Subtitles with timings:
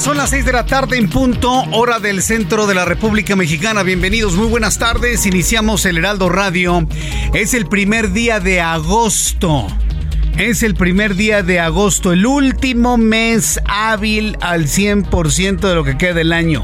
[0.00, 3.82] Son las 6 de la tarde en punto, hora del centro de la República Mexicana.
[3.82, 5.26] Bienvenidos, muy buenas tardes.
[5.26, 6.86] Iniciamos el Heraldo Radio.
[7.34, 9.66] Es el primer día de agosto.
[10.36, 15.98] Es el primer día de agosto, el último mes hábil al 100% de lo que
[15.98, 16.62] queda del año.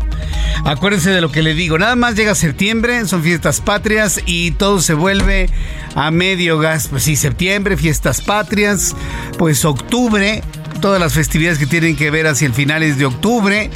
[0.65, 4.81] Acuérdense de lo que le digo, nada más llega septiembre, son fiestas patrias y todo
[4.81, 5.51] se vuelve
[5.97, 6.87] a medio gas.
[6.87, 8.95] Pues sí, septiembre, fiestas patrias,
[9.39, 10.45] pues octubre,
[10.85, 13.71] todas las festividades que tienen que ver hacia el finales de octubre.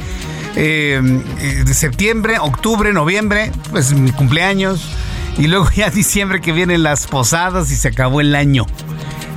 [0.55, 1.01] Eh,
[1.39, 4.87] eh, de septiembre, octubre, noviembre, pues mi cumpleaños.
[5.35, 8.67] Y luego ya diciembre que vienen las posadas y se acabó el año.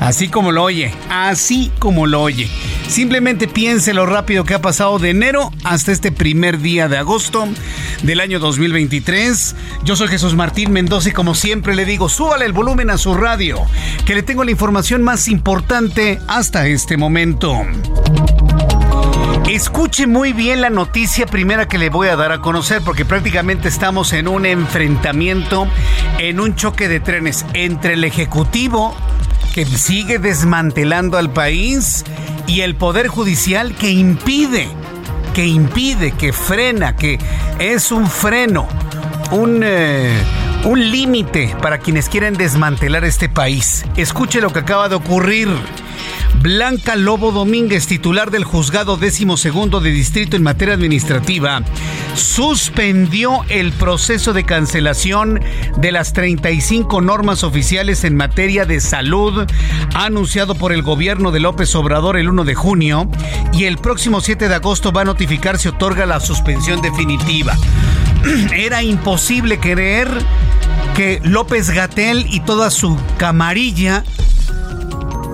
[0.01, 2.48] Así como lo oye, así como lo oye.
[2.89, 7.48] Simplemente piense lo rápido que ha pasado de enero hasta este primer día de agosto
[8.03, 9.55] del año 2023.
[9.85, 13.14] Yo soy Jesús Martín Mendoza y como siempre le digo, súbale el volumen a su
[13.14, 13.61] radio,
[14.05, 17.63] que le tengo la información más importante hasta este momento.
[19.48, 23.69] Escuche muy bien la noticia primera que le voy a dar a conocer porque prácticamente
[23.69, 25.69] estamos en un enfrentamiento,
[26.19, 28.97] en un choque de trenes entre el Ejecutivo
[29.52, 32.05] que sigue desmantelando al país
[32.46, 34.68] y el Poder Judicial que impide,
[35.35, 37.18] que impide, que frena, que
[37.58, 38.67] es un freno,
[39.30, 39.62] un...
[39.64, 40.23] Eh,
[40.64, 43.85] un límite para quienes quieren desmantelar este país.
[43.96, 45.48] Escuche lo que acaba de ocurrir.
[46.41, 51.63] Blanca Lobo Domínguez, titular del juzgado décimo segundo de distrito en materia administrativa,
[52.15, 55.41] suspendió el proceso de cancelación
[55.77, 59.47] de las 35 normas oficiales en materia de salud
[59.95, 63.09] anunciado por el gobierno de López Obrador el 1 de junio
[63.53, 67.57] y el próximo 7 de agosto va a notificar si otorga la suspensión definitiva.
[68.55, 70.09] Era imposible creer
[70.95, 74.05] que López Gatel y toda su camarilla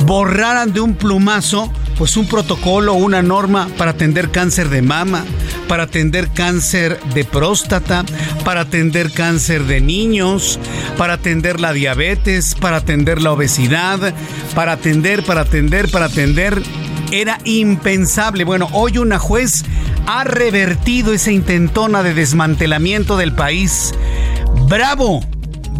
[0.08, 5.24] borraran de un plumazo pues un protocolo, una norma para atender cáncer de mama,
[5.66, 8.04] para atender cáncer de próstata,
[8.44, 10.58] para atender cáncer de niños,
[10.96, 14.14] para atender la diabetes, para atender la obesidad,
[14.54, 16.62] para atender, para atender, para atender.
[17.10, 18.44] Era impensable.
[18.44, 19.64] Bueno, hoy una juez
[20.06, 23.92] ha revertido esa intentona de desmantelamiento del país.
[24.68, 25.20] ¡Bravo!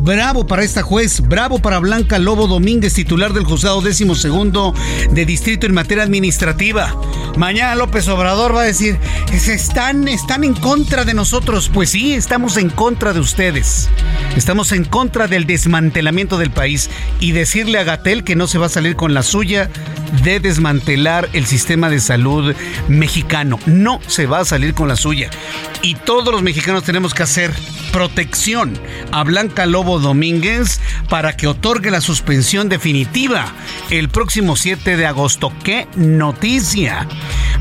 [0.08, 4.74] Bravo para esta juez, bravo para Blanca Lobo Domínguez, titular del juzgado décimo segundo
[5.10, 6.98] de distrito en materia administrativa.
[7.36, 8.96] Mañana López Obrador va a decir,
[9.30, 11.70] están, están en contra de nosotros.
[11.70, 13.90] Pues sí, estamos en contra de ustedes.
[14.34, 16.88] Estamos en contra del desmantelamiento del país
[17.20, 19.68] y decirle a Gatel que no se va a salir con la suya
[20.24, 22.54] de desmantelar el sistema de salud
[22.88, 23.60] mexicano.
[23.66, 25.28] No se va a salir con la suya.
[25.82, 27.52] Y todos los mexicanos tenemos que hacer
[27.92, 28.78] protección
[29.12, 33.52] a Blanca Lobo Domínguez para que otorgue la suspensión definitiva
[33.90, 35.52] el próximo 7 de agosto.
[35.62, 37.06] ¡Qué noticia!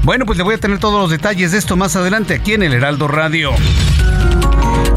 [0.04, 2.64] Bueno, pues le voy a tener todos los detalles de esto más adelante aquí en
[2.64, 3.52] el Heraldo Radio.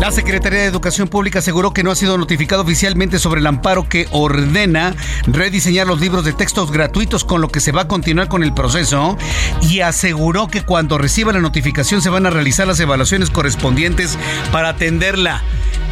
[0.01, 3.87] La Secretaría de Educación Pública aseguró que no ha sido notificado oficialmente sobre el amparo
[3.87, 8.29] que ordena rediseñar los libros de textos gratuitos con lo que se va a continuar
[8.29, 9.19] con el proceso
[9.61, 14.19] y aseguró que cuando reciba la notificación se van a realizar las evaluaciones correspondientes
[14.51, 15.43] para atenderla.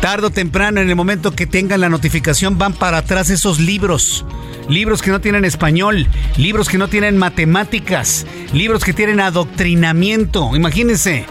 [0.01, 4.25] Tardo o temprano, en el momento que tengan la notificación, van para atrás esos libros.
[4.71, 6.09] Libros que no tienen español,
[6.39, 10.57] libros que no tienen matemáticas, libros que tienen adoctrinamiento.
[10.57, 11.27] Imagínense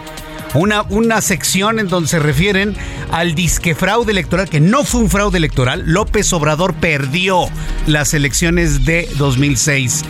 [0.53, 2.75] una, una sección en donde se refieren
[3.11, 5.83] al disque fraude electoral, que no fue un fraude electoral.
[5.85, 7.45] López Obrador perdió
[7.85, 10.03] las elecciones de 2006.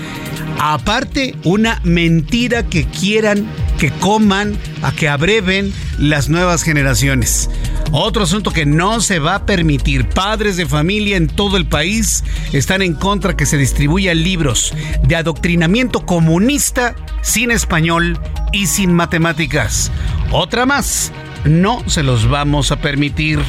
[0.60, 3.48] Aparte, una mentira que quieran
[3.78, 7.50] que coman, a que abreven las nuevas generaciones.
[7.92, 10.10] Otro asunto que no se va a permitir.
[10.10, 14.74] Padres de familia en todo el país están en contra que se distribuyan libros
[15.04, 18.20] de adoctrinamiento comunista sin español
[18.52, 19.92] y sin matemáticas.
[20.32, 21.12] Otra más
[21.46, 23.40] no se los vamos a permitir.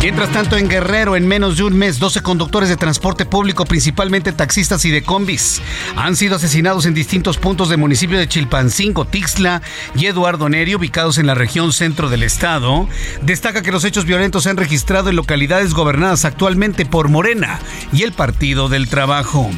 [0.00, 4.32] Mientras tanto, en Guerrero, en menos de un mes, 12 conductores de transporte público, principalmente
[4.32, 5.62] taxistas y de combis,
[5.94, 9.62] han sido asesinados en distintos puntos del municipio de Chilpancingo, Tixla
[9.94, 12.88] y Eduardo Neri, ubicados en la región centro del estado.
[13.22, 17.60] Destaca que los hechos violentos se han registrado en localidades gobernadas actualmente por Morena
[17.92, 19.50] y el Partido del Trabajo.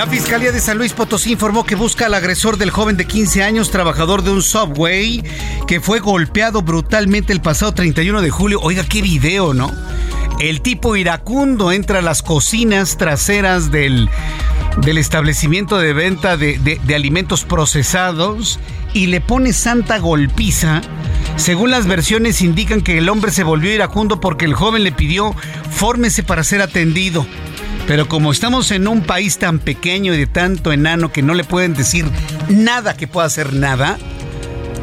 [0.00, 3.42] La Fiscalía de San Luis Potosí informó que busca al agresor del joven de 15
[3.42, 5.22] años, trabajador de un subway,
[5.66, 8.60] que fue golpeado brutalmente el pasado 31 de julio.
[8.62, 9.70] Oiga, qué video, ¿no?
[10.38, 14.08] El tipo iracundo entra a las cocinas traseras del,
[14.86, 18.58] establecimiento de venta de, de alimentos procesados
[18.94, 20.80] y le pone santa golpiza.
[21.36, 25.36] Según las versiones indican que el hombre se volvió iracundo porque el joven le pidió
[25.70, 27.26] fórmese para ser atendido.
[27.90, 31.42] Pero como estamos en un país tan pequeño y de tanto enano que no le
[31.42, 32.06] pueden decir
[32.48, 33.98] nada que pueda hacer nada,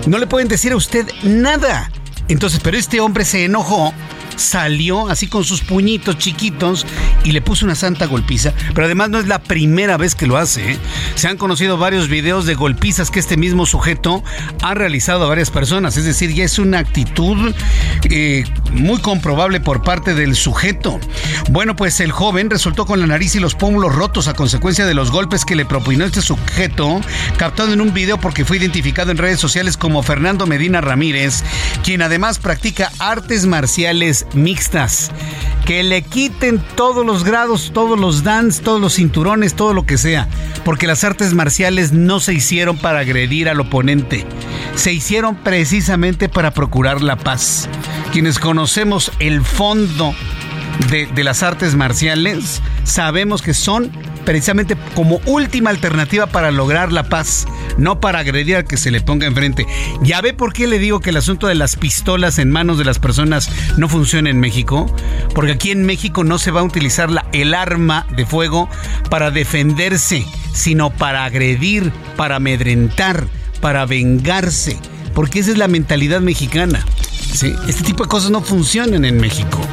[0.08, 1.90] no le pueden decir a usted nada.
[2.28, 3.94] Entonces, pero este hombre se enojó
[4.36, 6.86] salió así con sus puñitos chiquitos
[7.28, 8.54] y le puso una santa golpiza.
[8.74, 10.72] Pero además no es la primera vez que lo hace.
[10.72, 10.78] ¿eh?
[11.16, 14.24] Se han conocido varios videos de golpizas que este mismo sujeto
[14.62, 15.98] ha realizado a varias personas.
[15.98, 17.54] Es decir, ya es una actitud
[18.10, 21.02] eh, muy comprobable por parte del sujeto.
[21.50, 24.94] Bueno, pues el joven resultó con la nariz y los pómulos rotos a consecuencia de
[24.94, 27.02] los golpes que le propinó este sujeto,
[27.36, 31.44] captado en un video porque fue identificado en redes sociales como Fernando Medina Ramírez,
[31.84, 35.12] quien además practica artes marciales mixtas.
[35.68, 39.98] Que le quiten todos los grados, todos los dans, todos los cinturones, todo lo que
[39.98, 40.30] sea.
[40.64, 44.26] Porque las artes marciales no se hicieron para agredir al oponente.
[44.76, 47.68] Se hicieron precisamente para procurar la paz.
[48.14, 50.16] Quienes conocemos el fondo
[50.90, 53.92] de, de las artes marciales sabemos que son
[54.28, 57.48] precisamente como última alternativa para lograr la paz,
[57.78, 59.66] no para agredir al que se le ponga enfrente.
[60.02, 62.84] ¿Ya ve por qué le digo que el asunto de las pistolas en manos de
[62.84, 64.94] las personas no funciona en México?
[65.34, 68.70] Porque aquí en México no se va a utilizar la, el arma de fuego
[69.10, 73.28] para defenderse, sino para agredir, para amedrentar,
[73.62, 74.78] para vengarse.
[75.14, 76.86] Porque esa es la mentalidad mexicana.
[77.32, 79.66] Este tipo de cosas no funcionan en México.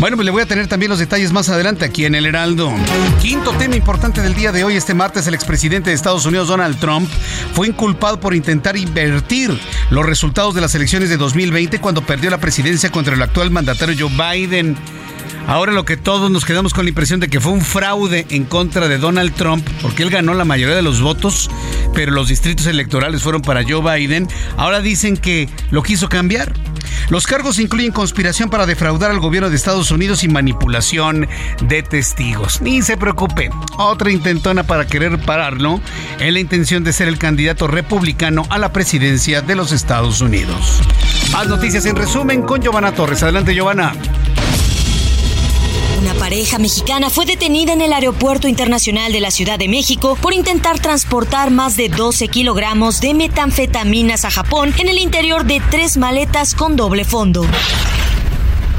[0.00, 2.72] Bueno, pues le voy a tener también los detalles más adelante aquí en El Heraldo.
[3.20, 4.76] Quinto tema importante del día de hoy.
[4.76, 7.10] Este martes el expresidente de Estados Unidos, Donald Trump,
[7.52, 9.58] fue inculpado por intentar invertir
[9.90, 13.96] los resultados de las elecciones de 2020 cuando perdió la presidencia contra el actual mandatario
[13.98, 14.76] Joe Biden.
[15.48, 18.44] Ahora lo que todos nos quedamos con la impresión de que fue un fraude en
[18.44, 21.50] contra de Donald Trump, porque él ganó la mayoría de los votos,
[21.94, 24.28] pero los distritos electorales fueron para Joe Biden.
[24.58, 26.52] Ahora dicen que lo quiso cambiar.
[27.08, 31.26] Los cargos incluyen conspiración para defraudar al gobierno de Estados Unidos y manipulación
[31.62, 32.60] de testigos.
[32.60, 33.48] Ni se preocupe,
[33.78, 35.80] otra intentona para querer pararlo
[36.18, 40.82] en la intención de ser el candidato republicano a la presidencia de los Estados Unidos.
[41.32, 43.22] Más noticias en resumen con Giovanna Torres.
[43.22, 43.94] Adelante, Giovanna.
[46.00, 50.32] Una pareja mexicana fue detenida en el Aeropuerto Internacional de la Ciudad de México por
[50.32, 55.96] intentar transportar más de 12 kilogramos de metanfetaminas a Japón en el interior de tres
[55.96, 57.44] maletas con doble fondo.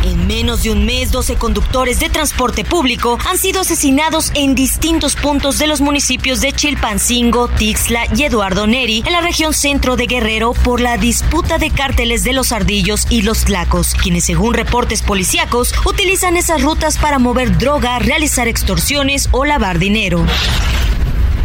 [0.03, 5.15] En menos de un mes, 12 conductores de transporte público han sido asesinados en distintos
[5.15, 10.07] puntos de los municipios de Chilpancingo, Tixla y Eduardo Neri, en la región centro de
[10.07, 15.01] Guerrero, por la disputa de cárteles de los ardillos y los tlacos, quienes, según reportes
[15.01, 20.25] policíacos, utilizan esas rutas para mover droga, realizar extorsiones o lavar dinero.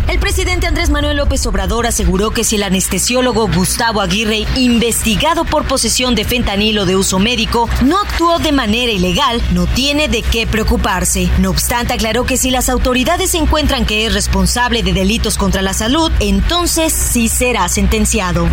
[0.08, 5.66] El presidente Andrés Manuel López Obrador aseguró que si el anestesiólogo Gustavo Aguirre, investigado por
[5.66, 10.46] posesión de fentanilo de uso médico, no actuó de manera ilegal, no tiene de qué
[10.46, 11.30] preocuparse.
[11.38, 15.72] No obstante, aclaró que si las autoridades encuentran que es responsable de delitos contra la
[15.72, 18.46] salud, entonces sí será sentenciado.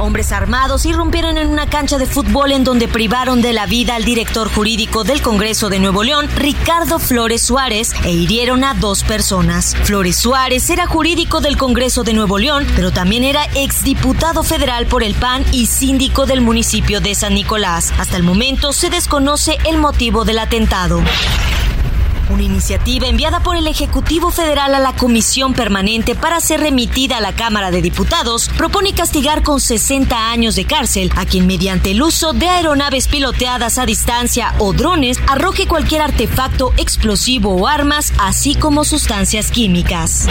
[0.00, 4.04] Hombres armados irrumpieron en una cancha de fútbol en donde privaron de la vida al
[4.04, 9.76] director jurídico del Congreso de Nuevo León, Ricardo Flores Suárez, e hirieron a dos personas.
[9.82, 15.02] Flores Suárez era jurídico del Congreso de Nuevo León, pero también era exdiputado federal por
[15.02, 17.92] el PAN y síndico del municipio de San Nicolás.
[17.98, 21.02] Hasta el momento se desconoce el motivo del atentado.
[22.30, 27.20] Una iniciativa enviada por el Ejecutivo Federal a la Comisión Permanente para ser remitida a
[27.20, 32.00] la Cámara de Diputados propone castigar con 60 años de cárcel a quien mediante el
[32.00, 38.54] uso de aeronaves piloteadas a distancia o drones arroje cualquier artefacto explosivo o armas, así
[38.54, 40.28] como sustancias químicas.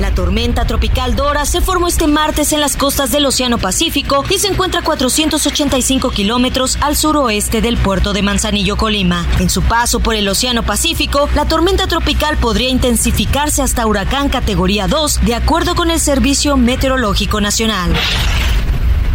[0.00, 4.38] La tormenta tropical Dora se formó este martes en las costas del Océano Pacífico y
[4.38, 9.26] se encuentra a 485 kilómetros al suroeste del puerto de Manzanillo, Colima.
[9.40, 14.86] En su paso por el Océano Pacífico, la tormenta tropical podría intensificarse hasta huracán categoría
[14.86, 17.92] 2, de acuerdo con el Servicio Meteorológico Nacional.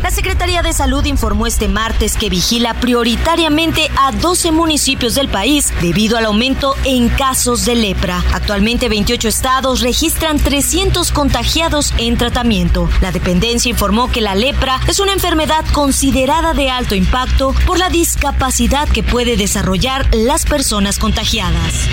[0.04, 5.72] La Secretaría de Salud informó este martes que vigila prioritariamente a 12 municipios del país
[5.80, 8.24] debido al aumento en casos de lepra.
[8.34, 12.90] Actualmente 28 estados registran 300 contagiados en tratamiento.
[13.02, 17.90] La dependencia informó que la lepra es una enfermedad considerada de alto impacto por la
[17.90, 21.88] discapacidad que puede desarrollar las personas contagiadas.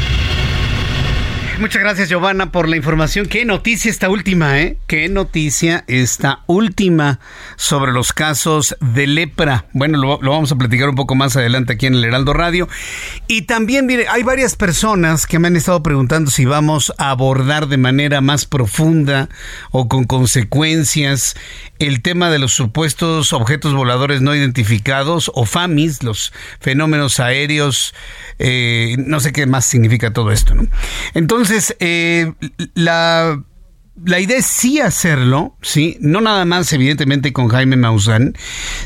[1.61, 3.27] Muchas gracias, Giovanna, por la información.
[3.27, 4.79] Qué noticia esta última, ¿eh?
[4.87, 7.19] Qué noticia esta última
[7.57, 9.65] sobre los casos de lepra.
[9.73, 12.69] Bueno, lo, vamos a platicar un poco más adelante aquí en el Heraldo Radio.
[13.27, 17.67] Y también, mire, hay varias personas que me han estado preguntando si vamos a abordar
[17.67, 19.29] de manera más profunda
[19.73, 21.35] o con consecuencias
[21.81, 27.95] el tema de los supuestos objetos voladores no identificados o FAMIS, los fenómenos aéreos,
[28.39, 30.69] eh, no sé qué más significa todo esto, ¿no?
[31.15, 32.33] Entonces, eh,
[32.75, 33.43] la
[34.05, 38.35] la idea es sí hacerlo, sí, no nada más evidentemente con Jaime Maussan,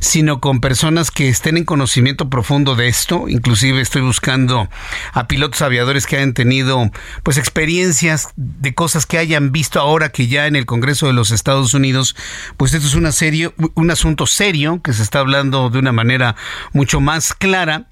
[0.01, 4.69] sino con personas que estén en conocimiento profundo de esto, inclusive estoy buscando
[5.13, 6.91] a pilotos aviadores que hayan tenido
[7.23, 11.31] pues experiencias de cosas que hayan visto ahora que ya en el Congreso de los
[11.31, 12.17] Estados Unidos,
[12.57, 16.37] pues esto es una serio, un asunto serio que se está hablando de una manera
[16.73, 17.91] mucho más clara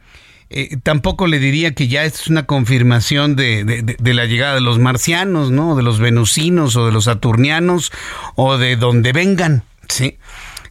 [0.53, 5.53] eh, tampoco le diría que ya es una confirmación de, la llegada de los marcianos,
[5.53, 5.77] ¿no?
[5.77, 7.93] De los venusinos o de los saturnianos
[8.35, 10.19] o de donde vengan, ¿sí?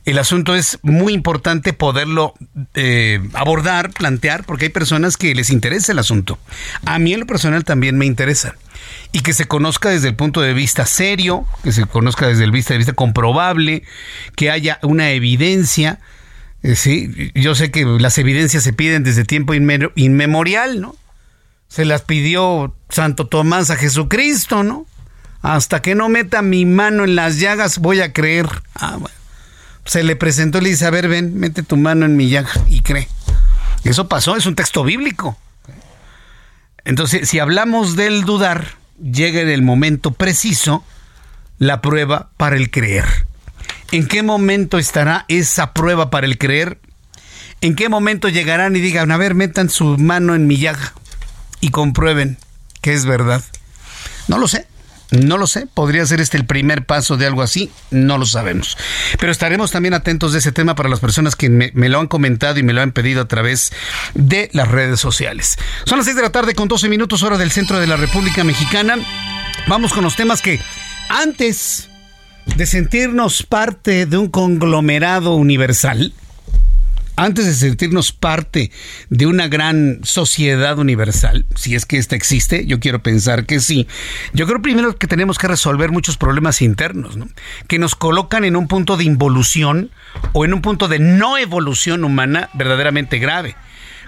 [0.03, 2.33] El asunto es muy importante poderlo
[2.73, 6.39] eh, abordar, plantear, porque hay personas que les interesa el asunto.
[6.85, 8.55] A mí en lo personal también me interesa.
[9.13, 12.51] Y que se conozca desde el punto de vista serio, que se conozca desde el
[12.51, 13.83] punto de vista comprobable,
[14.35, 15.99] que haya una evidencia
[16.75, 20.95] sí, yo sé que las evidencias se piden desde tiempo inmemorial, ¿no?
[21.67, 24.85] Se las pidió Santo Tomás a Jesucristo, ¿no?
[25.41, 28.47] Hasta que no meta mi mano en las llagas voy a creer.
[28.75, 28.97] Ah.
[29.85, 32.51] Se le presentó y le dice, a ver, ven, mete tu mano en mi llaga
[32.67, 33.07] y cree.
[33.83, 35.37] Eso pasó, es un texto bíblico.
[36.83, 40.83] Entonces, si hablamos del dudar, llega en el momento preciso
[41.57, 43.05] la prueba para el creer.
[43.91, 46.79] ¿En qué momento estará esa prueba para el creer?
[47.61, 50.93] ¿En qué momento llegarán y digan, a ver, metan su mano en mi llaga
[51.59, 52.37] y comprueben
[52.81, 53.43] que es verdad?
[54.27, 54.67] No lo sé.
[55.11, 58.77] No lo sé, podría ser este el primer paso de algo así, no lo sabemos.
[59.19, 62.59] Pero estaremos también atentos de ese tema para las personas que me, lo han comentado
[62.59, 63.71] y me lo han pedido a través
[64.13, 65.57] de las redes sociales.
[65.85, 68.43] Son las 6 de la tarde con 12 minutos hora del centro de la República
[68.43, 68.97] Mexicana.
[69.67, 70.59] Vamos con los temas que
[71.09, 71.88] antes
[72.55, 76.13] de sentirnos parte de un conglomerado universal,
[77.15, 78.71] antes de sentirnos parte
[79.09, 83.87] de una gran sociedad universal, si es que esta existe, yo quiero pensar que sí,
[84.33, 87.17] yo creo primero que tenemos que resolver muchos problemas internos,
[87.67, 89.91] que nos colocan en un punto de involución
[90.33, 93.55] o en un punto de no evolución humana verdaderamente grave.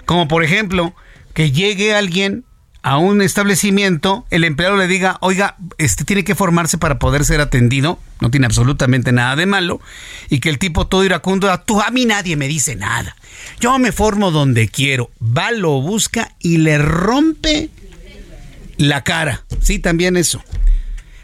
[0.06, 0.94] Como por ejemplo,
[1.34, 2.44] que llegue alguien
[2.82, 7.40] a un establecimiento, el empleado le diga, oiga, este tiene que formarse para poder ser
[7.40, 9.80] atendido, no tiene absolutamente nada de malo,
[10.28, 13.16] y que el tipo todo iracundo, ah, tú a mí nadie me dice nada,
[13.60, 17.70] yo me formo donde quiero, va, lo busca y le rompe
[18.78, 20.42] la cara, sí, también eso.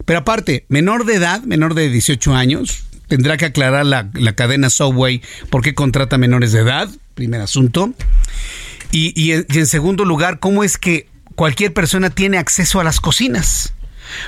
[0.04, 5.22] Pero aparte, menor de edad, menor de 18 años, tendrá que aclarar la, cadena Subway
[5.50, 7.92] por qué contrata menores de edad, primer asunto.
[8.90, 11.08] Y, y en segundo lugar, ¿cómo es que
[11.38, 13.72] cualquier persona tiene acceso a las cocinas?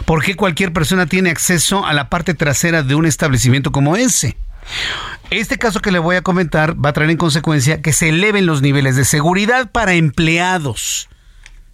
[0.04, 4.36] ¿Por qué cualquier persona tiene acceso a la parte trasera de un establecimiento como ese?
[5.30, 8.46] Este caso que le voy a comentar va a traer en consecuencia que se eleven
[8.46, 11.08] los niveles de seguridad para empleados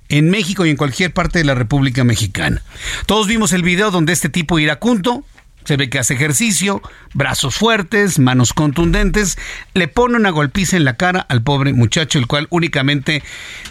[0.09, 2.63] en México y en cualquier parte de la República Mexicana.
[3.05, 5.23] Todos vimos el video donde este tipo iracundo
[5.67, 6.81] se ve que hace ejercicio,
[7.13, 9.37] brazos fuertes, manos contundentes.
[9.75, 13.23] Le pone una golpiza en la cara al pobre muchacho, el cual únicamente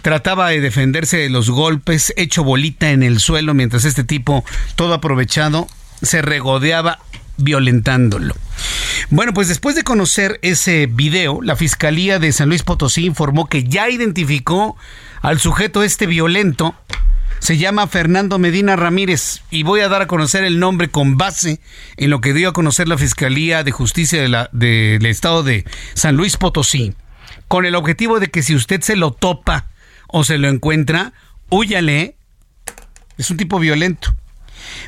[0.02, 4.44] trataba de defenderse de los golpes, hecho bolita en el suelo, mientras este tipo,
[4.76, 5.68] todo aprovechado,
[6.02, 7.00] se regodeaba
[7.38, 8.36] violentándolo.
[9.10, 13.64] Bueno, pues después de conocer ese video, la Fiscalía de San Luis Potosí informó que
[13.64, 14.76] ya identificó
[15.22, 16.76] al sujeto este violento.
[17.46, 21.62] Se llama Fernando Medina Ramírez y voy a dar a conocer el nombre con base
[21.96, 24.20] en lo que dio a conocer la Fiscalía de Justicia
[24.52, 26.96] del Estado de San Luis Potosí,
[27.48, 29.68] con el objetivo de que si usted se lo topa
[30.08, 31.14] o se lo encuentra,
[31.52, 32.18] huyale.
[33.20, 34.16] Es un tipo violento.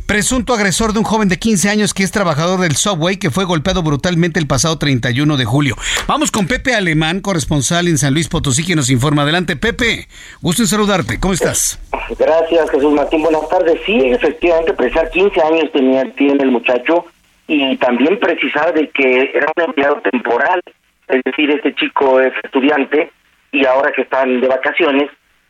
[0.05, 3.45] Presunto agresor de un joven de 15 años que es trabajador del Subway que fue
[3.45, 5.75] golpeado brutalmente el pasado 31 de julio.
[6.07, 9.23] Vamos con Pepe Alemán, corresponsal en San Luis Potosí, que nos informa.
[9.23, 10.07] Adelante, Pepe.
[10.41, 11.19] Gusto en saludarte.
[11.19, 11.79] ¿Cómo estás?
[12.17, 13.23] Gracias, Jesús Martín.
[13.23, 13.79] Buenas tardes.
[13.85, 17.05] Sí, efectivamente, precisar 15 años tenía, tiene el muchacho
[17.47, 20.61] y también precisar de que era un empleado temporal.
[21.07, 23.11] Es decir, este chico es estudiante
[23.51, 25.09] y ahora que están de vacaciones,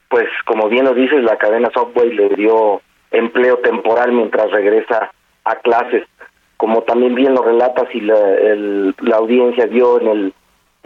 [0.09, 5.11] pues como bien lo dices, la cadena Subway le dio empleo temporal mientras regresa
[5.43, 6.03] a clases,
[6.57, 8.17] como también bien lo relatas y la,
[8.99, 10.33] la audiencia vio en el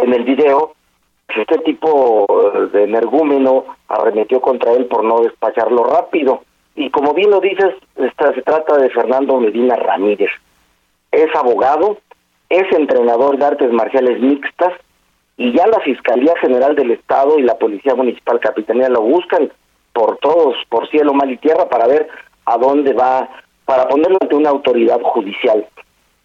[0.01, 0.73] en el video,
[1.35, 2.25] este tipo
[2.73, 6.43] de energúmeno arremetió contra él por no despacharlo rápido.
[6.75, 10.31] Y como bien lo dices, esta, se trata de Fernando Medina Ramírez.
[11.11, 11.97] Es abogado,
[12.49, 14.73] es entrenador de artes marciales mixtas
[15.37, 19.51] y ya la Fiscalía General del Estado y la Policía Municipal Capitanía lo buscan
[19.93, 22.07] por todos, por cielo, mal y tierra, para ver
[22.45, 23.29] a dónde va,
[23.65, 25.65] para ponerlo ante una autoridad judicial.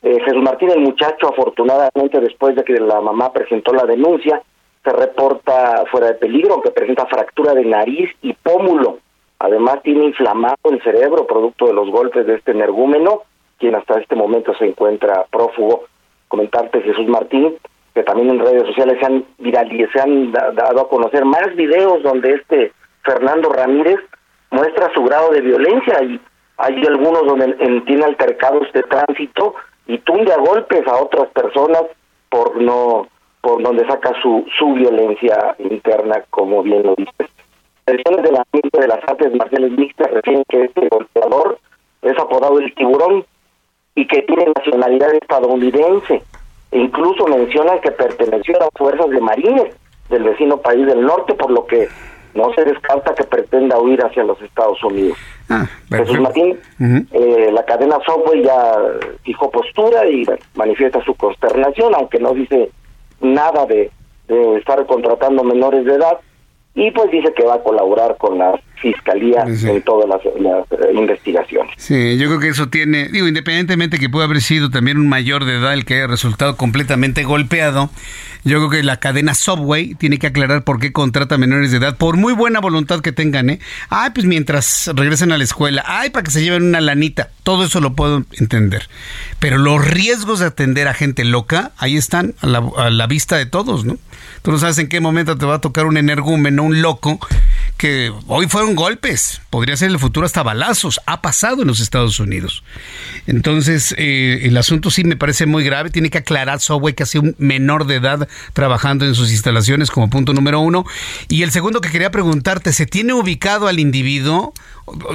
[0.03, 4.43] Eh, Jesús Martín, el muchacho, afortunadamente, después de que la mamá presentó la denuncia,
[4.85, 8.99] se reporta fuera de peligro, aunque presenta fractura de nariz y pómulo.
[9.39, 13.23] Además, tiene inflamado el cerebro, producto de los golpes de este energúmeno,
[13.59, 15.87] quien hasta este momento se encuentra prófugo.
[16.29, 17.57] Comentarte, Jesús Martín,
[17.95, 22.03] que también en redes sociales se han viralizado, se han dado a conocer más videos
[22.03, 22.73] donde este
[23.07, 24.01] Fernando Ramírez
[24.51, 26.21] muestra su grado de violencia y
[26.59, 27.55] hay algunos donde
[27.87, 29.55] tiene altercados de tránsito
[29.87, 31.85] y tunde a golpes a otras personas
[32.29, 33.07] por no
[33.41, 37.31] por donde saca su su violencia interna como bien lo dice.
[37.87, 41.59] Versiones de la de las artes marciales mixtas refieren que este golpeador
[42.03, 43.25] es apodado el tiburón
[43.95, 46.23] y que tiene nacionalidad estadounidense
[46.73, 49.77] e incluso mencionan que perteneció a las fuerzas de marines
[50.09, 51.89] del vecino país del norte por lo que
[52.37, 55.17] no se descarta que pretenda huir hacia los Estados Unidos.
[55.49, 56.59] Ah, Jesús Martín,
[57.13, 58.77] eh, la cadena Software ya
[59.25, 62.71] fijó postura y manifiesta su consternación, aunque no dice
[63.21, 63.91] nada de,
[64.29, 66.19] de estar contratando menores de edad,
[66.75, 71.73] y pues dice que va a colaborar con la fiscalía en todas las, eh, investigaciones.
[71.77, 75.45] Sí, yo creo que eso tiene, digo, independientemente que pueda haber sido también un mayor
[75.45, 77.91] de edad el que haya resultado completamente golpeado,
[78.45, 81.97] yo creo que la cadena Subway tiene que aclarar por qué contrata menores de edad,
[81.97, 83.61] por muy buena voluntad que tengan, ¿eh?
[83.89, 87.65] Ay, pues mientras regresen a la escuela, ay, para que se lleven una lanita, todo
[87.65, 88.89] eso lo puedo entender.
[89.41, 93.37] Pero los riesgos de atender a gente loca, ahí están a la, a la vista
[93.37, 93.99] de todos, ¿no?
[94.43, 97.19] Tú no sabes en qué momento te va a tocar un energúmeno, un loco,
[97.77, 101.81] que hoy fueron golpes, podría ser en el futuro hasta balazos, ha pasado en los
[101.81, 102.65] Estados Unidos.
[103.27, 107.19] Entonces, eh, el asunto sí me parece muy grave, tiene que aclarar Subway que hace
[107.19, 110.85] un menor de edad trabajando en sus instalaciones como punto número uno.
[111.29, 114.55] Y el segundo que quería preguntarte, ¿se tiene ubicado al individuo?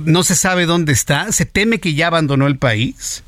[0.03, 1.31] ¿No se sabe dónde está?
[1.31, 3.23] ¿Se teme que ya abandonó el país?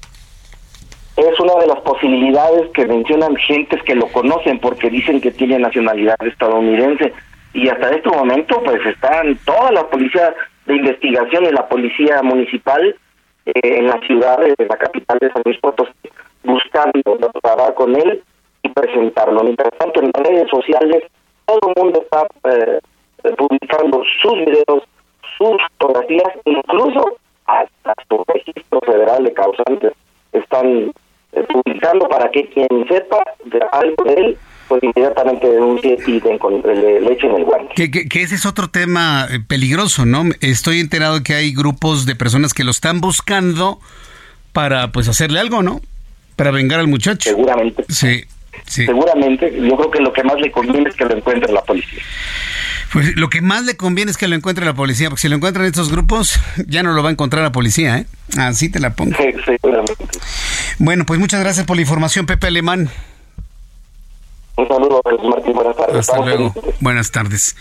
[1.16, 5.60] es una de las posibilidades que mencionan gentes que lo conocen porque dicen que tiene
[5.60, 7.14] nacionalidad estadounidense
[7.54, 10.34] y hasta este momento pues están toda la policía
[10.66, 12.96] de investigación y la policía municipal
[13.46, 15.92] eh, en la ciudad de la capital de San Luis Potosí
[16.44, 18.22] buscando trabajar con él
[18.64, 19.44] y presentarlo.
[19.44, 21.04] Mientras tanto en las redes sociales
[21.46, 22.80] todo el mundo está eh,
[23.38, 24.84] publicando sus videos,
[25.38, 29.94] sus fotografías, incluso hasta su registro federal de causantes
[30.32, 30.92] están
[31.34, 34.38] eh, publicando para que quien sepa de algo de él
[34.74, 37.92] pues inmediatamente denuncie y le, le echen el guante.
[37.92, 40.24] Que, que, ese es otro tema eh, peligroso, ¿no?
[40.42, 43.80] Estoy enterado que hay grupos de personas que lo están buscando
[44.52, 45.80] para pues hacerle algo, ¿no?
[46.36, 47.30] Para vengar al muchacho.
[47.30, 47.86] Seguramente.
[47.88, 48.24] Sí,
[48.66, 48.88] sí.
[48.88, 49.54] Seguramente.
[49.56, 52.02] Yo creo que lo que más le conviene es que lo encuentre la policía.
[52.92, 55.36] Pues lo que más le conviene es que lo encuentre la policía, porque si lo
[55.36, 58.06] encuentran estos grupos, ya no lo va a encontrar la policía, ¿eh?
[58.40, 59.16] Así te la pongo.
[59.18, 60.04] Sí, seguramente.
[60.80, 62.90] Bueno, pues muchas gracias por la información, Pepe Alemán.
[64.56, 65.54] Un saludo, Martín.
[65.54, 65.96] Buenas tardes.
[65.98, 66.54] Hasta luego.
[66.80, 67.56] Buenas tardes.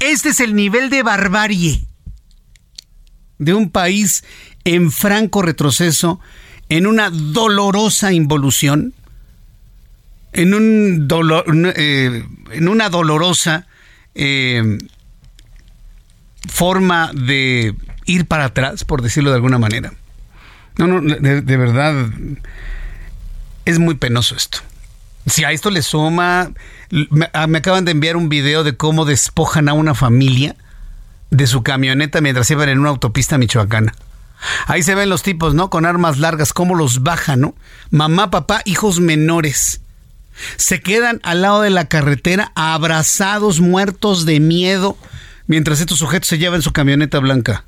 [0.00, 1.84] Este es el nivel de barbarie
[3.38, 4.24] de un país
[4.64, 6.20] en franco retroceso,
[6.68, 8.94] en una dolorosa involución,
[10.32, 11.44] en, un dolor,
[11.76, 13.66] eh, en una dolorosa
[14.14, 14.78] eh,
[16.48, 17.74] forma de
[18.06, 19.92] ir para atrás, por decirlo de alguna manera.
[20.78, 22.10] No, no, de, verdad.
[23.64, 24.58] es muy penoso esto.
[25.26, 26.52] Si a esto le suma,
[26.90, 30.56] me, ah, me acaban de enviar un video de cómo despojan a una familia
[31.30, 33.94] de su camioneta mientras iban en una autopista michoacana.
[34.66, 35.70] Ahí se ven los tipos, ¿no?
[35.70, 37.54] Con armas largas, cómo los bajan, ¿no?
[37.90, 39.80] Mamá, papá, hijos menores.
[40.56, 44.96] Se quedan al lado de la carretera abrazados, muertos de miedo,
[45.46, 47.64] mientras estos sujetos se llevan su camioneta blanca.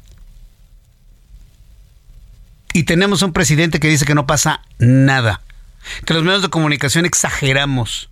[2.74, 5.40] Y tenemos un presidente que dice que no pasa nada,
[6.04, 8.10] que los medios de comunicación exageramos.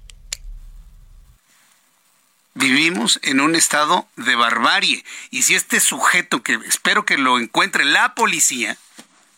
[2.55, 5.05] Vivimos en un estado de barbarie.
[5.31, 8.79] Y si este sujeto, que espero que lo encuentre la policía,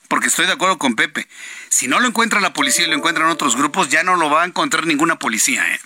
[0.07, 1.29] porque estoy de acuerdo con Pepe,
[1.69, 4.43] si no lo encuentra la policía y lo encuentran otros grupos, ya no lo va
[4.43, 5.67] a encontrar ninguna policía.
[5.75, 5.81] ¿eh?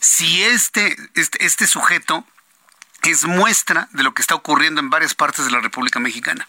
[0.00, 2.26] Si este, este, este sujeto
[3.02, 6.46] es muestra de lo que está ocurriendo en varias partes de la República Mexicana.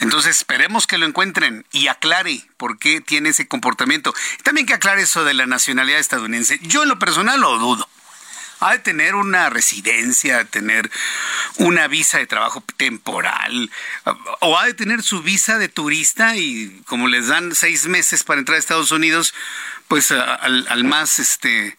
[0.00, 4.14] Entonces esperemos que lo encuentren y aclare por qué tiene ese comportamiento.
[4.42, 6.58] También que aclare eso de la nacionalidad estadounidense.
[6.62, 7.88] Yo en lo personal lo dudo.
[8.60, 10.90] Ha de tener una residencia, ha de tener
[11.56, 13.70] una visa de trabajo temporal,
[14.40, 18.38] o ha de tener su visa de turista y como les dan seis meses para
[18.38, 19.34] entrar a Estados Unidos,
[19.88, 21.76] pues al, más este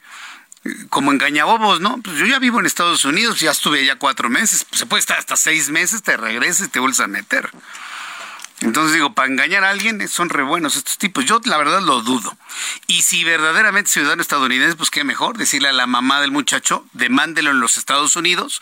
[0.89, 2.01] como engañabobos, ¿no?
[2.01, 4.99] Pues yo ya vivo en Estados Unidos, ya estuve allá cuatro meses, pues se puede
[4.99, 7.49] estar hasta seis meses, te regresas y te vuelves a meter.
[8.61, 11.25] Entonces digo, para engañar a alguien son re buenos estos tipos.
[11.25, 12.37] Yo la verdad lo dudo.
[12.87, 17.51] Y si verdaderamente ciudadano estadounidense, pues qué mejor decirle a la mamá del muchacho, demándelo
[17.51, 18.61] en los Estados Unidos,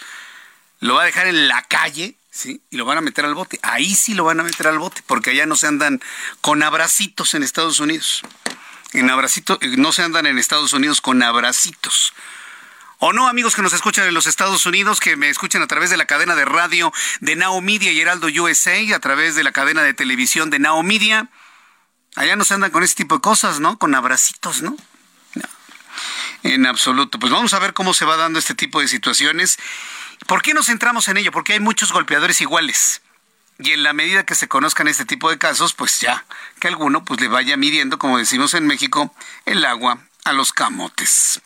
[0.79, 2.61] lo va a dejar en la calle, ¿sí?
[2.71, 3.59] Y lo van a meter al bote.
[3.61, 6.01] Ahí sí lo van a meter al bote, porque allá no se andan
[6.41, 8.23] con abracitos en Estados Unidos.
[8.93, 12.13] En abracito, no se andan en Estados Unidos con abracitos.
[13.05, 15.89] O no, amigos que nos escuchan en los Estados Unidos, que me escuchan a través
[15.89, 19.51] de la cadena de radio de Now Media y Heraldo USA, a través de la
[19.51, 21.27] cadena de televisión de Now Media.
[22.15, 23.77] Allá no se andan con ese tipo de cosas, ¿no?
[23.77, 24.77] Con abracitos, ¿no?
[25.35, 25.49] no.
[26.43, 27.19] En absoluto.
[27.19, 29.59] Pues vamos a ver cómo se va dando este tipo de situaciones.
[30.25, 31.33] ¿Por qué nos centramos en ello?
[31.33, 33.01] Porque hay muchos golpeadores iguales.
[33.59, 36.23] Y en la medida que se conozcan este tipo de casos, pues ya,
[36.61, 39.13] que alguno pues le vaya midiendo, como decimos en México,
[39.45, 41.41] el agua a los camotes.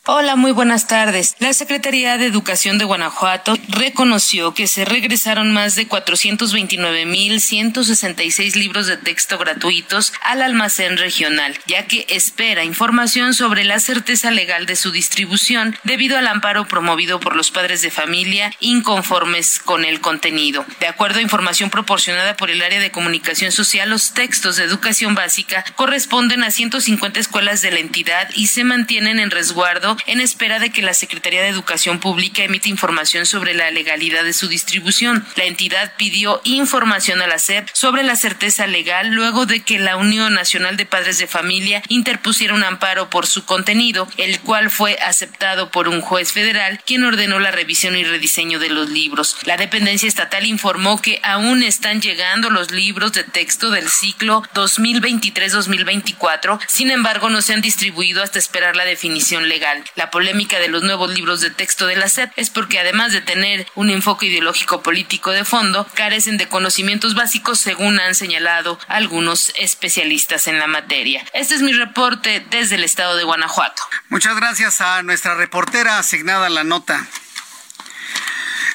[0.09, 1.35] Hola, muy buenas tardes.
[1.41, 8.99] La Secretaría de Educación de Guanajuato reconoció que se regresaron más de 429.166 libros de
[8.99, 14.93] texto gratuitos al almacén regional, ya que espera información sobre la certeza legal de su
[14.93, 20.65] distribución debido al amparo promovido por los padres de familia inconformes con el contenido.
[20.79, 25.17] De acuerdo a información proporcionada por el área de comunicación social, los textos de educación
[25.17, 30.59] básica corresponden a 150 escuelas de la entidad y se mantienen en resguardo en espera
[30.59, 35.27] de que la Secretaría de Educación Pública emita información sobre la legalidad de su distribución.
[35.37, 39.97] La entidad pidió información a la SEP sobre la certeza legal luego de que la
[39.97, 44.99] Unión Nacional de Padres de Familia interpusiera un amparo por su contenido, el cual fue
[45.03, 49.37] aceptado por un juez federal quien ordenó la revisión y rediseño de los libros.
[49.45, 56.61] La dependencia estatal informó que aún están llegando los libros de texto del ciclo 2023-2024,
[56.67, 59.85] sin embargo no se han distribuido hasta esperar la definición legal.
[59.95, 63.21] La polémica de los nuevos libros de texto de la SEP es porque además de
[63.21, 69.53] tener un enfoque ideológico político de fondo, carecen de conocimientos básicos según han señalado algunos
[69.57, 71.25] especialistas en la materia.
[71.33, 73.83] Este es mi reporte desde el estado de Guanajuato.
[74.09, 77.07] Muchas gracias a nuestra reportera asignada a la nota.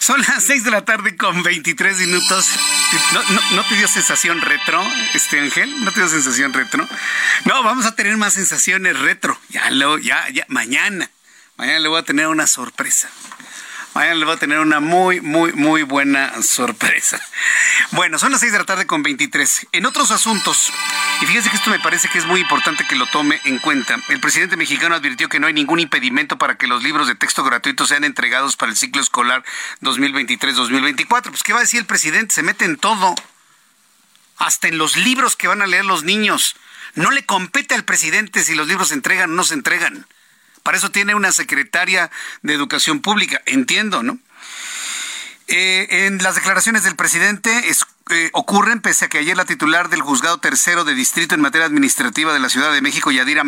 [0.02, 2.50] Son las 6 de la tarde con 23 minutos.
[3.14, 3.22] ¿No,
[3.56, 4.84] no, te dio sensación retro,
[5.14, 5.86] este Ángel?
[5.86, 6.90] ¿No te dio sensación retro?
[7.46, 9.40] No, vamos a tener más sensaciones retro.
[9.50, 11.12] Ya lo, ya, ya, mañana.
[11.56, 13.12] Mañana le voy a tener una sorpresa.
[13.93, 17.21] Mañana le voy a tener una muy, muy, muy buena sorpresa.
[17.91, 19.67] Bueno, son las 6 de la tarde con 23.
[19.73, 20.71] En otros asuntos,
[21.21, 23.99] y fíjese que esto me parece que es muy importante que lo tome en cuenta.
[24.08, 27.43] El presidente mexicano advirtió que no hay ningún impedimento para que los libros de texto
[27.43, 29.43] gratuitos sean entregados para el ciclo escolar
[29.82, 31.23] 2023-2024.
[31.23, 32.34] Pues, ¿qué va a decir el presidente?
[32.34, 33.13] Se mete en todo.
[34.38, 36.56] hasta en los libros que van a leer los niños.
[36.95, 40.08] No le compete al presidente si los libros se entregan o no se entregan.
[40.63, 44.19] Para eso tiene una secretaria de Educación Pública, entiendo, ¿no?
[45.47, 47.69] Eh, en las declaraciones del presidente
[48.13, 51.67] es, ocurren pese a que ayer la titular del juzgado tercero de distrito en materia
[51.67, 53.43] administrativa de la Ciudad de México, Yadira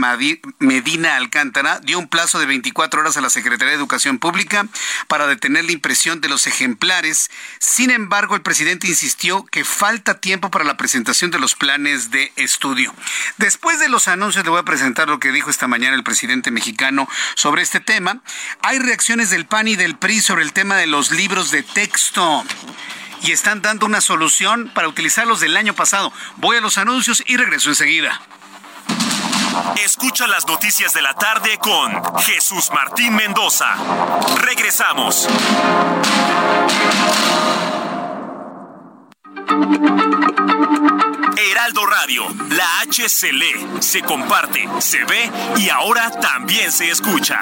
[0.59, 4.67] Medina Alcántara, dio un plazo de 24 horas a la Secretaría de Educación Pública
[5.07, 7.29] para detener la impresión de los ejemplares.
[7.59, 12.31] Sin embargo, el presidente insistió que falta tiempo para la presentación de los planes de
[12.35, 12.93] estudio.
[13.37, 16.51] Después de los anuncios, le voy a presentar lo que dijo esta mañana el presidente
[16.51, 18.21] mexicano sobre este tema.
[18.61, 22.43] Hay reacciones del PAN y del PRI sobre el tema de los libros de texto
[23.23, 26.11] y están dando una solución para utilizarlos del año pasado.
[26.37, 28.21] Voy a los anuncios y regreso enseguida.
[29.83, 33.75] Escucha las noticias de la tarde con Jesús Martín Mendoza.
[34.41, 35.27] Regresamos.
[41.37, 47.41] Heraldo Radio, la H se lee, se comparte, se ve y ahora también se escucha.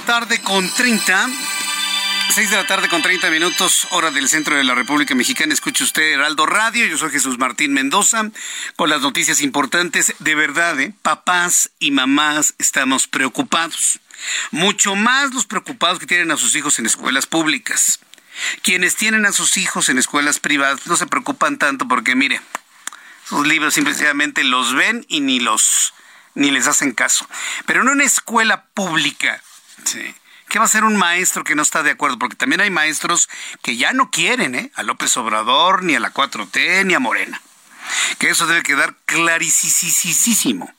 [0.00, 1.28] Tarde con 30.
[2.34, 5.52] 6 de la tarde con 30 minutos, hora del centro de la República Mexicana.
[5.52, 6.86] Escuche usted Heraldo Radio.
[6.86, 8.30] Yo soy Jesús Martín Mendoza
[8.76, 10.14] con las noticias importantes.
[10.20, 10.94] De verdad, ¿eh?
[11.02, 14.00] papás y mamás estamos preocupados.
[14.50, 18.00] Mucho más los preocupados que tienen a sus hijos en escuelas públicas.
[18.62, 22.40] Quienes tienen a sus hijos en escuelas privadas no se preocupan tanto porque, mire,
[23.28, 25.94] sus libros simplemente los ven y ni los
[26.34, 27.28] ni les hacen caso.
[27.66, 29.42] Pero en una escuela pública
[29.84, 30.14] Sí.
[30.48, 32.18] ¿Qué va a hacer un maestro que no está de acuerdo?
[32.18, 33.28] Porque también hay maestros
[33.62, 34.72] que ya no quieren ¿eh?
[34.74, 37.40] a López Obrador, ni a la 4T, ni a Morena.
[38.18, 40.72] Que eso debe quedar clarísimo.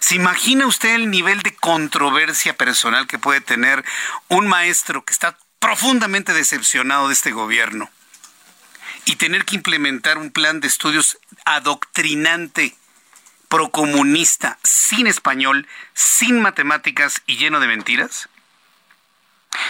[0.00, 3.84] ¿Se imagina usted el nivel de controversia personal que puede tener
[4.28, 7.90] un maestro que está profundamente decepcionado de este gobierno
[9.04, 12.74] y tener que implementar un plan de estudios adoctrinante,
[13.54, 18.28] procomunista, sin español, sin matemáticas y lleno de mentiras?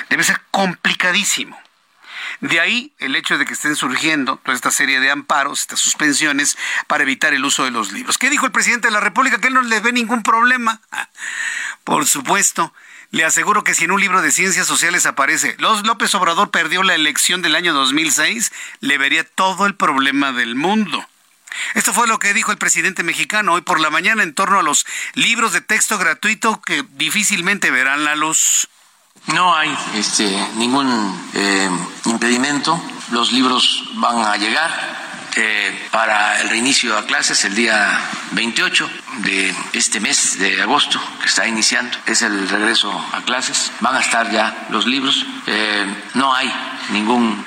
[0.09, 1.61] Debe ser complicadísimo.
[2.41, 6.57] De ahí el hecho de que estén surgiendo toda esta serie de amparos, estas suspensiones
[6.87, 8.17] para evitar el uso de los libros.
[8.17, 9.39] ¿Qué dijo el presidente de la República?
[9.39, 10.81] Que él no le ve ningún problema.
[11.85, 12.73] Por supuesto,
[13.11, 16.83] le aseguro que si en un libro de ciencias sociales aparece Los López Obrador perdió
[16.85, 21.07] la elección del año 2006, le vería todo el problema del mundo.
[21.75, 24.63] Esto fue lo que dijo el presidente mexicano hoy por la mañana en torno a
[24.63, 28.69] los libros de texto gratuito que difícilmente verán la luz.
[29.27, 30.25] No hay este,
[30.57, 30.89] ningún
[31.35, 31.71] eh,
[32.07, 32.81] impedimento.
[33.11, 35.04] Los libros van a llegar
[35.37, 37.99] eh, para el reinicio a clases el día
[38.33, 41.97] 28 de este mes de agosto que está iniciando.
[42.07, 43.73] Es el regreso a clases.
[43.81, 45.27] Van a estar ya los libros.
[45.47, 46.53] Eh, no hay
[46.91, 47.45] ningún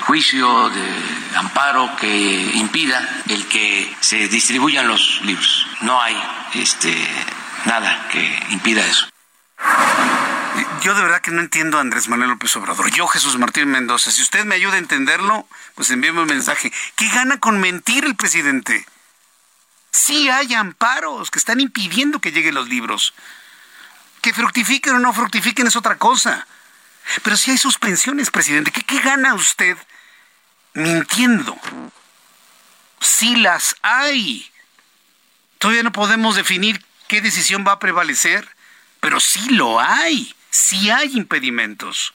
[0.00, 5.66] juicio de amparo que impida el que se distribuyan los libros.
[5.82, 6.16] No hay
[6.54, 6.94] este,
[7.66, 9.06] nada que impida eso.
[10.82, 12.90] Yo de verdad que no entiendo a Andrés Manuel López Obrador.
[12.90, 16.72] Yo, Jesús Martín Mendoza, si usted me ayuda a entenderlo, pues envíeme un mensaje.
[16.94, 18.86] ¿Qué gana con mentir el presidente?
[19.90, 23.14] Sí hay amparos que están impidiendo que lleguen los libros.
[24.22, 26.46] Que fructifiquen o no fructifiquen es otra cosa.
[27.22, 29.76] Pero si hay suspensiones, presidente, ¿qué, gana usted
[30.74, 31.58] mintiendo?
[33.00, 34.50] Sí las hay.
[35.58, 38.48] Todavía no podemos definir qué decisión va a prevalecer,
[39.00, 42.14] pero sí lo hay sí hay impedimentos.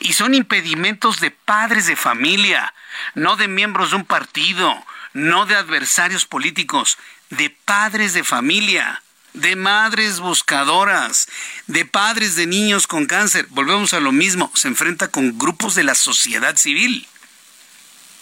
[0.00, 2.72] Y son impedimentos de padres de familia,
[3.14, 4.74] no de miembros de un partido,
[5.12, 6.98] no de adversarios políticos,
[7.30, 9.02] de padres de familia,
[9.34, 11.28] de madres buscadoras,
[11.66, 13.46] de padres de niños con cáncer.
[13.50, 17.06] Volvemos a lo mismo, se enfrenta con grupos de la sociedad civil.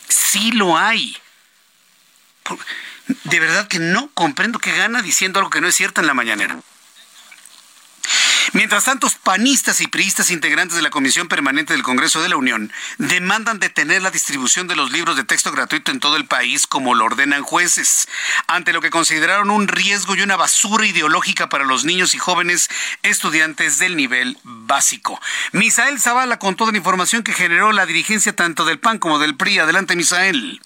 [0.09, 1.17] Sí lo hay.
[3.25, 6.15] De verdad que no comprendo que gana diciendo algo que no es cierto en la
[6.15, 6.59] mañanera.
[8.53, 12.73] Mientras tanto, panistas y priistas integrantes de la Comisión Permanente del Congreso de la Unión
[12.99, 16.95] demandan detener la distribución de los libros de texto gratuito en todo el país como
[16.95, 18.07] lo ordenan jueces,
[18.47, 22.69] ante lo que consideraron un riesgo y una basura ideológica para los niños y jóvenes
[23.03, 25.21] estudiantes del nivel básico.
[25.53, 29.37] Misael Zavala con toda la información que generó la dirigencia tanto del PAN como del
[29.37, 29.59] PRI.
[29.59, 30.61] Adelante, Misael.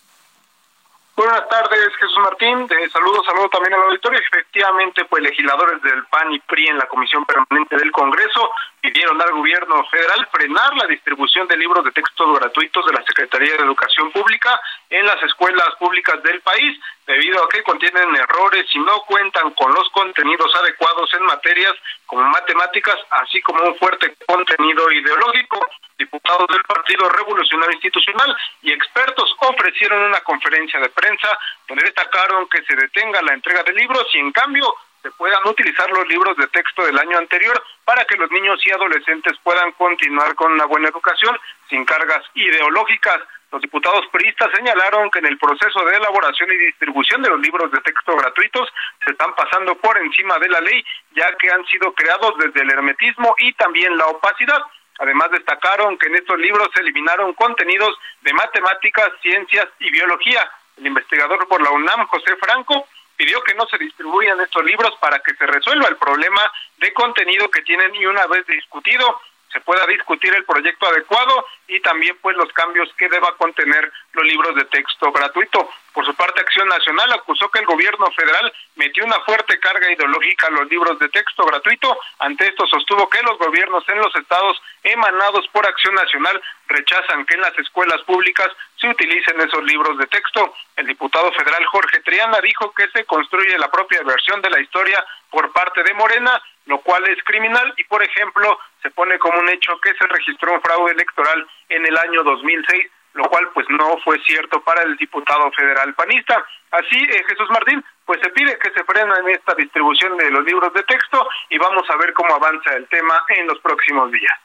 [1.19, 2.65] Buenas tardes, Jesús Martín.
[2.69, 4.21] De saludos, saludo también al auditorio.
[4.21, 9.33] Efectivamente, pues legisladores del PAN y PRI en la Comisión Permanente del Congreso pidieron al
[9.33, 14.13] gobierno federal frenar la distribución de libros de texto gratuitos de la Secretaría de Educación
[14.13, 19.51] Pública en las escuelas públicas del país, debido a que contienen errores y no cuentan
[19.55, 21.75] con los contenidos adecuados en materias
[22.07, 25.67] como matemáticas, así como un fuerte contenido ideológico.
[25.99, 31.29] Diputados del Partido Revolucionario Institucional y expertos ofrecieron una conferencia de prensa
[31.67, 35.89] donde destacaron que se detenga la entrega de libros y en cambio se puedan utilizar
[35.91, 40.35] los libros de texto del año anterior para que los niños y adolescentes puedan continuar
[40.35, 43.19] con una buena educación sin cargas ideológicas.
[43.51, 47.71] Los diputados priistas señalaron que en el proceso de elaboración y distribución de los libros
[47.71, 48.69] de texto gratuitos
[49.05, 52.71] se están pasando por encima de la ley, ya que han sido creados desde el
[52.71, 54.61] hermetismo y también la opacidad.
[54.99, 60.51] Además destacaron que en estos libros se eliminaron contenidos de matemáticas, ciencias y biología.
[60.77, 65.19] El investigador por la UNAM, José Franco, pidió que no se distribuyan estos libros para
[65.21, 66.41] que se resuelva el problema
[66.79, 69.21] de contenido que tienen y una vez discutido
[69.53, 74.25] se pueda discutir el proyecto adecuado y también pues los cambios que deba contener los
[74.25, 75.69] libros de texto gratuito.
[75.93, 80.47] Por su parte, Acción Nacional acusó que el gobierno federal metió una fuerte carga ideológica
[80.47, 81.99] a los libros de texto gratuito.
[82.21, 87.35] Ante esto sostuvo que los gobiernos en los estados emanados por Acción Nacional rechazan que
[87.35, 90.55] en las escuelas públicas se utilicen esos libros de texto.
[90.77, 95.05] El diputado federal Jorge Triana dijo que se construye la propia versión de la historia
[95.31, 99.49] por parte de Morena lo cual es criminal y, por ejemplo, se pone como un
[99.49, 103.97] hecho que se registró un fraude electoral en el año 2006, lo cual pues no
[104.05, 106.45] fue cierto para el diputado federal panista.
[106.71, 110.45] Así, eh, Jesús Martín, pues se pide que se frene en esta distribución de los
[110.45, 114.39] libros de texto y vamos a ver cómo avanza el tema en los próximos días.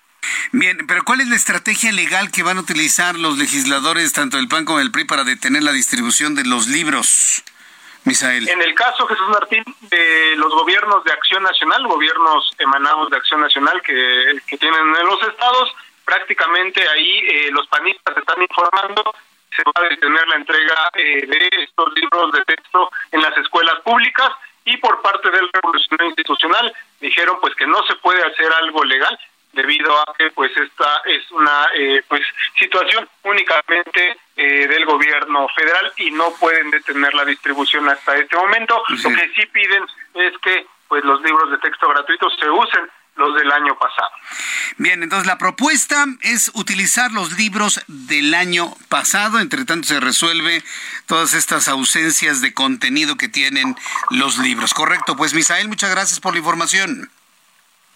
[0.53, 4.47] Bien, pero ¿cuál es la estrategia legal que van a utilizar los legisladores, tanto del
[4.47, 7.43] PAN como del PRI, para detener la distribución de los libros?
[8.05, 13.41] En el caso, Jesús Martín, de los gobiernos de Acción Nacional, gobiernos emanados de Acción
[13.41, 19.13] Nacional que, tienen en los estados, prácticamente ahí eh, los panistas están informando
[19.55, 23.79] se va a detener la entrega eh, de estos libros de texto en las escuelas
[23.81, 24.29] públicas
[24.65, 29.17] y por parte del Revolucionario Institucional dijeron pues que no se puede hacer algo legal
[29.53, 32.21] debido a que pues esta es una eh, pues
[32.59, 38.83] situación únicamente eh, del gobierno federal y no pueden detener la distribución hasta este momento.
[38.89, 39.83] Lo que sí piden
[40.15, 44.09] es que pues los libros de texto gratuitos se usen los del año pasado.
[44.77, 50.63] Bien, entonces la propuesta es utilizar los libros del año pasado, entre tanto se resuelve
[51.05, 53.75] todas estas ausencias de contenido que tienen
[54.09, 54.73] los libros.
[54.73, 57.09] Correcto, pues Misael, muchas gracias por la información.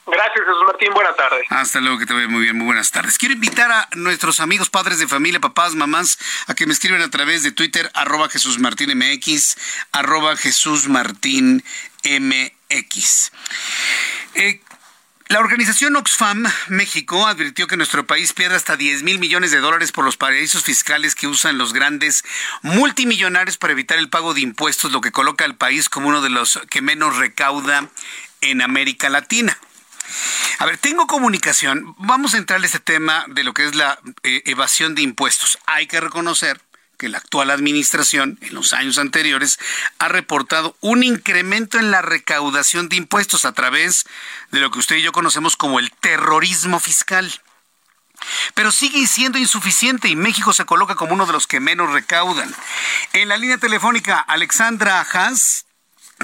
[0.07, 0.93] Gracias, Jesús Martín.
[0.93, 1.45] Buenas tardes.
[1.49, 2.57] Hasta luego, que te vaya muy bien.
[2.57, 3.17] Muy buenas tardes.
[3.17, 6.17] Quiero invitar a nuestros amigos padres de familia, papás, mamás,
[6.47, 9.57] a que me escriban a través de Twitter, arroba Jesús Martín MX,
[9.91, 11.61] arroba Jesús Martín
[12.05, 13.31] MX.
[14.35, 14.61] Eh,
[15.27, 19.91] la organización Oxfam México advirtió que nuestro país pierde hasta 10 mil millones de dólares
[19.91, 22.23] por los paraísos fiscales que usan los grandes
[22.61, 26.29] multimillonarios para evitar el pago de impuestos, lo que coloca al país como uno de
[26.29, 27.89] los que menos recauda
[28.39, 29.57] en América Latina.
[30.59, 31.95] A ver, tengo comunicación.
[31.97, 35.59] Vamos a entrar en este tema de lo que es la eh, evasión de impuestos.
[35.65, 36.61] Hay que reconocer
[36.97, 39.59] que la actual administración en los años anteriores
[39.99, 44.05] ha reportado un incremento en la recaudación de impuestos a través
[44.51, 47.31] de lo que usted y yo conocemos como el terrorismo fiscal.
[48.55, 52.53] Pero sigue siendo insuficiente y México se coloca como uno de los que menos recaudan.
[53.13, 55.66] En la línea telefónica, Alexandra Haas,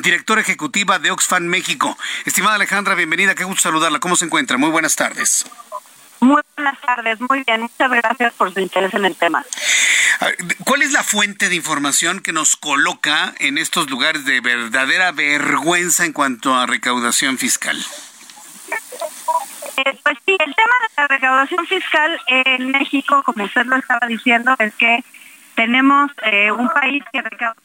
[0.02, 1.98] directora ejecutiva de Oxfam México.
[2.26, 4.00] Estimada Alejandra, bienvenida, qué gusto saludarla.
[4.00, 4.58] ¿Cómo se encuentra?
[4.58, 5.46] Muy buenas tardes.
[6.20, 7.62] Muy buenas tardes, muy bien.
[7.62, 9.46] Muchas gracias por su interés en el tema.
[10.64, 16.06] ¿Cuál es la fuente de información que nos coloca en estos lugares de verdadera vergüenza
[16.06, 17.78] en cuanto a recaudación fiscal?
[19.76, 24.08] Eh, pues sí, el tema de la recaudación fiscal en México, como usted lo estaba
[24.08, 25.04] diciendo, es que
[25.56, 27.56] tenemos eh, un país que recauda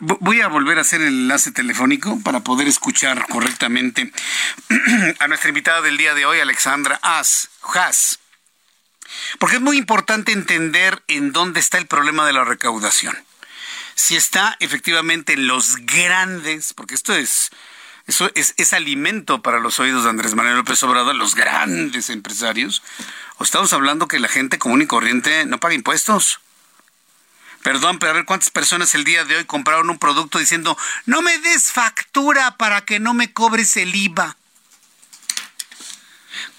[0.00, 4.12] voy a volver a hacer el enlace telefónico para poder escuchar correctamente
[5.18, 8.18] a nuestra invitada del día de hoy, Alexandra As, Haas.
[9.38, 13.16] Porque es muy importante entender en dónde está el problema de la recaudación.
[13.94, 17.50] Si está efectivamente en los grandes, porque esto es
[18.06, 22.82] Eso es, es alimento para los oídos de Andrés Manuel López Obrador, los grandes empresarios.
[23.36, 26.40] ¿O estamos hablando que la gente común y corriente no paga impuestos?
[27.62, 31.22] Perdón, pero a ver cuántas personas el día de hoy compraron un producto diciendo, no
[31.22, 34.36] me des factura para que no me cobres el IVA.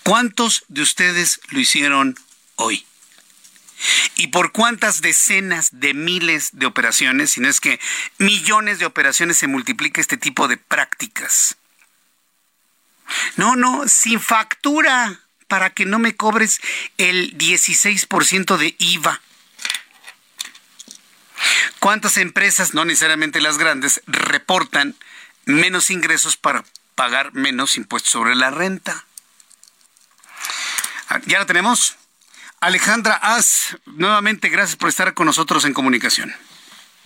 [0.04, 2.18] ¿Cuántos de ustedes lo hicieron
[2.56, 2.86] hoy?
[4.16, 7.80] ¿Y por cuántas decenas de miles de operaciones, si no es que
[8.18, 11.56] millones de operaciones se multiplica este tipo de prácticas?
[13.38, 16.60] No, no, sin factura para que no me cobres
[16.97, 19.22] el 16% de IVA.
[21.80, 24.96] ¿Cuántas empresas, no necesariamente las grandes, reportan
[25.46, 26.64] menos ingresos para
[26.96, 29.06] pagar menos impuestos sobre la renta?
[31.10, 31.98] Ah, ¿Ya la tenemos?
[32.62, 36.36] Alejandra Az, nuevamente gracias por estar con nosotros en comunicación.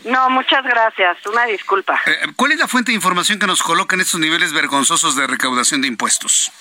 [0.04, 1.26] No, muchas gracias.
[1.28, 2.02] Una disculpa.
[2.06, 5.28] Eh, ¿Cuál es la fuente de información que nos coloca en estos niveles vergonzosos de
[5.28, 6.52] recaudación de impuestos?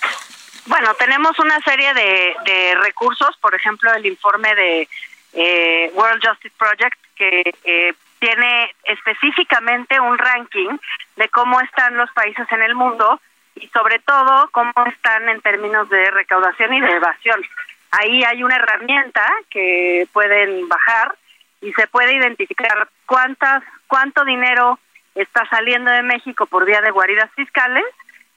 [0.67, 4.89] Bueno, tenemos una serie de, recursos, por ejemplo, el informe de
[5.33, 10.77] eh, World Justice Project, que eh, tiene específicamente un ranking
[11.17, 13.21] de cómo están los países en el mundo
[13.57, 17.43] y sobre todo cómo están en términos de recaudación y de evasión.
[17.91, 21.15] Ahí hay una herramienta que pueden bajar
[21.61, 24.79] y se puede identificar cuántas cuánto dinero
[25.15, 27.85] está saliendo de México por vía de guaridas fiscales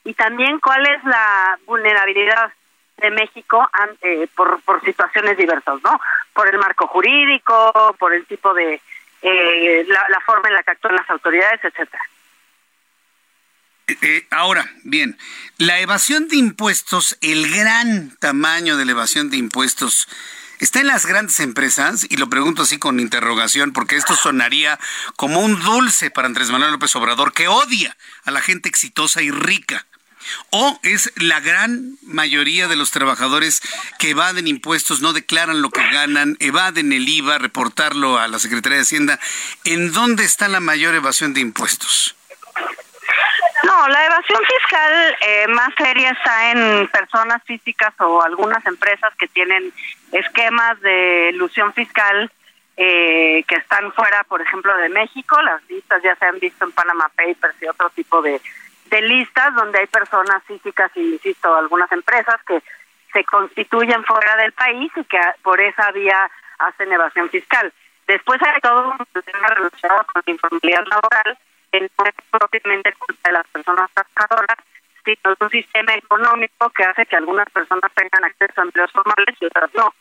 [0.03, 2.51] y también cuál es la vulnerabilidad
[2.97, 3.69] de México
[4.01, 5.99] eh, por, por situaciones diversas, ¿no?
[6.33, 8.81] Por el marco jurídico, por el tipo de
[9.21, 12.03] eh, la, forma en la que actúan las autoridades, etcétera.
[13.87, 15.17] Eh, ahora, bien,
[15.57, 20.07] la evasión de impuestos, el gran tamaño de la evasión de impuestos,
[20.59, 22.05] ¿está en las grandes empresas?
[22.09, 24.79] Y lo pregunto así con interrogación, porque esto sonaría
[25.15, 29.31] como un dulce para Andrés Manuel López Obrador, que odia a la gente exitosa y
[29.31, 29.85] rica.
[30.49, 33.61] ¿O es la gran mayoría de los trabajadores
[33.99, 38.77] que evaden impuestos, no declaran lo que ganan, evaden el IVA, reportarlo a la Secretaría
[38.77, 39.19] de Hacienda?
[39.63, 42.15] ¿En dónde está la mayor evasión de impuestos?
[43.63, 49.27] No, la evasión fiscal eh, más seria está en personas físicas o algunas empresas que
[49.27, 49.73] tienen
[50.11, 52.31] esquemas de ilusión fiscal
[52.77, 55.41] eh, que están fuera, por ejemplo, de México.
[55.41, 58.41] Las listas ya se han visto en Panama Papers y otro tipo de,
[58.85, 62.61] de listas donde hay personas físicas y, insisto, algunas empresas que
[63.11, 66.29] se constituyen fuera del país y que por esa vía
[66.59, 67.71] hacen evasión fiscal.
[68.07, 71.37] Después hay todo un tema relacionado con la informalidad laboral
[71.81, 74.57] no es propiamente culpa de las personas trabajadoras,
[75.03, 79.35] sino es un sistema económico que hace que algunas personas tengan acceso a empleos formales
[79.39, 79.93] y otras no.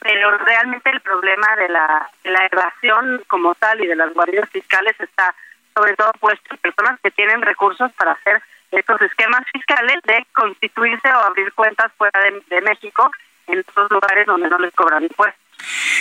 [0.00, 2.10] Pero realmente el problema de la
[2.50, 5.34] evasión como tal y de las guardias fiscales está
[5.74, 11.18] sobre todo puesto personas que tienen recursos para hacer estos esquemas fiscales de constituirse o
[11.18, 13.10] abrir cuentas fuera de México
[13.46, 15.42] en otros lugares donde no les cobran impuestos.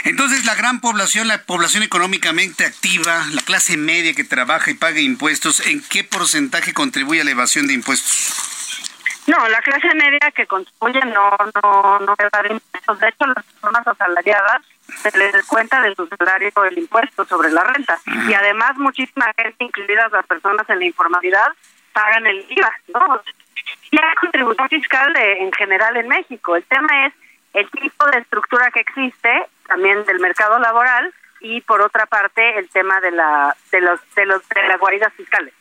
[0.06, 5.00] Entonces, la gran población, la población económicamente activa, la clase media que trabaja y paga
[5.00, 9.22] impuestos, ¿en qué porcentaje contribuye a la evasión de impuestos?
[9.28, 13.00] No, la clase media que contribuye no, no, no evade impuestos.
[13.00, 14.62] De hecho, las personas asalariadas
[15.02, 18.00] se les cuenta de su salario el impuesto sobre la renta.
[18.28, 21.48] Y además, muchísima gente, incluidas las personas en la informalidad,
[21.94, 23.22] pagan el IVA, ¿no?
[23.92, 26.56] Y hay contribución fiscal en general en México.
[26.56, 27.14] El tema es
[27.54, 32.70] el tipo de estructura que existe también del mercado laboral y por otra parte el
[32.70, 35.54] tema de la de los de los de las guaridas fiscales.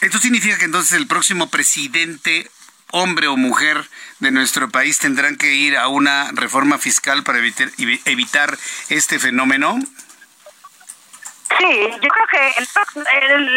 [0.00, 2.48] Esto significa que entonces el próximo presidente
[2.92, 3.84] hombre o mujer
[4.20, 7.68] de nuestro país tendrán que ir a una reforma fiscal para evitar,
[8.04, 8.56] evitar
[8.88, 9.78] este fenómeno.
[11.56, 12.52] Sí, yo creo que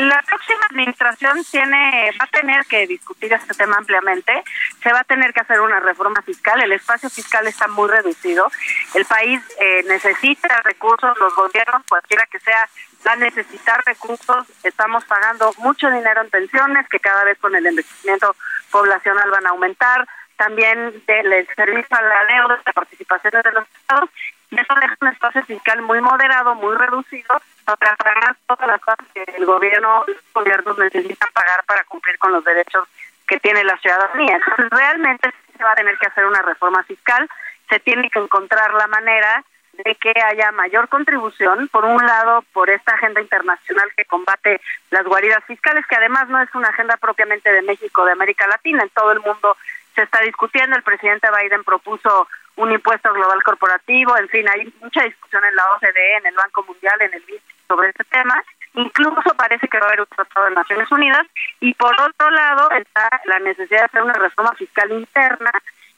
[0.08, 4.44] la próxima administración tiene va a tener que discutir este tema ampliamente.
[4.82, 6.62] Se va a tener que hacer una reforma fiscal.
[6.62, 8.50] El espacio fiscal está muy reducido.
[8.96, 11.18] El país eh, necesita recursos.
[11.20, 12.70] Los gobiernos, cualquiera que sea,
[13.04, 14.48] van a necesitar recursos.
[14.64, 18.36] Estamos pagando mucho dinero en pensiones, que cada vez con el envejecimiento
[18.72, 20.08] poblacional van a aumentar.
[20.38, 24.10] También del servicio a la deuda, de participaciones de los estados
[24.52, 29.08] y eso deja un espacio fiscal muy moderado, muy reducido, para pagar todas las cosas
[29.14, 32.86] que el gobierno, los gobiernos necesitan pagar para cumplir con los derechos
[33.28, 34.36] que tiene la ciudadanía.
[34.36, 37.30] Entonces, realmente se va a tener que hacer una reforma fiscal,
[37.70, 42.70] se tiene que encontrar la manera de que haya mayor contribución, por un lado, por
[42.70, 47.52] esta agenda internacional que combate las guaridas fiscales, que además no es una agenda propiamente
[47.52, 49.56] de México, de América Latina, en todo el mundo
[49.96, 55.04] se está discutiendo, el presidente Biden propuso un impuesto global corporativo, en fin, hay mucha
[55.04, 58.44] discusión en la OCDE, en el Banco Mundial, en el BID sobre este tema
[58.74, 61.28] incluso parece que va a haber un tratado de Naciones Unidas,
[61.60, 65.52] y por otro lado está la necesidad de hacer una reforma fiscal interna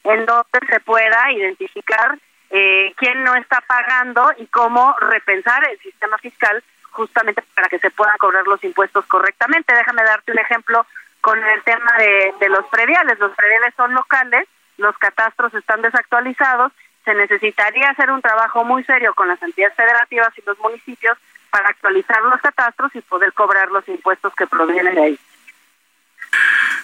[0.04, 2.18] en donde se pueda identificar
[2.50, 7.90] eh, quién no está pagando y cómo repensar el sistema fiscal justamente para que se
[7.90, 9.74] puedan cobrar los impuestos correctamente.
[9.74, 10.86] Déjame darte un ejemplo
[11.20, 13.18] con el tema de, de los prediales.
[13.18, 16.72] Los prediales son locales, los catastros están desactualizados,
[17.04, 21.18] se necesitaría hacer un trabajo muy serio con las entidades federativas y los municipios
[21.50, 25.18] para actualizar los catastros y poder cobrar los impuestos que provienen de ahí.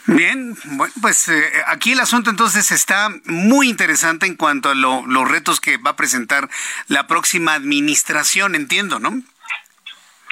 [0.07, 5.31] Bien, bueno, pues eh, aquí el asunto entonces está muy interesante en cuanto a los
[5.31, 6.49] retos que va a presentar
[6.89, 9.11] la próxima administración, entiendo, ¿no?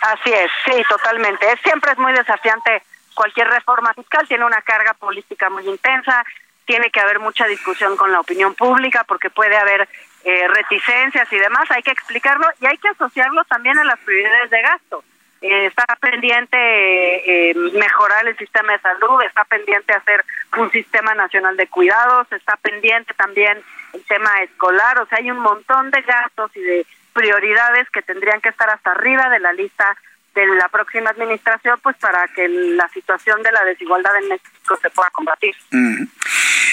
[0.01, 1.47] Así es, sí, totalmente.
[1.63, 2.83] siempre es muy desafiante
[3.15, 6.25] cualquier reforma fiscal, tiene una carga política muy intensa,
[6.65, 9.89] tiene que haber mucha discusión con la opinión pública porque puede haber
[10.25, 14.51] eh, reticencias y demás, hay que explicarlo y hay que asociarlo también a las prioridades
[14.51, 15.05] de gasto.
[15.41, 20.25] Eh, está pendiente eh, mejorar el sistema de salud, está pendiente hacer
[20.57, 23.59] un sistema nacional de cuidados, está pendiente también
[23.93, 28.41] el tema escolar, o sea, hay un montón de gastos y de prioridades que tendrían
[28.41, 29.97] que estar hasta arriba de la lista
[30.35, 34.91] de la próxima administración, pues para que la situación de la desigualdad en México se
[34.91, 35.55] pueda combatir.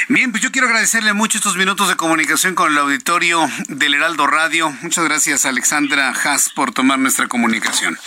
[0.07, 4.27] Bien, pues yo quiero agradecerle mucho estos minutos de comunicación con el auditorio del Heraldo
[4.27, 4.69] Radio.
[4.81, 7.97] Muchas gracias, Alexandra Haas, por tomar nuestra comunicación.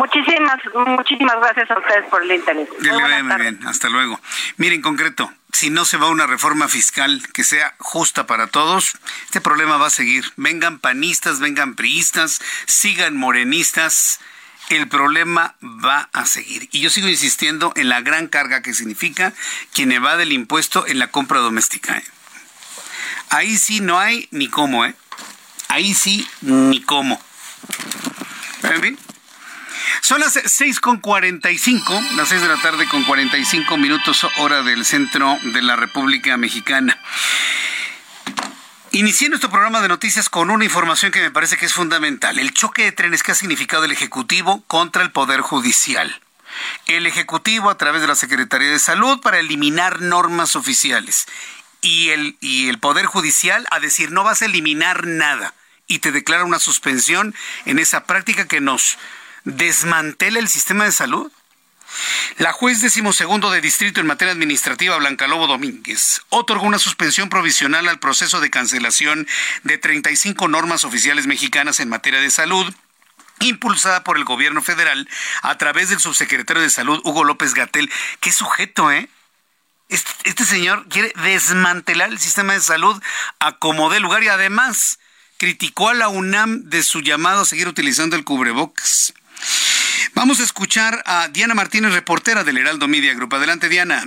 [0.00, 0.58] Muchísimas,
[0.96, 2.68] muchísimas gracias a ustedes por el interés.
[2.80, 4.18] Muy, bien, hasta luego.
[4.56, 8.94] Miren, en concreto, si no se va una reforma fiscal que sea justa para todos,
[9.24, 10.24] este problema va a seguir.
[10.36, 14.20] Vengan panistas, vengan priistas, sigan morenistas,
[14.70, 16.70] el problema va a seguir.
[16.72, 19.34] Y yo sigo insistiendo en la gran carga que significa
[19.74, 21.98] quien evade el impuesto en la compra doméstica.
[21.98, 22.04] ¿eh?
[23.28, 24.94] Ahí sí no hay ni cómo, ¿eh?
[25.68, 27.20] Ahí sí ni cómo.
[30.10, 34.84] Son las 6 con 45, las 6 de la tarde con 45 minutos hora del
[34.84, 36.98] centro de la República Mexicana.
[38.90, 42.40] Inicié nuestro programa de noticias con una información que me parece que es fundamental.
[42.40, 46.20] El choque de trenes que ha significado el Ejecutivo contra el Poder Judicial.
[46.86, 51.28] El Ejecutivo a través de la Secretaría de Salud para eliminar normas oficiales.
[51.82, 55.54] Y el, y el Poder Judicial a decir no vas a eliminar nada.
[55.86, 57.32] Y te declara una suspensión
[57.64, 58.98] en esa práctica que nos
[59.44, 61.30] desmantela el sistema de salud.
[62.38, 67.88] La juez decimosegundo de distrito en materia administrativa, Blanca Lobo Domínguez, otorgó una suspensión provisional
[67.88, 69.26] al proceso de cancelación
[69.64, 72.72] de 35 normas oficiales mexicanas en materia de salud
[73.40, 75.08] impulsada por el gobierno federal
[75.42, 77.90] a través del subsecretario de Salud, Hugo López Gatel.
[78.20, 79.08] Qué sujeto, ¿eh?
[79.88, 83.02] Este, este señor quiere desmantelar el sistema de salud
[83.40, 85.00] a como de lugar y además
[85.36, 89.14] criticó a la UNAM de su llamado a seguir utilizando el cubrebocas.
[90.14, 93.34] Vamos a escuchar a Diana Martínez, reportera del Heraldo Media Group.
[93.34, 94.04] Adelante, Diana.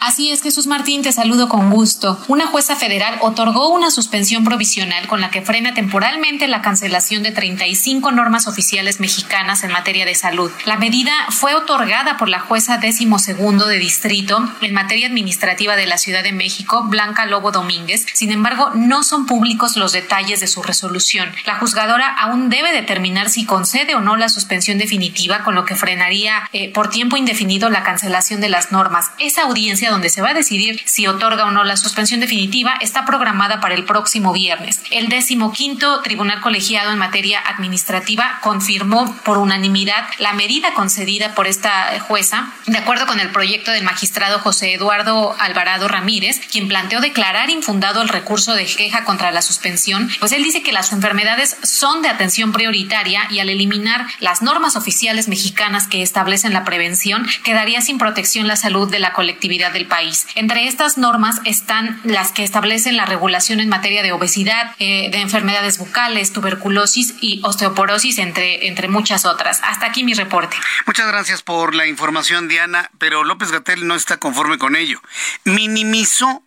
[0.00, 2.22] Así es, Jesús Martín, te saludo con gusto.
[2.28, 7.32] Una jueza federal otorgó una suspensión provisional con la que frena temporalmente la cancelación de
[7.32, 10.52] 35 normas oficiales mexicanas en materia de salud.
[10.66, 15.86] La medida fue otorgada por la jueza décimo segundo de distrito en materia administrativa de
[15.86, 18.06] la Ciudad de México, Blanca Lobo Domínguez.
[18.14, 21.32] Sin embargo, no son públicos los detalles de su resolución.
[21.44, 25.74] La juzgadora aún debe determinar si concede o no la suspensión definitiva, con lo que
[25.74, 29.10] frenaría eh, por tiempo indefinido la cancelación de las normas.
[29.18, 33.04] Esa audiencia donde se va a decidir si otorga o no la suspensión definitiva está
[33.04, 34.80] programada para el próximo viernes.
[34.90, 41.98] El decimoquinto Tribunal Colegiado en materia administrativa confirmó por unanimidad la medida concedida por esta
[42.00, 47.50] jueza, de acuerdo con el proyecto del magistrado José Eduardo Alvarado Ramírez, quien planteó declarar
[47.50, 52.02] infundado el recurso de queja contra la suspensión, pues él dice que las enfermedades son
[52.02, 57.80] de atención prioritaria y al eliminar las normas oficiales mexicanas que establecen la prevención, quedaría
[57.80, 60.26] sin protección la salud de la colectividad país.
[60.34, 65.20] Entre estas normas están las que establecen la regulación en materia de obesidad, eh, de
[65.20, 69.60] enfermedades bucales, tuberculosis y osteoporosis, entre, entre muchas otras.
[69.62, 70.56] Hasta aquí mi reporte.
[70.86, 75.00] Muchas gracias por la información, Diana, pero López Gatel no está conforme con ello.
[75.44, 76.42] Minimizó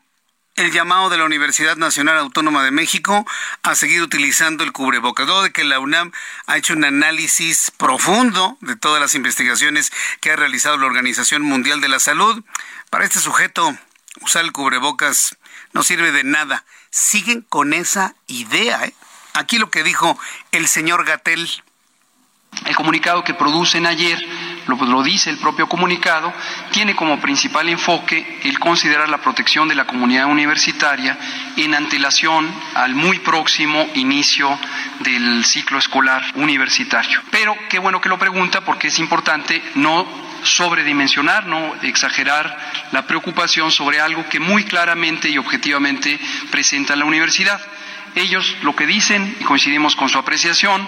[0.55, 3.25] el llamado de la Universidad Nacional Autónoma de México
[3.63, 5.27] a seguir utilizando el cubrebocas.
[5.43, 6.11] de que la UNAM
[6.45, 11.79] ha hecho un análisis profundo de todas las investigaciones que ha realizado la Organización Mundial
[11.79, 12.43] de la Salud,
[12.91, 13.73] para este sujeto,
[14.19, 15.37] usar el cubrebocas
[15.71, 16.65] no sirve de nada.
[16.91, 18.83] Siguen con esa idea.
[18.83, 18.93] ¿eh?
[19.33, 20.19] Aquí lo que dijo
[20.51, 21.49] el señor Gatel.
[22.65, 24.21] El comunicado que producen ayer
[24.67, 26.33] lo, dice el propio comunicado,
[26.71, 31.17] tiene como principal enfoque el considerar la protección de la comunidad universitaria
[31.55, 34.59] en antelación al muy próximo inicio
[34.99, 37.21] del ciclo escolar universitario.
[37.31, 42.57] Pero qué bueno que lo pregunta porque es importante no sobredimensionar, no exagerar
[42.91, 46.19] la preocupación sobre algo que muy claramente y objetivamente
[46.49, 47.59] presenta la universidad.
[48.15, 50.87] Ellos lo que dicen, y coincidimos con su apreciación,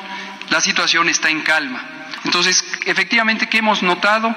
[0.50, 1.94] la situación está en calma.
[2.26, 4.34] Entonces, efectivamente, ¿qué hemos notado?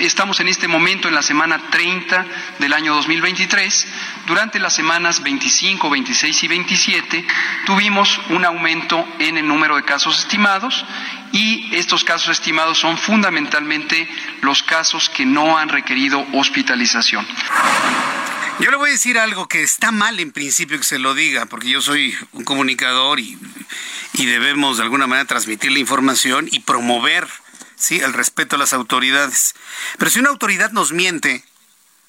[0.00, 2.26] estamos en este momento en la semana 30
[2.58, 3.86] del año 2023.
[4.26, 7.26] Durante las semanas 25, 26 y 27
[7.64, 10.84] tuvimos un aumento en el número de casos estimados
[11.32, 14.08] y estos casos estimados son fundamentalmente
[14.42, 17.26] los casos que no han requerido hospitalización.
[18.58, 21.44] Yo le voy a decir algo que está mal en principio que se lo diga,
[21.44, 23.38] porque yo soy un comunicador y,
[24.14, 27.28] debemos de alguna manera transmitir la información y promover
[27.76, 28.00] ¿sí?
[28.00, 29.54] el respeto a las autoridades.
[29.98, 31.44] Pero si una autoridad nos miente,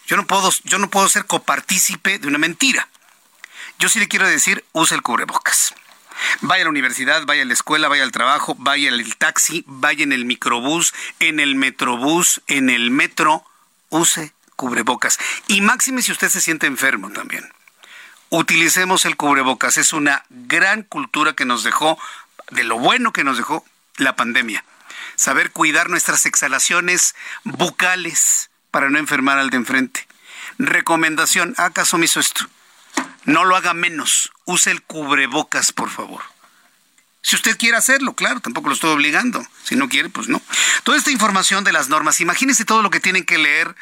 [0.08, 2.88] yo no puedo, yo no puedo ser copartícipe de una mentira.
[3.78, 5.76] Yo sí le quiero decir, use el cubrebocas.
[6.42, 10.04] Vaya a la universidad, vaya a la escuela, vaya al trabajo, vaya el taxi, vaya
[10.04, 13.44] en el microbús, en el metrobús, en el metro,
[13.90, 15.20] use cubrebocas.
[15.48, 17.50] Y máxime si usted se siente enfermo también.
[18.30, 19.78] Utilicemos el cubrebocas.
[19.78, 21.98] Es una gran cultura que nos dejó,
[22.52, 23.66] de lo bueno que nos dejó
[23.96, 24.66] la pandemia.
[25.16, 30.08] Saber cuidar nuestras exhalaciones bucales para no enfermar al de enfrente.
[30.58, 32.48] Recomendación, ¿acaso me hizo esto?
[33.26, 34.32] No lo haga menos.
[34.46, 36.22] Use el cubrebocas, por favor.
[37.22, 39.46] Si usted quiere hacerlo, claro, tampoco lo estoy obligando.
[39.64, 40.42] Si no quiere, pues no.
[40.84, 43.76] Toda esta información de las normas, imagínese todo lo que tienen que leer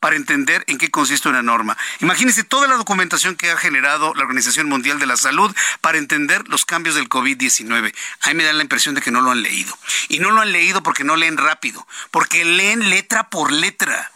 [0.00, 1.76] para entender en qué consiste una norma.
[2.00, 6.48] Imagínense toda la documentación que ha generado la Organización Mundial de la Salud para entender
[6.48, 7.94] los cambios del COVID-19.
[8.22, 9.76] A mí me da la impresión de que no lo han leído.
[10.08, 14.10] Y no lo han leído porque no leen rápido, porque leen letra por letra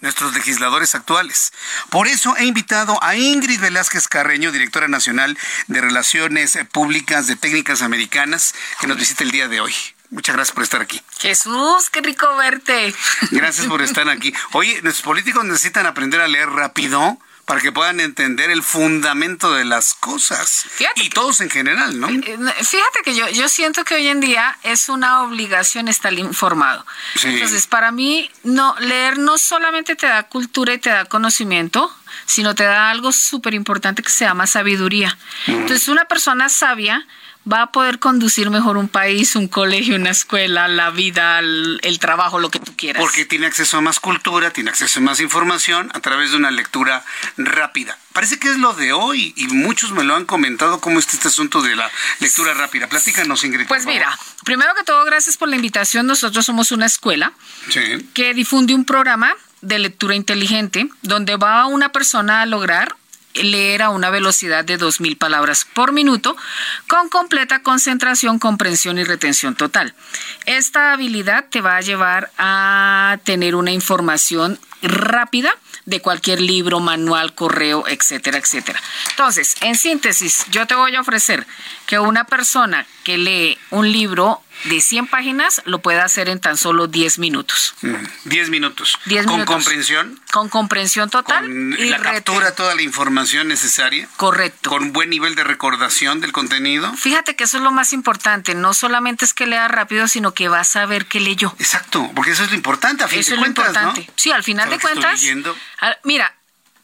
[0.00, 1.52] nuestros legisladores actuales.
[1.90, 7.82] Por eso he invitado a Ingrid Velázquez Carreño, directora nacional de Relaciones Públicas de Técnicas
[7.82, 9.74] Americanas, que nos visita el día de hoy.
[10.10, 11.00] Muchas gracias por estar aquí.
[11.18, 12.94] Jesús, qué rico verte.
[13.32, 14.32] Gracias por estar aquí.
[14.52, 19.64] Oye, nuestros políticos necesitan aprender a leer rápido para que puedan entender el fundamento de
[19.64, 20.66] las cosas.
[20.96, 22.08] y todos en general, ¿no?
[22.08, 26.84] Eh, fíjate que yo, yo siento que hoy en día es una obligación estar informado.
[27.22, 31.94] Entonces, para mí, no, leer no solamente te da cultura y te da conocimiento,
[32.26, 35.16] sino te da algo súper importante que se llama sabiduría.
[35.46, 35.52] Mm.
[35.52, 37.06] Entonces, una persona sabia
[37.50, 42.38] va a poder conducir mejor un país, un colegio, una escuela, la vida, el, trabajo,
[42.38, 43.00] lo que tú quieras.
[43.00, 46.50] Porque tiene acceso a más cultura, tiene acceso a más información a través de una
[46.50, 47.04] lectura
[47.36, 47.98] rápida.
[48.12, 51.28] Parece que es lo de hoy y muchos me lo han comentado cómo está este
[51.28, 51.90] asunto de la
[52.20, 52.88] lectura rápida.
[52.88, 53.66] Platícanos, Ingrid.
[53.66, 56.06] Pues mira, primero que todo, gracias por la invitación.
[56.06, 57.32] Nosotros somos una escuela
[58.14, 62.96] que difunde un programa de lectura inteligente donde va una persona a lograr
[63.42, 66.36] leer a una velocidad de 2.000 palabras por minuto
[66.88, 69.94] con completa concentración, comprensión y retención total.
[70.46, 75.50] Esta habilidad te va a llevar a tener una información rápida
[75.84, 78.80] de cualquier libro, manual, correo, etcétera, etcétera.
[79.10, 81.46] Entonces, en síntesis, yo te voy a ofrecer
[81.86, 86.56] que una persona que lee un libro de 100 páginas lo puede hacer en tan
[86.56, 87.74] solo 10 minutos.
[88.24, 88.98] 10 minutos.
[89.26, 90.20] ¿Con comprensión?
[90.32, 91.44] Con comprensión total.
[91.44, 94.08] ¿Con la captura toda la información necesaria?
[94.16, 94.70] Correcto.
[94.70, 96.92] ¿Con buen nivel de recordación del contenido?
[96.94, 98.54] Fíjate que eso es lo más importante.
[98.54, 101.54] No solamente es que lea rápido, sino que va a saber qué leyó.
[101.58, 104.12] Exacto, porque eso es lo importante a fin eso de cuentas, es lo importante.
[104.16, 105.20] Sí, al final de cuentas.
[106.04, 106.34] Mira,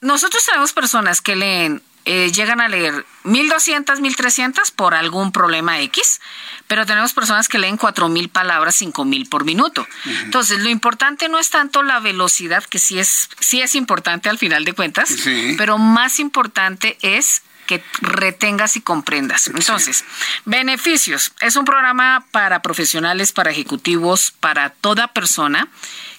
[0.01, 6.21] nosotros tenemos personas que leen eh, llegan a leer 1200, 1300 por algún problema X,
[6.67, 9.87] pero tenemos personas que leen 4000 palabras, 5000 por minuto.
[10.25, 14.39] Entonces, lo importante no es tanto la velocidad, que sí es, sí es importante al
[14.39, 15.15] final de cuentas,
[15.57, 19.47] pero más importante es que retengas y comprendas.
[19.49, 20.05] Entonces,
[20.45, 21.33] beneficios.
[21.41, 25.69] Es un programa para profesionales, para ejecutivos, para toda persona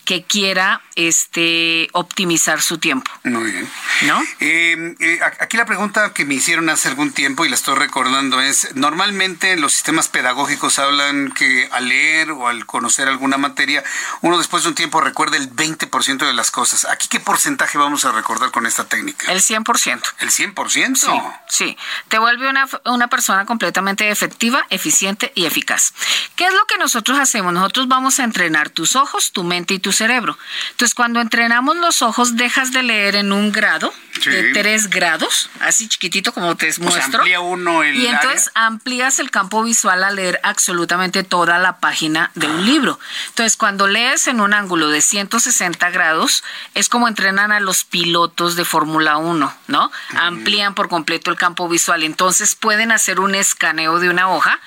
[0.06, 3.12] que quiera este optimizar su tiempo.
[3.24, 3.70] Muy bien.
[4.04, 4.22] ¿No?
[4.40, 8.42] Eh, eh, aquí la pregunta que me hicieron hace algún tiempo y la estoy recordando
[8.42, 13.84] es, normalmente los sistemas pedagógicos hablan que al leer o al conocer alguna materia,
[14.22, 16.86] uno después de un tiempo recuerda el 20% de las cosas.
[16.86, 19.32] ¿Aquí qué porcentaje vamos a recordar con esta técnica?
[19.32, 20.02] El 100%.
[20.20, 20.96] ¿El 100%?
[20.96, 21.12] Sí,
[21.48, 21.78] sí.
[22.08, 25.94] Te vuelve una, una persona completamente efectiva, eficiente y eficaz.
[26.36, 27.54] ¿Qué es lo que nosotros hacemos?
[27.54, 30.38] Nosotros vamos a entrenar tus ojos, tu mente y tu cerebro.
[30.84, 33.94] Entonces, cuando entrenamos los ojos, dejas de leer en un grado
[34.26, 37.20] de tres grados, así chiquitito como te muestro.
[37.20, 42.32] amplía uno el y entonces amplías el campo visual a leer absolutamente toda la página
[42.36, 43.00] de un libro.
[43.30, 48.58] Entonces, cuando lees en un ángulo de 160 grados, es como entrenan a los pilotos
[48.58, 49.90] de Fórmula 1, ¿no?
[50.18, 52.04] Amplían por completo el campo visual.
[52.04, 54.60] Entonces, pueden hacer un escaneo de una hoja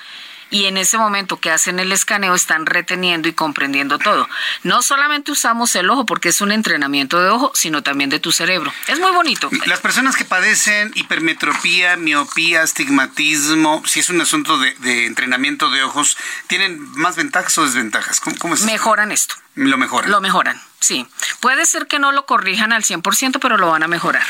[0.51, 4.29] y en ese momento que hacen el escaneo están reteniendo y comprendiendo todo.
[4.63, 8.33] No solamente usamos el ojo porque es un entrenamiento de ojo, sino también de tu
[8.33, 8.73] cerebro.
[8.87, 9.51] Es muy bonito.
[9.67, 16.17] Las personas que padecen hipermetropía, miopía, astigmatismo, si es un asunto de, entrenamiento de ojos,
[16.47, 18.21] ¿tienen más ventajas o desventajas?
[18.21, 19.35] ¿Cómo, es Mejoran esto.
[19.55, 20.11] Lo mejoran.
[20.11, 20.61] Lo mejoran.
[20.87, 21.05] Sí,
[21.41, 24.25] puede ser que no lo corrijan al 100%, pero lo van a mejorar.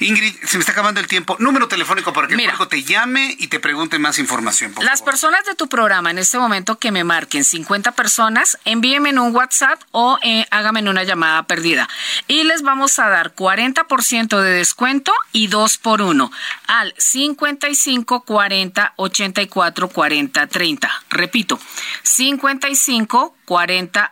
[0.00, 1.36] Ingrid, se me está acabando el tiempo.
[1.38, 4.74] Número telefónico para que el te llame y te pregunte más información.
[4.82, 9.20] las personas de tu programa en este momento que me marquen 50 personas, envíenme en
[9.20, 11.88] un WhatsApp o eh, háganme en una llamada perdida.
[12.28, 16.30] Y les vamos a dar 40% de descuento y 2 por 1
[16.66, 21.02] al 55 40 84 40 30.
[21.08, 21.58] Repito,
[22.02, 23.41] 55 40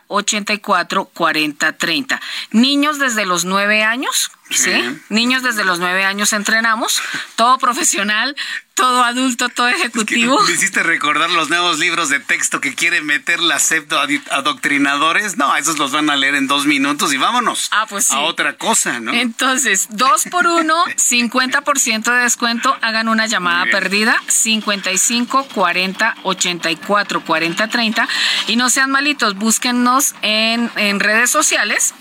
[0.07, 2.21] 84 40 30.
[2.51, 4.99] Niños desde los 9 años ¿sí?
[5.09, 7.01] Niños desde los nueve años entrenamos,
[7.35, 8.35] todo profesional,
[8.81, 10.41] todo adulto, todo ejecutivo.
[10.41, 13.99] me hiciste recordar los nuevos libros de texto que quieren meter la septo
[14.31, 15.37] adoctrinadores.
[15.37, 18.57] No, esos los van a leer en dos minutos y vámonos ah, pues a otra
[18.57, 19.13] cosa, ¿no?
[19.13, 22.75] Entonces, dos por uno, 50% de descuento.
[22.81, 28.07] Hagan una llamada perdida, 55 40 84 40 30.
[28.47, 31.93] Y no sean malitos, búsquennos en, en redes sociales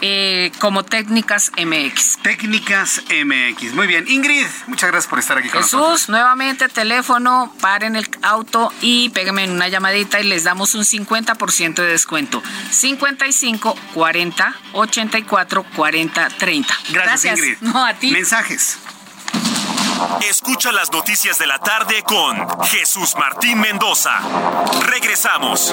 [0.00, 2.18] eh, como Técnicas MX.
[2.22, 3.74] Técnicas MX.
[3.74, 4.06] Muy bien.
[4.08, 6.08] Ingrid, muchas gracias por estar aquí con Jesús, nosotros.
[6.08, 11.86] nuevamente teléfono, paren el auto y péguenme una llamadita y les damos un 50% de
[11.86, 12.42] descuento.
[12.70, 16.74] 55 40 84 40 30.
[16.90, 17.58] Gracias, Ingrid.
[17.60, 18.10] No, a ti.
[18.10, 18.78] Mensajes.
[20.28, 24.20] Escucha las noticias de la tarde con Jesús Martín Mendoza.
[24.86, 25.72] Regresamos.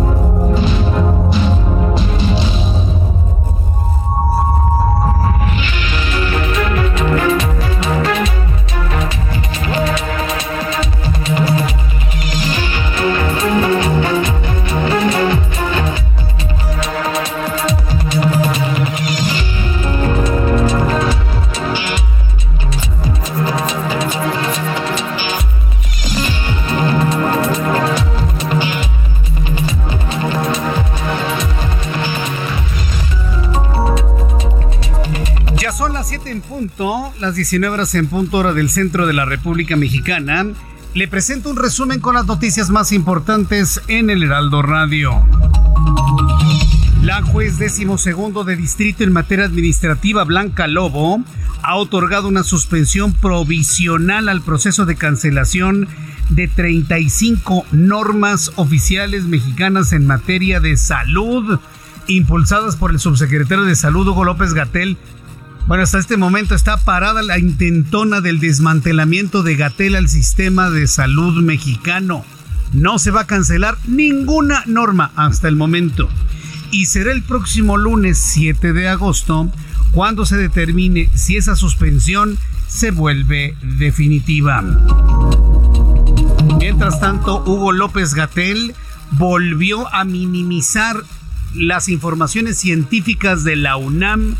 [37.19, 40.45] Las 19 horas en punto hora del centro de la República Mexicana,
[40.93, 45.25] le presento un resumen con las noticias más importantes en el Heraldo Radio.
[47.01, 51.23] La juez décimo segundo de distrito en materia administrativa, Blanca Lobo,
[51.63, 55.87] ha otorgado una suspensión provisional al proceso de cancelación
[56.29, 61.59] de 35 normas oficiales mexicanas en materia de salud,
[62.05, 64.97] impulsadas por el subsecretario de Salud, Hugo López Gatel,
[65.71, 70.85] bueno, hasta este momento está parada la intentona del desmantelamiento de Gatel al sistema de
[70.85, 72.25] salud mexicano.
[72.73, 76.09] No se va a cancelar ninguna norma hasta el momento.
[76.71, 79.49] Y será el próximo lunes 7 de agosto
[79.93, 84.61] cuando se determine si esa suspensión se vuelve definitiva.
[86.59, 88.75] Mientras tanto, Hugo López Gatel
[89.11, 91.01] volvió a minimizar
[91.53, 94.35] las informaciones científicas de la UNAM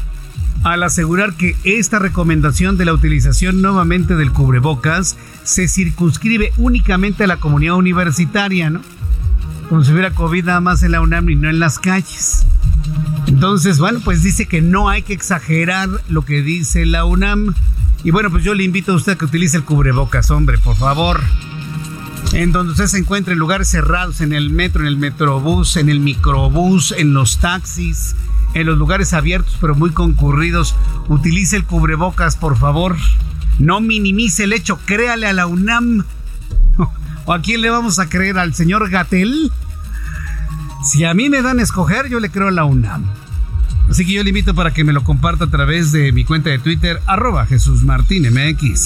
[0.64, 7.28] al asegurar que esta recomendación de la utilización nuevamente del cubrebocas se circunscribe únicamente a
[7.28, 8.82] la comunidad universitaria, ¿no?
[9.70, 12.46] Como si hubiera COVID nada más en la UNAM y no en las calles.
[13.28, 17.56] Entonces, bueno, pues dice que no hay que exagerar lo que dice la UNAM.
[18.04, 20.76] Y bueno, pues yo le invito a usted a que utilice el cubrebocas, hombre, por
[20.76, 21.22] favor.
[22.34, 25.90] En donde usted se encuentre en lugares cerrados, en el metro, en el metrobús, en
[25.90, 28.16] el microbús, en los taxis,
[28.54, 30.76] en los lugares abiertos pero muy concurridos,
[31.08, 32.98] utilice el cubrebocas, por favor.
[33.60, 36.06] No minimice el hecho, créale a la UNAM.
[37.26, 38.38] ¿O a quién le vamos a creer?
[38.38, 39.52] ¿Al señor Gatel?
[40.84, 43.21] Si a mí me dan a escoger, yo le creo a la UNAM.
[43.92, 46.50] Así que yo le invito para que me lo comparta a través de mi cuenta
[46.50, 48.86] de Twitter, arroba Jesús MX.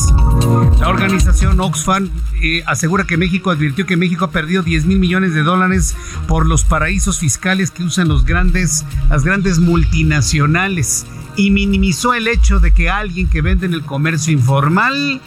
[0.80, 2.10] La organización Oxfam
[2.41, 5.95] eh, asegura que México advirtió que México ha perdido 10 mil millones de dólares
[6.28, 12.60] por los paraísos fiscales que usan los grandes, las grandes multinacionales y minimizó el hecho
[12.60, 15.22] de que alguien que vende en el comercio informal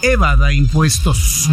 [0.00, 1.50] evada impuestos.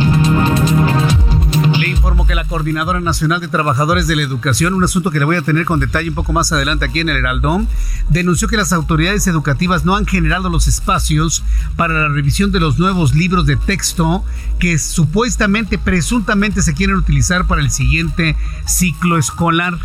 [2.01, 5.35] Informo que la Coordinadora Nacional de Trabajadores de la Educación, un asunto que le voy
[5.35, 7.67] a tener con detalle un poco más adelante aquí en el Heraldón,
[8.09, 11.43] denunció que las autoridades educativas no han generado los espacios
[11.75, 14.25] para la revisión de los nuevos libros de texto
[14.57, 18.35] que supuestamente, presuntamente se quieren utilizar para el siguiente
[18.65, 19.77] ciclo escolar.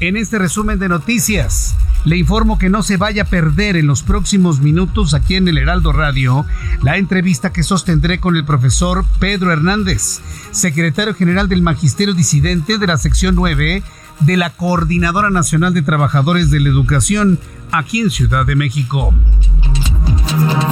[0.00, 1.74] En este resumen de noticias,
[2.04, 5.58] le informo que no se vaya a perder en los próximos minutos aquí en el
[5.58, 6.46] Heraldo Radio
[6.82, 10.20] la entrevista que sostendré con el profesor Pedro Hernández,
[10.52, 13.82] secretario general del Magisterio Disidente de la sección 9
[14.20, 17.40] de la Coordinadora Nacional de Trabajadores de la Educación
[17.72, 19.12] aquí en Ciudad de México.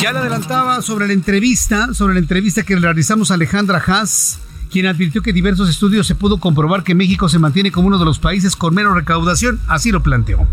[0.00, 4.38] Ya le adelantaba sobre la entrevista, sobre la entrevista que realizamos a Alejandra Haas
[4.76, 8.04] quien advirtió que diversos estudios se pudo comprobar que México se mantiene como uno de
[8.04, 9.58] los países con menos recaudación.
[9.68, 10.46] Así lo planteó.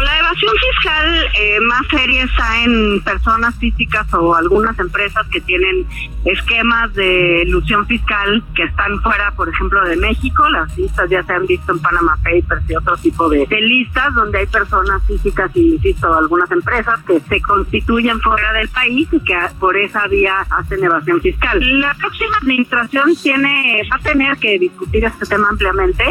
[0.00, 5.86] La evasión fiscal eh, más seria está en personas físicas o algunas empresas que tienen
[6.24, 10.48] esquemas de ilusión fiscal que están fuera, por ejemplo, de México.
[10.48, 14.38] Las listas ya se han visto en Panama Papers y otro tipo de, listas donde
[14.38, 19.36] hay personas físicas y, insisto, algunas empresas que se constituyen fuera del país y que
[19.60, 21.80] por esa vía hacen evasión fiscal.
[21.80, 26.04] La próxima administración tiene va a tener que discutir este tema ampliamente.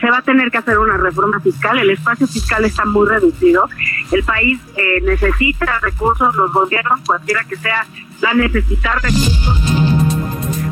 [0.00, 1.78] Se va a tener que hacer una reforma fiscal.
[1.78, 3.68] El espacio fiscal está muy reducido
[4.12, 7.86] el país eh, necesita recursos, los gobiernos, cualquiera que sea,
[8.20, 9.60] la necesitar recursos.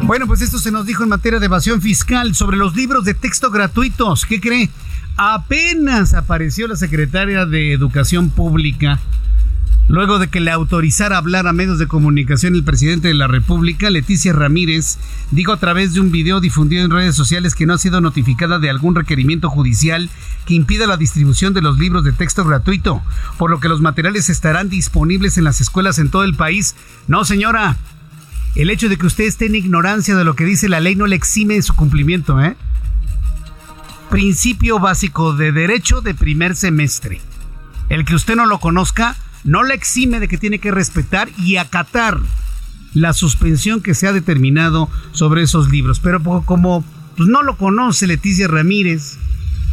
[0.03, 3.15] Bueno, pues esto se nos dijo en materia de evasión fiscal sobre los libros de
[3.15, 4.25] texto gratuitos.
[4.27, 4.71] ¿Qué cree?
[5.17, 9.01] Apenas apareció la secretaria de Educación Pública
[9.89, 13.89] Luego de que le autorizara hablar a medios de comunicación el presidente de la República,
[13.89, 14.99] Leticia Ramírez,
[15.31, 18.59] dijo a través de un video difundido en redes sociales que no ha sido notificada
[18.59, 20.11] de algún requerimiento judicial
[20.45, 23.03] que impida la distribución de los libros de texto gratuito,
[23.39, 26.77] por lo que los materiales estarán disponibles en las escuelas en todo el país.
[27.07, 27.79] No, señora.
[28.57, 31.07] El hecho de que usted esté en ignorancia de lo que dice la ley no
[31.07, 32.57] le exime de su cumplimiento, ¿eh?
[34.11, 37.23] Principio básico de derecho de primer semestre.
[37.89, 41.57] El que usted no lo conozca no la exime de que tiene que respetar y
[41.57, 42.19] acatar
[42.95, 46.01] la suspensión que se ha determinado sobre esos libros.
[46.01, 46.85] Pero como
[47.17, 49.19] pues, no lo conoce Leticia Ramírez,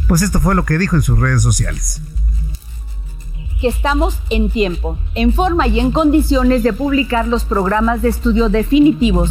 [0.08, 2.00] pues esto fue lo que dijo en sus redes sociales.
[3.60, 8.50] Que estamos en tiempo, en forma y en condiciones de publicar los programas de estudio
[8.50, 9.30] definitivos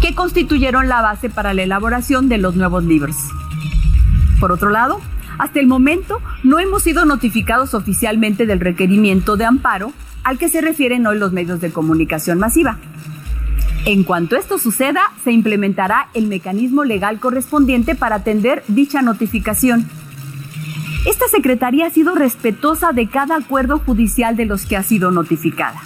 [0.00, 3.16] que constituyeron la base para la elaboración de los nuevos libros.
[4.40, 5.00] Por otro lado,
[5.38, 9.92] hasta el momento no hemos sido notificados oficialmente del requerimiento de amparo
[10.24, 12.78] al que se refieren hoy los medios de comunicación masiva.
[13.84, 19.86] En cuanto esto suceda, se implementará el mecanismo legal correspondiente para atender dicha notificación.
[21.06, 25.80] Esta Secretaría ha sido respetuosa de cada acuerdo judicial de los que ha sido notificada.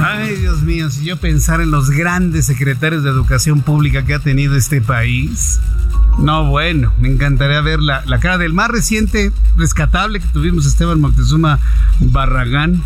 [0.00, 4.18] Ay, Dios mío, si yo pensara en los grandes secretarios de educación pública que ha
[4.18, 5.60] tenido este país,
[6.18, 11.60] no, bueno, me encantaría ver la, cara del más reciente rescatable que tuvimos, Esteban Moctezuma
[12.00, 12.82] Barragán.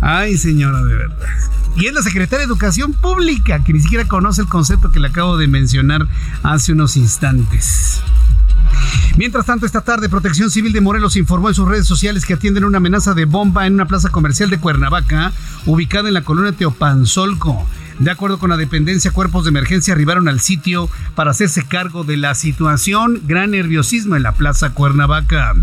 [0.00, 1.28] Ay, señora, de verdad.
[1.76, 5.08] Y es la secretaria de Educación Pública, que ni siquiera conoce el concepto que le
[5.08, 6.06] acabo de mencionar
[6.42, 8.00] hace unos instantes.
[9.16, 12.64] Mientras tanto, esta tarde, Protección Civil de Morelos informó en sus redes sociales que atienden
[12.64, 15.32] una amenaza de bomba en una plaza comercial de Cuernavaca,
[15.64, 17.66] ubicada en la colonia Teopanzolco.
[17.98, 22.18] De acuerdo con la dependencia, cuerpos de emergencia arribaron al sitio para hacerse cargo de
[22.18, 23.22] la situación.
[23.26, 25.54] Gran nerviosismo en la Plaza Cuernavaca.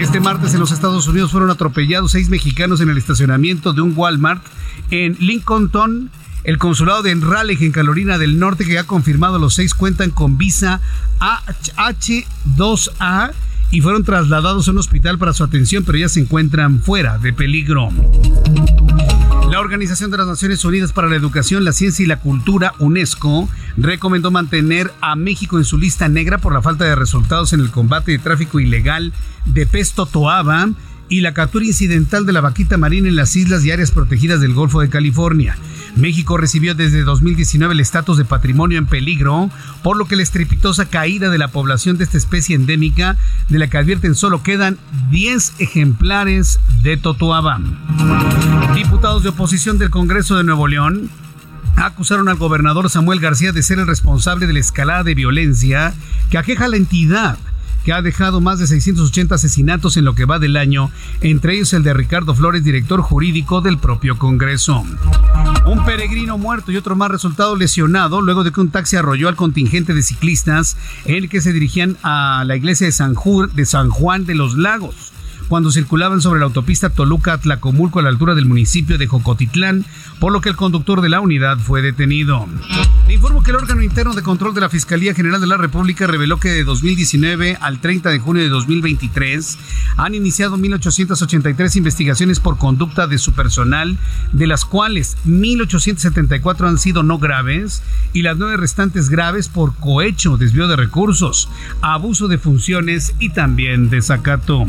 [0.00, 3.92] Este martes en los Estados Unidos fueron atropellados seis mexicanos en el estacionamiento de un
[3.94, 4.42] Walmart
[4.90, 6.10] en Lincolnton.
[6.46, 10.38] El consulado de Enraleje en Carolina del Norte, que ha confirmado los seis cuentan con
[10.38, 10.80] visa
[11.18, 13.32] H2A
[13.72, 17.32] y fueron trasladados a un hospital para su atención, pero ya se encuentran fuera de
[17.32, 17.88] peligro.
[19.50, 23.48] La Organización de las Naciones Unidas para la Educación, la Ciencia y la Cultura, UNESCO,
[23.76, 27.72] recomendó mantener a México en su lista negra por la falta de resultados en el
[27.72, 29.12] combate de tráfico ilegal
[29.46, 30.68] de pez totoaba
[31.08, 34.54] y la captura incidental de la vaquita marina en las islas y áreas protegidas del
[34.54, 35.58] Golfo de California.
[35.96, 39.50] México recibió desde 2019 el estatus de patrimonio en peligro,
[39.82, 43.16] por lo que la estrepitosa caída de la población de esta especie endémica,
[43.48, 44.78] de la que advierten solo quedan
[45.10, 47.60] 10 ejemplares de Totoaba.
[48.74, 51.10] Diputados de oposición del Congreso de Nuevo León
[51.76, 55.94] acusaron al gobernador Samuel García de ser el responsable de la escalada de violencia
[56.30, 57.38] que aqueja a la entidad
[57.86, 61.72] que ha dejado más de 680 asesinatos en lo que va del año, entre ellos
[61.72, 64.84] el de Ricardo Flores, director jurídico del propio Congreso.
[65.66, 69.36] Un peregrino muerto y otro más resultado lesionado luego de que un taxi arrolló al
[69.36, 73.14] contingente de ciclistas en el que se dirigían a la iglesia de San,
[73.54, 75.12] de San Juan de los Lagos
[75.48, 79.84] cuando circulaban sobre la autopista Toluca-Tlacomulco a la altura del municipio de Jocotitlán,
[80.18, 82.46] por lo que el conductor de la unidad fue detenido.
[83.06, 86.06] Le informo que el órgano interno de control de la Fiscalía General de la República
[86.06, 89.58] reveló que de 2019 al 30 de junio de 2023
[89.96, 93.98] han iniciado 1.883 investigaciones por conducta de su personal,
[94.32, 97.82] de las cuales 1.874 han sido no graves
[98.12, 101.48] y las nueve restantes graves por cohecho, desvío de recursos,
[101.82, 104.66] abuso de funciones y también desacato.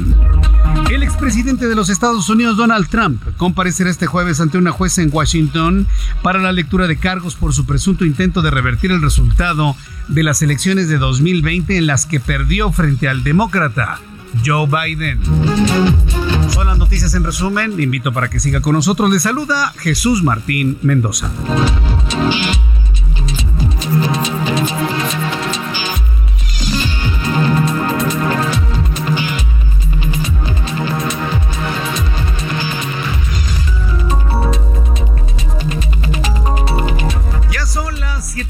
[0.89, 5.09] El expresidente de los Estados Unidos, Donald Trump, comparecerá este jueves ante una jueza en
[5.11, 5.87] Washington
[6.21, 9.75] para la lectura de cargos por su presunto intento de revertir el resultado
[10.07, 13.99] de las elecciones de 2020 en las que perdió frente al demócrata
[14.45, 15.19] Joe Biden.
[16.49, 17.75] Son las noticias en resumen.
[17.75, 19.11] Le invito para que siga con nosotros.
[19.11, 21.31] Le saluda Jesús Martín Mendoza.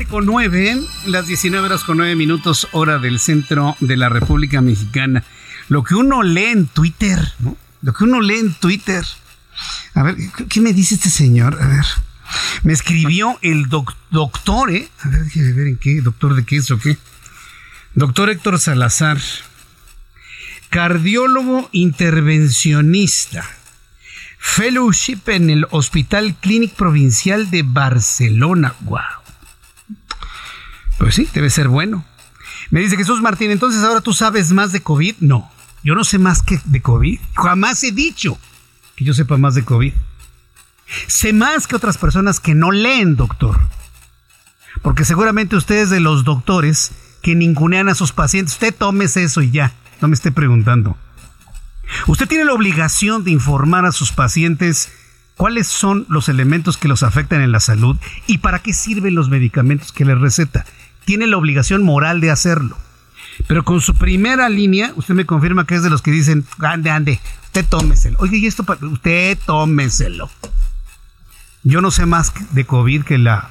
[0.07, 5.23] Con 9, las 19 horas con 9 minutos, hora del centro de la República Mexicana.
[5.67, 7.57] Lo que uno lee en Twitter, ¿no?
[7.81, 9.03] Lo que uno lee en Twitter.
[9.93, 10.15] A ver,
[10.49, 11.61] ¿qué me dice este señor?
[11.61, 11.85] A ver.
[12.63, 14.89] Me escribió el doctor, ¿eh?
[15.01, 16.97] A ver, déjeme ver en qué, doctor de qué es o qué.
[17.93, 19.19] Doctor Héctor Salazar,
[20.69, 23.45] cardiólogo intervencionista,
[24.37, 28.75] fellowship en el Hospital Clínic Provincial de Barcelona.
[28.81, 29.16] ¡Wow!
[30.97, 32.05] Pues sí, debe ser bueno.
[32.69, 35.15] Me dice Jesús Martín, entonces ahora tú sabes más de COVID.
[35.19, 35.49] No,
[35.83, 37.19] yo no sé más que de COVID.
[37.35, 38.37] Jamás he dicho
[38.95, 39.93] que yo sepa más de COVID.
[41.07, 43.59] Sé más que otras personas que no leen, doctor.
[44.81, 46.91] Porque seguramente ustedes de los doctores
[47.21, 50.97] que ningunean a sus pacientes, usted tómese eso y ya, no me esté preguntando.
[52.07, 54.91] Usted tiene la obligación de informar a sus pacientes
[55.35, 59.29] cuáles son los elementos que los afectan en la salud y para qué sirven los
[59.29, 60.65] medicamentos que les receta
[61.07, 62.77] tiene la obligación moral de hacerlo.
[63.47, 66.89] Pero con su primera línea, usted me confirma que es de los que dicen, ande,
[66.89, 68.19] ande, usted tómeselo.
[68.19, 70.29] Oye, y esto, usted tómeselo.
[71.63, 73.49] Yo no sé más de COVID que la,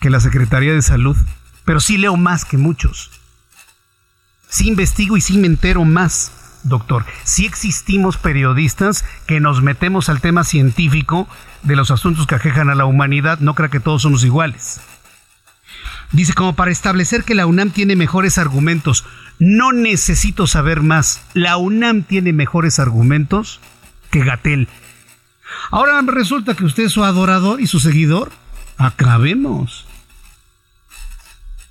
[0.00, 1.16] que la Secretaría de Salud,
[1.64, 3.12] pero sí leo más que muchos.
[4.48, 6.32] Sí investigo y sí me entero más,
[6.64, 7.06] doctor.
[7.22, 11.28] Sí existimos periodistas que nos metemos al tema científico
[11.62, 13.38] de los asuntos que aquejan a la humanidad.
[13.38, 14.80] No crea que todos somos iguales.
[16.14, 19.04] Dice, como para establecer que la UNAM tiene mejores argumentos.
[19.40, 21.20] No necesito saber más.
[21.34, 23.60] La UNAM tiene mejores argumentos
[24.12, 24.68] que Gatel.
[25.72, 28.30] Ahora resulta que usted es su adorador y su seguidor.
[28.78, 29.86] Acabemos.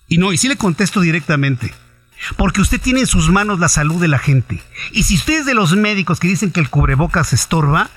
[0.09, 1.73] Y no, y sí le contesto directamente.
[2.35, 4.61] Porque usted tiene en sus manos la salud de la gente.
[4.91, 7.89] Y si usted es de los médicos que dicen que el cubrebocas estorba,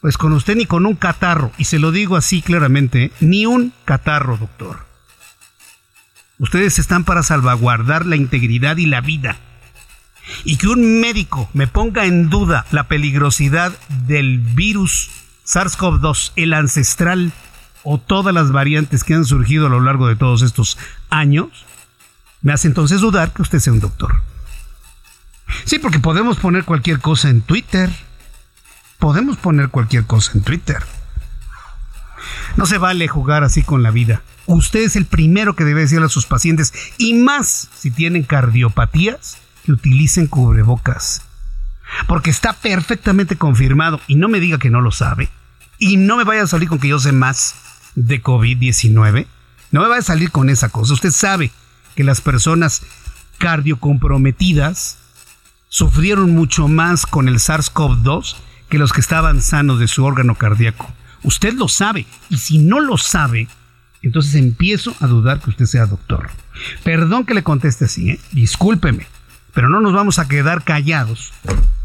[0.00, 3.72] pues con usted ni con un catarro, y se lo digo así claramente, ni un
[3.84, 4.89] catarro, doctor.
[6.40, 9.36] Ustedes están para salvaguardar la integridad y la vida.
[10.44, 13.72] Y que un médico me ponga en duda la peligrosidad
[14.06, 15.10] del virus
[15.44, 17.32] SARS-CoV-2, el ancestral,
[17.82, 20.78] o todas las variantes que han surgido a lo largo de todos estos
[21.10, 21.66] años,
[22.40, 24.22] me hace entonces dudar que usted sea un doctor.
[25.66, 27.90] Sí, porque podemos poner cualquier cosa en Twitter.
[28.98, 30.82] Podemos poner cualquier cosa en Twitter.
[32.56, 34.22] No se vale jugar así con la vida
[34.54, 39.38] usted es el primero que debe decirle a sus pacientes, y más si tienen cardiopatías,
[39.64, 41.22] que utilicen cubrebocas.
[42.06, 45.28] Porque está perfectamente confirmado, y no me diga que no lo sabe,
[45.78, 47.54] y no me vaya a salir con que yo sé más
[47.94, 49.26] de COVID-19,
[49.72, 50.94] no me vaya a salir con esa cosa.
[50.94, 51.50] Usted sabe
[51.94, 52.82] que las personas
[53.38, 54.98] cardiocomprometidas
[55.68, 58.36] sufrieron mucho más con el SARS-CoV-2
[58.68, 60.92] que los que estaban sanos de su órgano cardíaco.
[61.22, 63.48] Usted lo sabe, y si no lo sabe,
[64.02, 66.30] entonces empiezo a dudar que usted sea doctor.
[66.84, 68.20] Perdón que le conteste así, ¿eh?
[68.32, 69.06] discúlpeme,
[69.54, 71.32] pero no nos vamos a quedar callados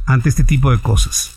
[0.05, 1.31] ante este tipo de cosas.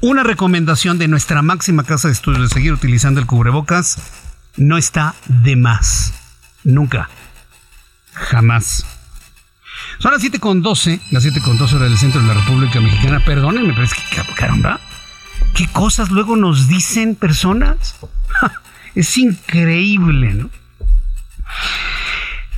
[0.00, 3.98] Una recomendación de nuestra máxima casa de estudios de seguir utilizando el cubrebocas
[4.56, 6.14] no está de más.
[6.62, 7.08] Nunca.
[8.12, 8.86] Jamás.
[9.98, 13.20] Son las 7.12, las 7.12 horas del centro de la República Mexicana.
[13.24, 14.80] Perdónenme, pero es que caramba.
[15.54, 17.96] ¿Qué cosas luego nos dicen personas?
[18.94, 20.50] Es increíble, ¿no?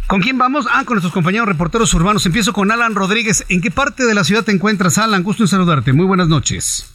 [0.06, 0.66] ¿Con quién vamos?
[0.70, 2.24] Ah, con nuestros compañeros reporteros urbanos.
[2.26, 3.44] Empiezo con Alan Rodríguez.
[3.48, 5.22] ¿En qué parte de la ciudad te encuentras, Alan?
[5.22, 5.92] Gusto en saludarte.
[5.92, 6.92] Muy buenas noches.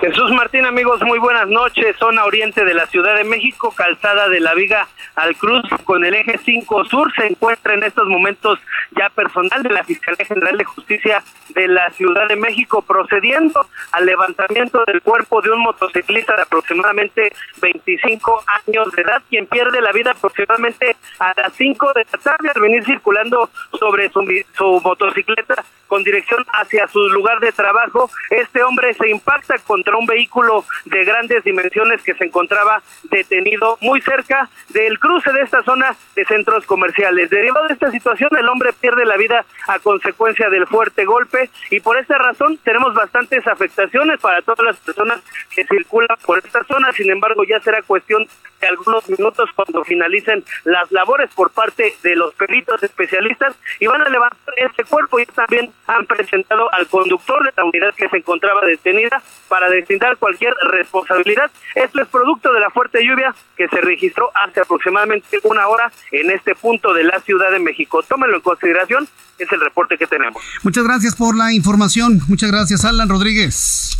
[0.00, 1.94] Jesús Martín, amigos, muy buenas noches.
[1.98, 6.14] Zona oriente de la Ciudad de México, calzada de la Viga al Cruz con el
[6.14, 7.12] eje 5 Sur.
[7.14, 8.58] Se encuentra en estos momentos
[8.92, 14.06] ya personal de la Fiscalía General de Justicia de la Ciudad de México procediendo al
[14.06, 17.30] levantamiento del cuerpo de un motociclista de aproximadamente
[17.60, 22.50] 25 años de edad, quien pierde la vida aproximadamente a las 5 de la tarde
[22.54, 24.26] al venir circulando sobre su,
[24.56, 28.08] su motocicleta con dirección hacia su lugar de trabajo.
[28.30, 32.80] Este hombre se impacta contra un vehículo de grandes dimensiones que se encontraba
[33.10, 37.28] detenido muy cerca del cruce de esta zona de centros comerciales.
[37.28, 41.80] Derivado de esta situación, el hombre pierde la vida a consecuencia del fuerte golpe y
[41.80, 45.20] por esta razón tenemos bastantes afectaciones para todas las personas
[45.52, 46.92] que circulan por esta zona.
[46.92, 48.28] Sin embargo, ya será cuestión
[48.66, 54.08] algunos minutos cuando finalicen las labores por parte de los peritos especialistas y van a
[54.08, 58.64] levantar este cuerpo y también han presentado al conductor de la unidad que se encontraba
[58.64, 61.50] detenida para deslindar cualquier responsabilidad.
[61.74, 66.30] Esto es producto de la fuerte lluvia que se registró hace aproximadamente una hora en
[66.30, 68.02] este punto de la Ciudad de México.
[68.02, 69.08] Tómenlo en consideración,
[69.38, 70.42] es el reporte que tenemos.
[70.62, 72.20] Muchas gracias por la información.
[72.28, 73.99] Muchas gracias, Alan Rodríguez.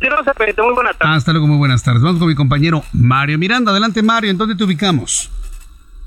[0.00, 1.16] Muy buenas tardes.
[1.16, 2.02] Hasta luego, muy buenas tardes.
[2.02, 3.70] Vamos con mi compañero Mario Miranda.
[3.70, 5.30] Adelante, Mario, ¿en dónde te ubicamos?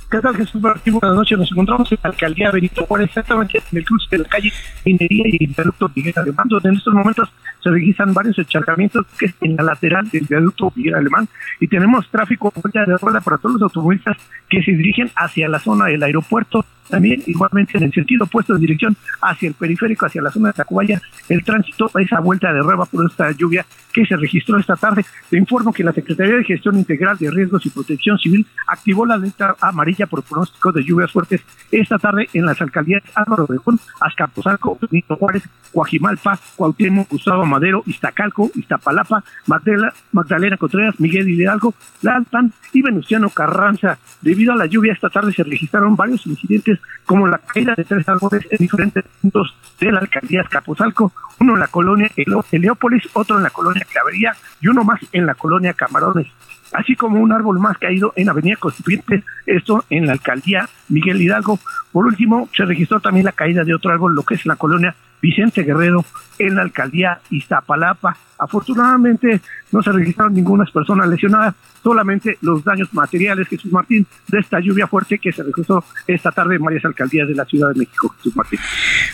[0.10, 0.94] ¿Qué tal, Jesús Martín?
[0.94, 1.38] Buenas noches.
[1.38, 4.54] Nos encontramos en la alcaldía Benito Juárez, exactamente en el cruce de la calle
[4.86, 7.30] Minería y el viaducto Miguel Alemán, donde en estos momentos
[7.62, 11.28] se registran varios encharcamientos que es en la lateral del viaducto Miguel Alemán
[11.60, 14.16] y tenemos tráfico de rueda para todos los automovilistas
[14.50, 18.60] que se dirigen hacia la zona del aeropuerto también, igualmente, en el sentido opuesto de
[18.60, 22.86] dirección hacia el periférico, hacia la zona de Tacubaya, el tránsito, esa vuelta de rueda
[22.86, 25.06] por esta lluvia que se registró esta tarde.
[25.30, 29.18] Te informo que la Secretaría de Gestión Integral de Riesgos y Protección Civil activó la
[29.18, 34.78] letra amarilla por pronóstico de lluvias fuertes esta tarde en las alcaldías Álvaro Obregón, Azcapotzalco,
[34.80, 42.82] Benito Juárez, Coajimalpa, Cuauhtémoc, Gustavo Madero, Iztacalco, Iztapalapa, Magdalena, Magdalena Contreras, Miguel Hidalgo, Lalpan y
[42.82, 43.98] Venustiano Carranza.
[44.22, 48.08] Debido a la lluvia esta tarde se registraron varios incidentes como la caída de tres
[48.10, 52.10] árboles en diferentes puntos de la alcaldía Escapuzalco, uno en la colonia
[52.52, 56.28] Heliópolis, otro en la colonia Clavería y uno más en la colonia Camarones,
[56.74, 61.60] así como un árbol más caído en Avenida Constituyente, esto en la alcaldía Miguel Hidalgo.
[61.92, 64.96] Por último, se registró también la caída de otro árbol, lo que es la colonia
[65.22, 66.06] Vicente Guerrero,
[66.40, 68.16] en la alcaldía Iztapalapa.
[68.40, 69.42] Afortunadamente
[69.72, 74.88] no se registraron ninguna persona lesionada, solamente los daños materiales, Jesús Martín, de esta lluvia
[74.88, 78.36] fuerte que se registró esta tarde en varias alcaldías de la Ciudad de México, Jesús
[78.36, 78.60] Martín.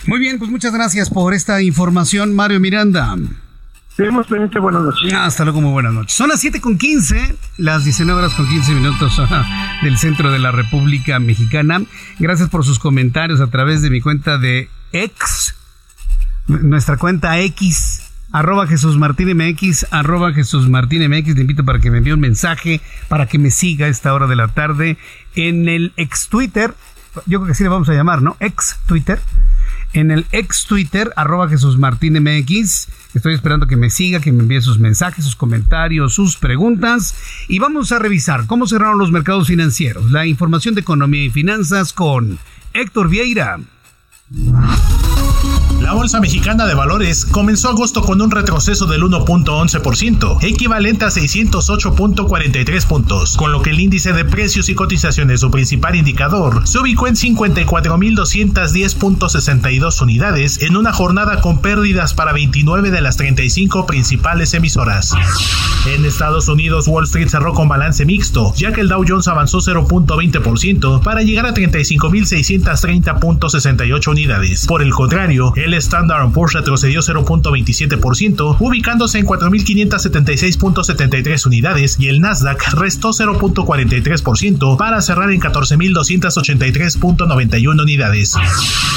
[0.06, 3.16] Muy bien, pues muchas gracias por esta información, Mario Miranda.
[3.96, 5.12] Tenemos pendiente, buenas noches.
[5.14, 6.14] Hasta luego, muy buenas noches.
[6.14, 9.22] Son las 7 con 15, las 19 horas con 15 minutos
[9.82, 11.80] del centro de la República Mexicana.
[12.18, 15.54] Gracias por sus comentarios a través de mi cuenta de ex,
[16.46, 21.34] nuestra cuenta X, arroba Jesús Martín MX, arroba Jesús Martín MX.
[21.34, 24.26] Le invito para que me envíe un mensaje, para que me siga a esta hora
[24.26, 24.98] de la tarde
[25.34, 26.74] en el ex Twitter.
[27.26, 28.36] Yo creo que así le vamos a llamar, ¿no?
[28.40, 29.20] Ex Twitter
[29.94, 32.88] en el ex Twitter, arroba Jesús Martín MX.
[33.14, 37.14] Estoy esperando que me siga, que me envíe sus mensajes, sus comentarios, sus preguntas.
[37.48, 40.10] Y vamos a revisar cómo cerraron los mercados financieros.
[40.10, 42.38] La información de economía y finanzas con
[42.72, 43.60] Héctor Vieira.
[45.84, 52.86] La Bolsa Mexicana de Valores comenzó agosto con un retroceso del 1.11%, equivalente a 608.43
[52.86, 57.06] puntos, con lo que el índice de precios y cotizaciones, su principal indicador, se ubicó
[57.06, 65.12] en 54.210.62 unidades en una jornada con pérdidas para 29 de las 35 principales emisoras.
[65.86, 69.58] En Estados Unidos, Wall Street cerró con balance mixto, ya que el Dow Jones avanzó
[69.58, 74.66] 0.20% para llegar a 35.630.68 unidades.
[74.66, 82.72] Por el contrario, el Standard Poor's retrocedió 0.27%, ubicándose en 4.576.73 unidades y el Nasdaq
[82.74, 88.34] restó 0.43% para cerrar en 14.283.91 unidades.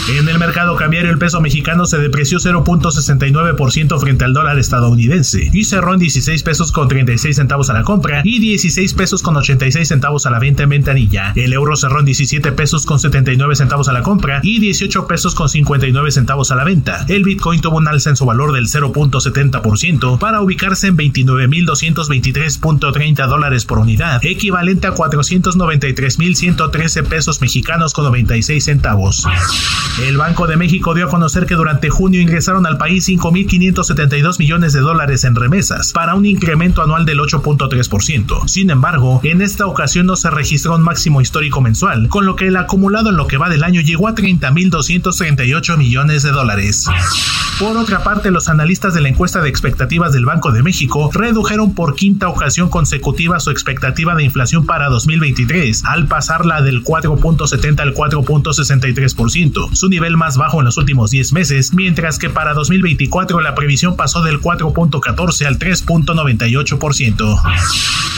[0.09, 5.65] En el mercado cambiario el peso mexicano se depreció 0.69% frente al dólar estadounidense y
[5.65, 9.87] cerró en 16 pesos con 36 centavos a la compra y 16 pesos con 86
[9.87, 11.33] centavos a la venta en ventanilla.
[11.35, 15.35] El euro cerró en 17 pesos con 79 centavos a la compra y 18 pesos
[15.35, 16.63] con 59 centavos a la
[17.07, 23.63] El Bitcoin tuvo un alza en su valor del 0.70% para ubicarse en 29.223.30 dólares
[23.63, 29.25] por unidad, equivalente a 493.113 pesos mexicanos con 96 centavos.
[30.05, 34.73] El Banco de México dio a conocer que durante junio ingresaron al país 5.572 millones
[34.73, 38.45] de dólares en remesas, para un incremento anual del 8.3%.
[38.49, 42.47] Sin embargo, en esta ocasión no se registró un máximo histórico mensual, con lo que
[42.47, 46.56] el acumulado en lo que va del año llegó a 30.238 millones de dólares.
[47.59, 51.73] Por otra parte, los analistas de la encuesta de expectativas del Banco de México redujeron
[51.73, 57.95] por quinta ocasión consecutiva su expectativa de inflación para 2023, al pasarla del 4.70 al
[57.95, 63.55] 4.63%, su nivel más bajo en los últimos 10 meses, mientras que para 2024 la
[63.55, 67.41] previsión pasó del 4.14 al 3.98%.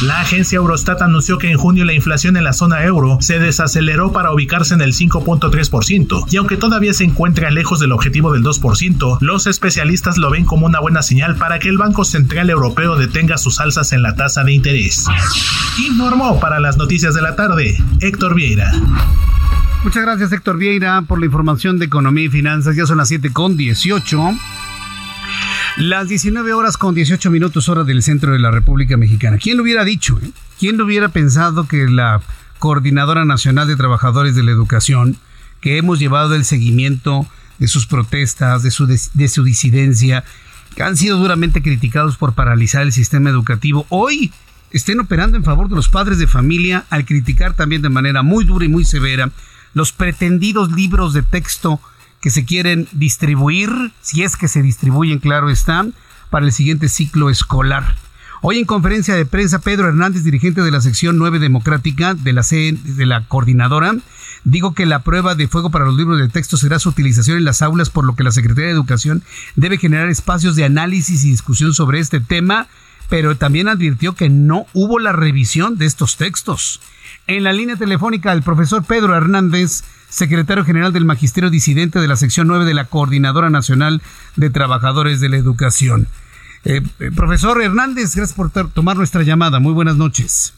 [0.03, 4.13] La agencia Eurostat anunció que en junio la inflación en la zona euro se desaceleró
[4.13, 9.17] para ubicarse en el 5.3%, y aunque todavía se encuentra lejos del objetivo del 2%,
[9.21, 13.37] los especialistas lo ven como una buena señal para que el Banco Central Europeo detenga
[13.37, 15.05] sus alzas en la tasa de interés.
[15.79, 18.71] Informó para las noticias de la tarde Héctor Vieira.
[19.83, 22.75] Muchas gracias Héctor Vieira por la información de economía y finanzas.
[22.75, 24.37] Ya son las 7 con 18.
[25.77, 29.37] Las 19 horas con 18 minutos hora del centro de la República Mexicana.
[29.37, 30.19] ¿Quién lo hubiera dicho?
[30.21, 30.31] Eh?
[30.59, 32.21] ¿Quién lo hubiera pensado que la
[32.59, 35.15] Coordinadora Nacional de Trabajadores de la Educación,
[35.61, 37.25] que hemos llevado el seguimiento
[37.59, 40.23] de sus protestas, de su, de su disidencia,
[40.75, 44.31] que han sido duramente criticados por paralizar el sistema educativo, hoy
[44.71, 48.45] estén operando en favor de los padres de familia al criticar también de manera muy
[48.45, 49.29] dura y muy severa
[49.73, 51.79] los pretendidos libros de texto
[52.21, 53.69] que se quieren distribuir,
[54.01, 55.93] si es que se distribuyen, claro están,
[56.29, 57.95] para el siguiente ciclo escolar.
[58.41, 62.41] Hoy en conferencia de prensa, Pedro Hernández, dirigente de la sección 9 democrática de la,
[62.41, 63.95] de la coordinadora,
[64.43, 67.45] digo que la prueba de fuego para los libros de texto será su utilización en
[67.45, 69.23] las aulas, por lo que la Secretaría de Educación
[69.55, 72.67] debe generar espacios de análisis y discusión sobre este tema,
[73.09, 76.79] pero también advirtió que no hubo la revisión de estos textos.
[77.27, 82.15] En la línea telefónica, el profesor Pedro Hernández, secretario general del Magisterio Disidente de la
[82.15, 84.01] sección 9 de la Coordinadora Nacional
[84.35, 86.07] de Trabajadores de la Educación.
[86.65, 89.59] Eh, eh, profesor Hernández, gracias por tomar nuestra llamada.
[89.59, 90.53] Muy buenas noches.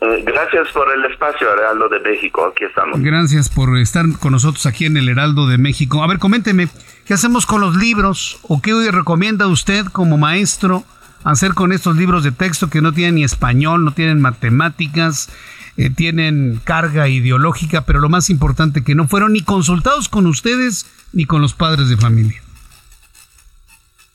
[0.00, 2.46] Eh, gracias por el espacio, Heraldo de México.
[2.46, 3.00] Aquí estamos.
[3.00, 6.02] Gracias por estar con nosotros aquí en el Heraldo de México.
[6.02, 6.68] A ver, coménteme,
[7.04, 10.84] ¿qué hacemos con los libros o qué recomienda usted como maestro
[11.24, 15.28] hacer con estos libros de texto que no tienen ni español, no tienen matemáticas,
[15.76, 20.86] eh, tienen carga ideológica, pero lo más importante que no fueron ni consultados con ustedes
[21.12, 22.42] ni con los padres de familia.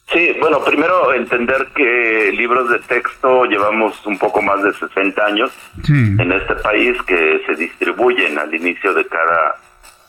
[0.07, 5.51] Sí, bueno, primero entender que libros de texto llevamos un poco más de 60 años
[5.87, 9.55] en este país que se distribuyen al inicio de cada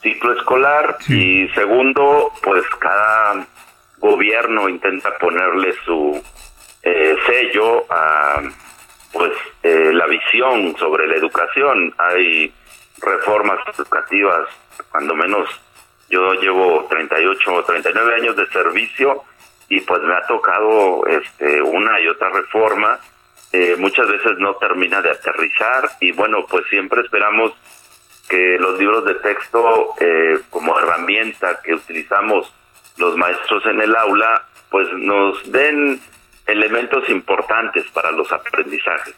[0.01, 3.45] ciclo escolar y segundo, pues cada
[3.97, 6.21] gobierno intenta ponerle su
[6.83, 8.41] eh, sello a
[9.11, 9.31] pues
[9.63, 11.93] eh, la visión sobre la educación.
[11.97, 12.53] Hay
[13.01, 14.47] reformas educativas,
[14.91, 15.49] cuando menos
[16.07, 19.23] yo llevo 38 o 39 años de servicio
[19.69, 22.99] y pues me ha tocado este una y otra reforma.
[23.51, 27.53] Eh, muchas veces no termina de aterrizar y bueno, pues siempre esperamos
[28.29, 32.53] que los libros de texto eh, como herramienta que utilizamos
[32.97, 36.01] los maestros en el aula, pues nos den
[36.45, 39.15] elementos importantes para los aprendizajes.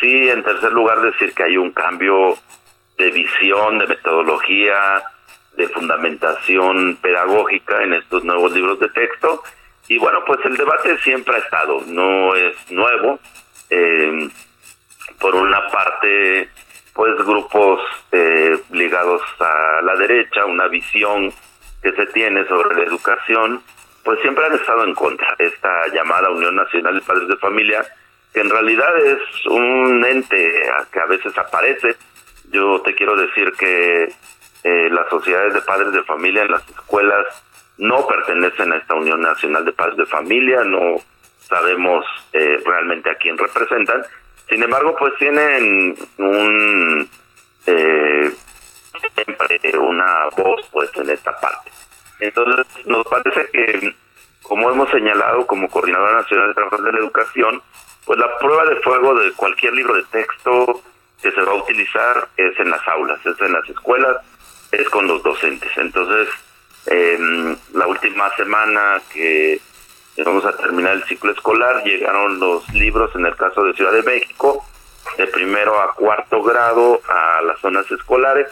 [0.00, 2.38] Sí, en tercer lugar, decir que hay un cambio
[2.96, 5.02] de visión, de metodología,
[5.56, 9.42] de fundamentación pedagógica en estos nuevos libros de texto.
[9.88, 13.18] Y bueno, pues el debate siempre ha estado, no es nuevo.
[13.70, 14.28] Eh,
[15.18, 16.48] por una parte,
[16.92, 17.80] pues grupos
[18.12, 21.32] eh, ligados a la derecha, una visión
[21.82, 23.62] que se tiene sobre la educación,
[24.04, 27.84] pues siempre han estado en contra de esta llamada Unión Nacional de Padres de Familia,
[28.32, 30.52] que en realidad es un ente
[30.92, 31.96] que a veces aparece.
[32.50, 34.12] Yo te quiero decir que
[34.64, 37.26] eh, las sociedades de padres de familia en las escuelas
[37.78, 40.96] no pertenecen a esta Unión Nacional de Padres de Familia, no
[41.48, 44.02] sabemos eh, realmente a quién representan.
[44.48, 47.08] Sin embargo, pues tienen un
[47.66, 48.32] eh,
[49.78, 51.70] una voz pues en esta parte.
[52.20, 53.94] Entonces, nos parece que,
[54.42, 57.62] como hemos señalado como Coordinadora Nacional de Trabajadores de la Educación,
[58.04, 60.82] pues la prueba de fuego de cualquier libro de texto
[61.22, 64.16] que se va a utilizar es en las aulas, es en las escuelas,
[64.72, 65.70] es con los docentes.
[65.76, 66.28] Entonces,
[66.90, 69.60] eh, la última semana que
[70.24, 74.02] vamos a terminar el ciclo escolar, llegaron los libros, en el caso de Ciudad de
[74.02, 74.64] México,
[75.16, 78.48] de primero a cuarto grado a las zonas escolares,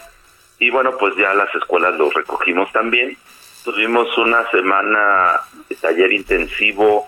[0.59, 3.17] y bueno, pues ya las escuelas los recogimos también
[3.67, 7.05] tuvimos una semana de taller intensivo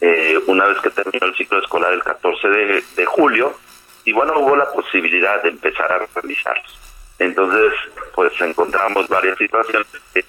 [0.00, 3.52] eh, una vez que terminó el ciclo escolar el 14 de, julio
[4.06, 6.78] y bueno, hubo la posibilidad de empezar a realizarlos.
[7.18, 7.74] Entonces,
[8.14, 10.24] pues encontramos varias situaciones que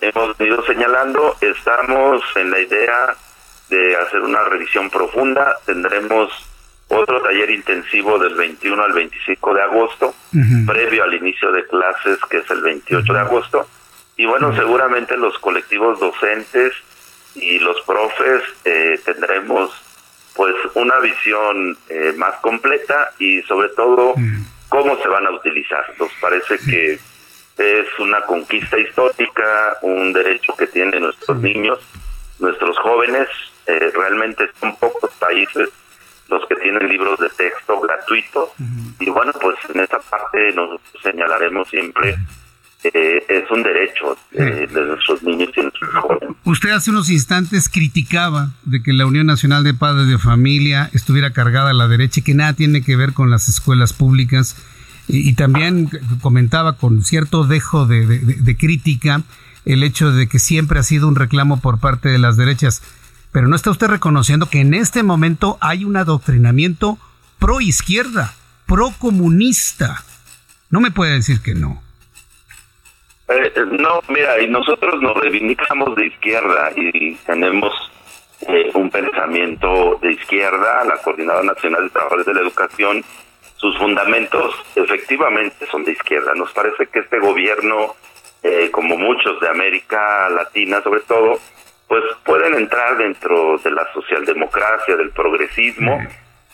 [0.00, 1.36] hemos ido señalando.
[1.40, 3.16] Estamos en la idea
[3.68, 5.56] de hacer una revisión profunda.
[5.64, 6.30] Tendremos
[6.88, 10.14] otro taller intensivo del 21 al 25 de agosto,
[10.66, 13.68] previo al inicio de clases, que es el 28 de agosto.
[14.16, 16.72] Y bueno, seguramente los colectivos docentes
[17.34, 19.70] y los profes eh, tendremos
[20.34, 24.14] pues una visión eh, más completa y sobre todo
[24.68, 25.84] cómo se van a utilizar.
[25.98, 26.98] Nos parece que
[27.58, 31.78] es una conquista histórica, un derecho que tienen nuestros niños,
[32.38, 33.28] nuestros jóvenes.
[33.66, 35.68] Eh, realmente son pocos países
[36.28, 38.50] los que tienen libros de texto gratuitos
[38.98, 42.16] y bueno, pues en esa parte nos señalaremos siempre
[42.84, 46.36] eh, es un derecho de, nuestros niños y nuestros jóvenes.
[46.44, 51.32] Usted hace unos instantes criticaba de que la Unión Nacional de Padres de Familia estuviera
[51.32, 54.56] cargada a la derecha y que nada tiene que ver con las escuelas públicas
[55.08, 55.88] y, también
[56.20, 59.22] comentaba con cierto dejo de, crítica
[59.64, 62.82] el hecho de que siempre ha sido un reclamo por parte de las derechas.
[63.32, 66.98] Pero no está usted reconociendo que en este momento hay un adoctrinamiento
[67.38, 68.34] pro izquierda,
[68.66, 70.02] pro comunista.
[70.70, 71.82] No me puede decir que no.
[73.28, 77.72] Eh, no, mira, y nosotros nos reivindicamos de izquierda y tenemos
[78.48, 83.04] eh, un pensamiento de izquierda, la Coordinadora Nacional de Trabajadores de la Educación,
[83.66, 86.34] sus fundamentos efectivamente son de izquierda.
[86.34, 87.96] Nos parece que este gobierno,
[88.44, 91.40] eh, como muchos de América Latina sobre todo,
[91.88, 95.98] pues pueden entrar dentro de la socialdemocracia, del progresismo,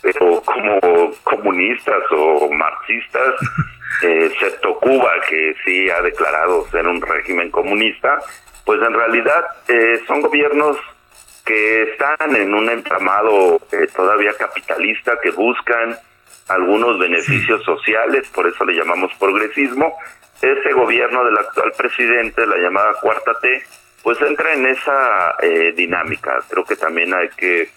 [0.01, 0.81] pero como
[1.23, 3.35] comunistas o marxistas
[4.03, 8.21] eh, excepto Cuba, que sí ha declarado ser un régimen comunista,
[8.65, 10.79] pues en realidad eh, son gobiernos
[11.45, 15.99] que están en un entramado eh, todavía capitalista, que buscan
[16.55, 19.95] algunos beneficios sociales, por eso le llamamos progresismo.
[20.41, 23.63] Ese gobierno del actual presidente, la llamada Cuarta T,
[24.03, 26.33] pues entra en esa eh, dinámica.
[26.51, 27.71] Creo que también hay que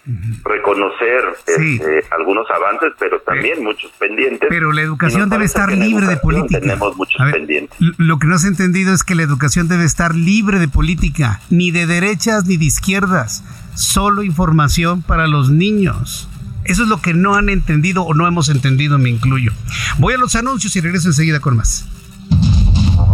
[0.44, 4.50] reconocer este, algunos avances, pero también muchos pendientes.
[4.50, 6.60] Pero la educación debe estar libre de política.
[6.60, 7.78] Tenemos muchos pendientes.
[7.80, 11.72] Lo que no has entendido es que la educación debe estar libre de política, ni
[11.72, 13.44] de derechas ni de izquierdas.
[13.76, 16.30] Solo información para los niños.
[16.66, 19.52] Eso es lo que no han entendido o no hemos entendido, me incluyo.
[19.98, 21.86] Voy a los anuncios y regreso enseguida con más.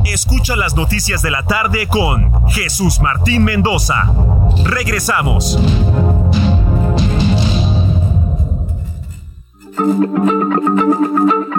[0.05, 4.11] Escucha las noticias de la tarde con Jesús Martín Mendoza.
[4.65, 5.59] Regresamos.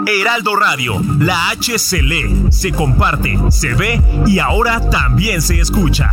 [0.07, 6.13] Heraldo Radio, la H se lee, se comparte, se ve y ahora también se escucha.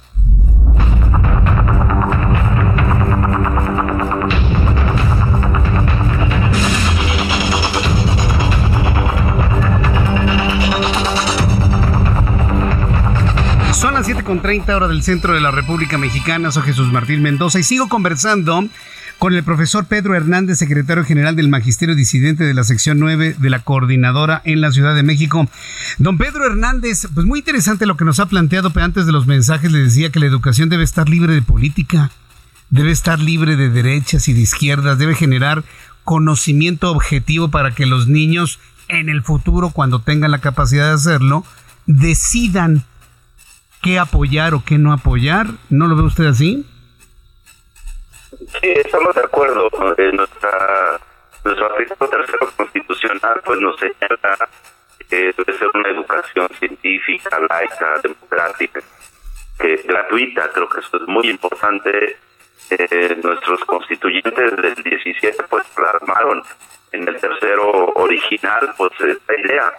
[14.31, 16.51] Son las 7.30 hora del centro de la República Mexicana.
[16.51, 18.63] Soy Jesús Martín Mendoza y sigo conversando
[19.19, 23.49] con el profesor Pedro Hernández, secretario general del Magisterio Disidente de la sección 9 de
[23.49, 25.49] la Coordinadora en la Ciudad de México.
[25.97, 29.27] Don Pedro Hernández, pues muy interesante lo que nos ha planteado, pero antes de los
[29.27, 32.09] mensajes le decía que la educación debe estar libre de política,
[32.69, 35.65] debe estar libre de derechas y de izquierdas, debe generar
[36.05, 41.43] conocimiento objetivo para que los niños en el futuro, cuando tengan la capacidad de hacerlo,
[41.85, 42.85] decidan
[43.81, 45.47] qué apoyar o qué no apoyar.
[45.69, 46.65] ¿No lo ve usted así?
[48.29, 49.69] Sí, estamos de acuerdo.
[49.97, 50.99] Eh, nuestra,
[51.43, 54.49] nuestro artículo tercero constitucional pues nos señala
[55.09, 58.81] que debe ser una educación científica, laica, democrática,
[59.59, 60.49] que gratuita.
[60.53, 62.17] Creo que eso es muy importante.
[62.69, 66.41] Eh, nuestros constituyentes del 17 pues plasmaron
[66.93, 69.73] en el tercero original pues esta idea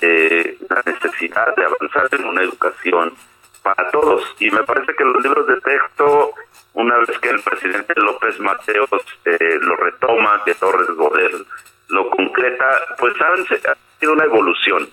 [0.00, 3.14] de la necesidad de avanzar en una educación
[3.62, 4.22] para todos.
[4.38, 6.32] Y me parece que los libros de texto,
[6.74, 8.88] una vez que el presidente López Mateos
[9.24, 11.46] eh, lo retoma, que Torres Godel
[11.88, 12.66] lo concreta,
[12.98, 14.88] pues han, ha sido una evolución.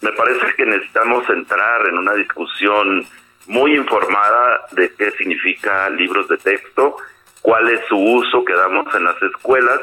[0.00, 3.06] Me parece que necesitamos entrar en una discusión
[3.46, 6.96] muy informada de qué significa libros de texto,
[7.42, 9.80] cuál es su uso que damos en las escuelas.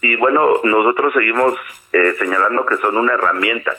[0.00, 1.54] Y bueno, nosotros seguimos
[1.92, 3.76] eh, señalando que son una herramienta,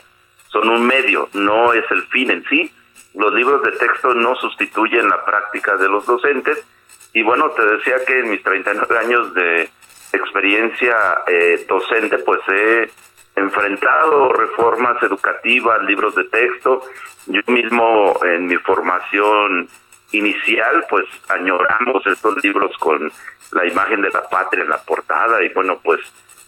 [0.51, 2.71] son un medio, no es el fin en sí.
[3.13, 6.63] Los libros de texto no sustituyen la práctica de los docentes.
[7.13, 9.69] Y bueno, te decía que en mis 39 años de
[10.13, 10.95] experiencia
[11.27, 12.89] eh, docente, pues he
[13.35, 16.81] enfrentado reformas educativas, libros de texto.
[17.27, 19.69] Yo mismo en mi formación
[20.11, 23.11] inicial, pues añoramos estos libros con
[23.51, 25.99] la imagen de la patria en la portada y bueno, pues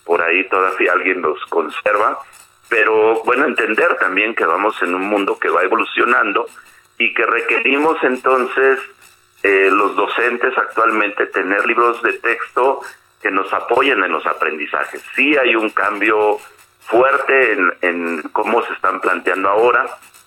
[0.05, 2.19] por ahí todavía alguien los conserva.
[2.69, 6.47] Pero bueno, entender también que vamos en un mundo que va evolucionando
[6.97, 8.79] y que requerimos entonces
[9.43, 12.81] eh, los docentes actualmente tener libros de texto
[13.21, 15.03] que nos apoyen en los aprendizajes.
[15.15, 16.37] Sí hay un cambio
[16.81, 19.85] fuerte en, cómo se están planteando ahora.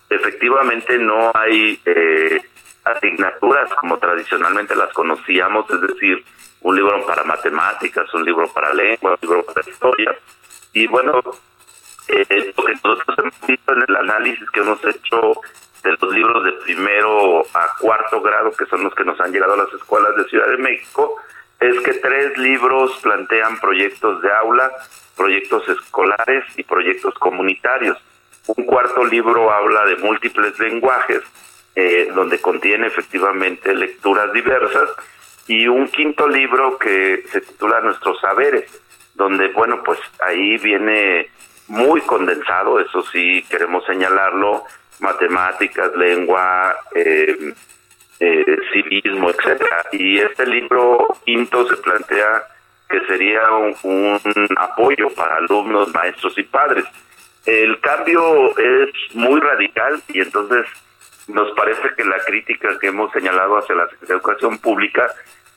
[0.08, 2.40] Efectivamente no hay eh,
[2.84, 6.24] asignaturas como tradicionalmente las conocíamos, es decir,
[6.60, 10.16] un libro para matemáticas, un libro para lengua, un libro para historia.
[10.72, 11.22] Y bueno,
[12.08, 15.40] eh, lo que nosotros hemos visto en el análisis que hemos hecho
[15.82, 19.54] de los libros de primero a cuarto grado, que son los que nos han llegado
[19.54, 21.16] a las escuelas de Ciudad de México,
[21.60, 24.70] es que tres libros plantean proyectos de aula,
[25.16, 27.98] proyectos escolares y proyectos comunitarios.
[28.46, 31.22] Un cuarto libro habla de múltiples lenguajes,
[31.74, 34.90] eh, donde contiene efectivamente lecturas diversas,
[35.48, 38.70] y un quinto libro que se titula Nuestros Saberes,
[39.14, 41.30] donde, bueno, pues ahí viene
[41.68, 44.64] muy condensado, eso sí queremos señalarlo,
[45.01, 47.55] matemáticas, lengua, eh,
[48.20, 49.84] eh, civismo, etcétera.
[49.93, 52.44] Y este libro quinto se plantea
[52.88, 54.18] que sería un,
[54.56, 56.84] apoyo para alumnos, maestros y padres.
[57.44, 60.66] El cambio es muy radical y entonces
[61.28, 65.10] nos parece que la crítica que hemos señalado hacia la Educación Pública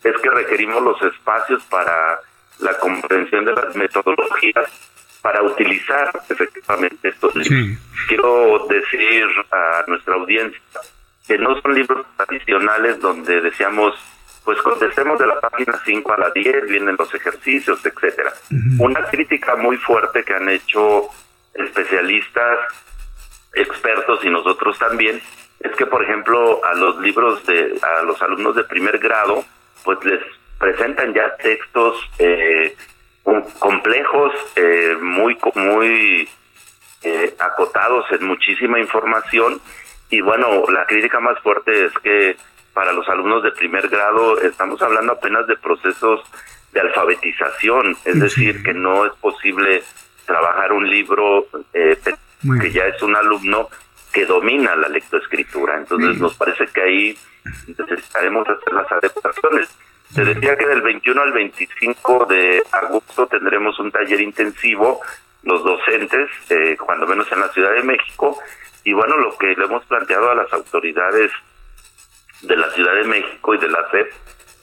[0.04, 2.20] es que requerimos los espacios para
[2.60, 4.89] la comprensión de las metodologías
[5.22, 7.78] para utilizar efectivamente estos libros.
[8.08, 10.62] Quiero decir a nuestra audiencia
[11.28, 13.94] que no son libros tradicionales donde decíamos,
[14.44, 18.34] pues contestemos de la página 5 a la 10, vienen los ejercicios, etcétera.
[18.80, 21.10] Una crítica muy fuerte que han hecho
[21.54, 22.58] especialistas,
[23.54, 25.22] expertos y nosotros también,
[25.60, 29.44] es que por ejemplo a los libros de, a los alumnos de primer grado,
[29.84, 30.22] pues les
[30.58, 32.76] presentan ya textos eh,
[33.60, 36.30] complejos, eh, muy, muy
[37.04, 39.62] eh, acotados en muchísima información.
[40.10, 42.38] Y bueno, la crítica más fuerte es que
[42.74, 46.22] para los alumnos de primer grado estamos hablando apenas de procesos
[46.72, 49.84] de alfabetización, es decir, que no es posible
[50.26, 51.98] trabajar un libro eh,
[52.62, 53.70] que ya es un alumno
[54.14, 55.78] que domina la lectoescritura.
[55.78, 57.18] Entonces nos parece que ahí
[57.68, 59.70] necesitaremos hacer las adaptaciones.
[60.14, 65.02] Se decía que del 21 al 25 de agosto tendremos un taller intensivo,
[65.44, 68.40] los docentes, eh, cuando menos en la Ciudad de México,
[68.84, 71.32] y bueno, lo que le hemos planteado a las autoridades
[72.42, 74.12] de la Ciudad de México y de la SEP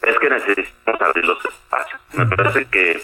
[0.03, 2.01] es que necesitamos abrir los espacios.
[2.15, 3.03] Me parece que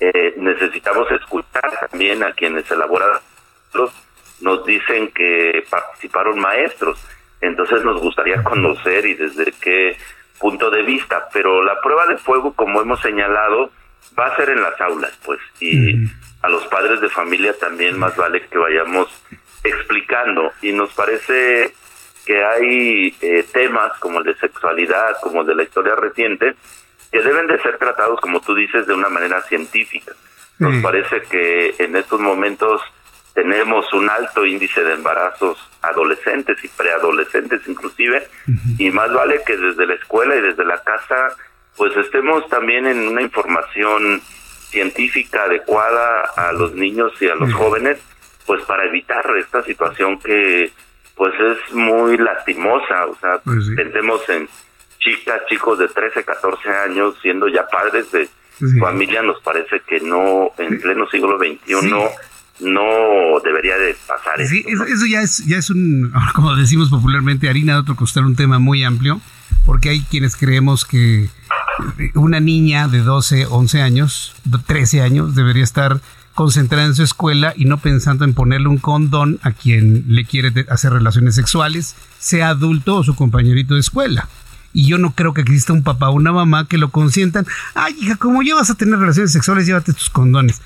[0.00, 3.18] eh, necesitamos escuchar también a quienes elaboran
[3.72, 3.92] los
[4.40, 6.98] nos dicen que participaron maestros,
[7.40, 9.96] entonces nos gustaría conocer y desde qué
[10.38, 13.70] punto de vista, pero la prueba de fuego, como hemos señalado,
[14.18, 15.94] va a ser en las aulas, pues, y
[16.42, 19.08] a los padres de familia también más vale que vayamos
[19.64, 20.52] explicando.
[20.62, 21.72] Y nos parece
[22.24, 26.54] que hay eh, temas como el de sexualidad, como el de la historia reciente,
[27.10, 30.12] que deben de ser tratados, como tú dices, de una manera científica.
[30.58, 32.82] Nos parece que en estos momentos
[33.38, 38.26] tenemos un alto índice de embarazos adolescentes y preadolescentes inclusive,
[38.78, 41.36] y más vale que desde la escuela y desde la casa,
[41.76, 44.20] pues estemos también en una información
[44.70, 48.00] científica adecuada a los niños y a los jóvenes
[48.44, 50.72] pues para evitar esta situación que
[51.14, 54.48] pues es muy lastimosa, o sea, pues pensemos en
[54.98, 58.28] chicas, chicos de 13, 14 años siendo ya padres de
[58.80, 61.94] familia, nos parece que no, en pleno siglo XXI,
[62.60, 64.54] no debería de pasar eso.
[64.54, 68.58] eso, ya es, ya es un, como decimos popularmente, harina de otro costal, un tema
[68.58, 69.20] muy amplio,
[69.64, 71.28] porque hay quienes creemos que
[72.14, 74.34] una niña de 12, 11 años,
[74.66, 76.00] 13 años, debería estar
[76.34, 80.52] concentrada en su escuela y no pensando en ponerle un condón a quien le quiere
[80.68, 84.28] hacer relaciones sexuales, sea adulto o su compañerito de escuela.
[84.72, 87.46] Y yo no creo que exista un papá o una mamá que lo consientan.
[87.74, 90.60] Ay, hija, como ya vas a tener relaciones sexuales, llévate tus condones.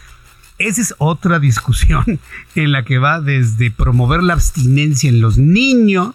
[0.62, 2.20] Esa es otra discusión
[2.54, 6.14] en la que va desde promover la abstinencia en los niños,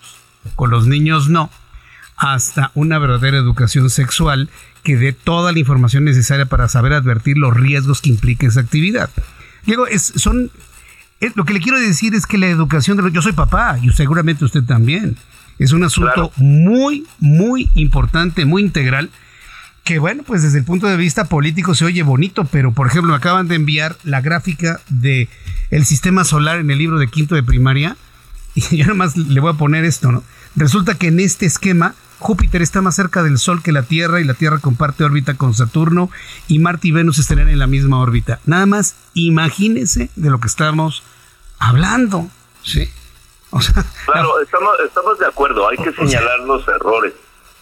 [0.55, 1.49] con los niños no,
[2.15, 4.49] hasta una verdadera educación sexual
[4.83, 9.09] que dé toda la información necesaria para saber advertir los riesgos que implica esa actividad.
[9.65, 10.49] Diego, es, son,
[11.35, 13.91] lo que le quiero decir es que la educación de los, yo soy papá y
[13.91, 15.17] seguramente usted también.
[15.59, 19.09] Es un asunto muy, muy importante, muy integral,
[19.87, 23.11] que bueno, pues desde el punto de vista político se oye bonito, pero por ejemplo
[23.11, 25.29] me acaban de enviar la gráfica de
[25.71, 27.95] el sistema solar en el libro de quinto de primaria
[28.55, 30.23] y yo nada más le voy a poner esto, ¿no?
[30.57, 34.25] Resulta que en este esquema Júpiter está más cerca del Sol que la Tierra y
[34.25, 36.11] la Tierra comparte órbita con Saturno
[36.49, 38.41] y Marte y Venus estarían en la misma órbita.
[38.45, 41.01] Nada más imagínense de lo que estamos
[41.59, 42.27] hablando.
[42.61, 42.89] Sí.
[44.05, 47.13] claro, estamos, estamos de acuerdo, hay que señalar los errores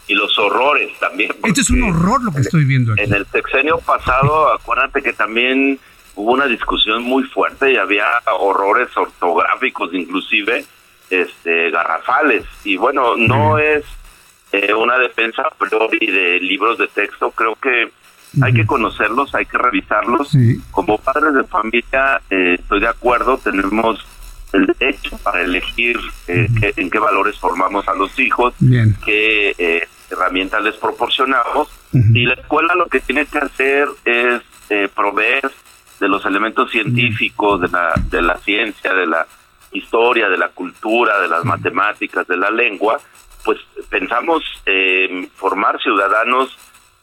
[0.08, 1.32] y los horrores también.
[1.44, 3.04] Esto es un horror lo que estoy viendo aquí.
[3.04, 5.80] En el sexenio pasado, acuérdate que también
[6.16, 8.06] hubo una discusión muy fuerte y había
[8.40, 10.66] horrores ortográficos inclusive
[11.10, 13.84] este garrafales y bueno, no es
[14.52, 15.44] eh, una defensa
[16.00, 17.92] y de libros de texto, creo que
[18.42, 20.36] hay que conocerlos, hay que revisarlos.
[20.72, 24.06] Como padres de familia, eh, estoy de acuerdo, tenemos
[24.52, 28.54] el derecho para elegir eh, en qué valores formamos a los hijos,
[29.06, 31.70] qué herramientas les proporcionamos.
[31.94, 34.42] Y la escuela lo que tiene que hacer es
[34.94, 35.50] proveer
[36.00, 39.26] de los elementos científicos, de la, de la ciencia, de la
[39.72, 43.00] historia, de la cultura, de las matemáticas, de la lengua,
[43.44, 43.60] pues
[43.90, 46.58] pensamos en formar ciudadanos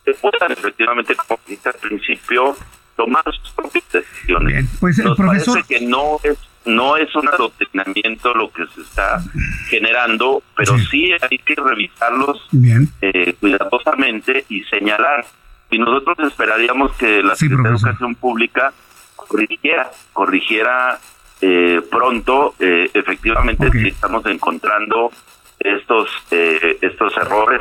[0.04, 2.56] que puedan efectivamente, como dice al principio,
[2.96, 4.66] tomar sus propias decisiones.
[4.80, 5.54] pues el Nos profesor...
[5.54, 9.22] parece que no es no es un adoctrinamiento lo que se está
[9.68, 12.48] generando, pero sí, hay que revisarlos
[13.00, 15.24] eh, cuidadosamente y señalar.
[15.70, 18.72] Y nosotros esperaríamos que la Secretaría de Educación Pública
[19.16, 20.98] corrigiera, corrigiera
[21.40, 25.10] eh, pronto, eh, efectivamente, si estamos encontrando
[25.64, 27.60] estos eh, estos errores,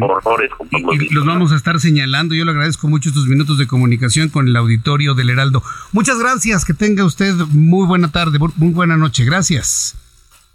[0.00, 0.50] horrores.
[0.70, 2.34] y, los vamos a estar señalando.
[2.34, 5.62] Yo le agradezco mucho estos minutos de comunicación con el auditorio del Heraldo.
[5.92, 6.64] Muchas gracias.
[6.64, 9.24] Que tenga usted muy buena tarde, muy buena noche.
[9.24, 9.96] Gracias.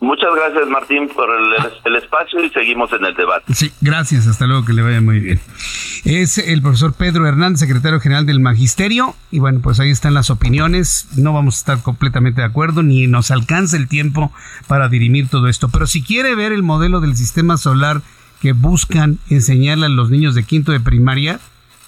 [0.02, 3.54] Muchas gracias, Martín, por el, espacio y seguimos en el debate.
[3.54, 4.28] Sí, gracias.
[4.28, 5.42] Hasta luego, que le vaya muy bien.
[6.06, 9.14] Es el profesor Pedro Hernández, secretario general del Magisterio.
[9.30, 11.10] Y bueno, pues ahí están las opiniones.
[11.18, 14.32] No vamos a estar completamente de acuerdo, ni nos alcanza el tiempo
[14.68, 15.68] para dirimir todo esto.
[15.68, 18.02] Pero si quiere ver el modelo del sistema solar
[18.42, 21.42] que buscan enseñarle a los niños de quinto de primaria,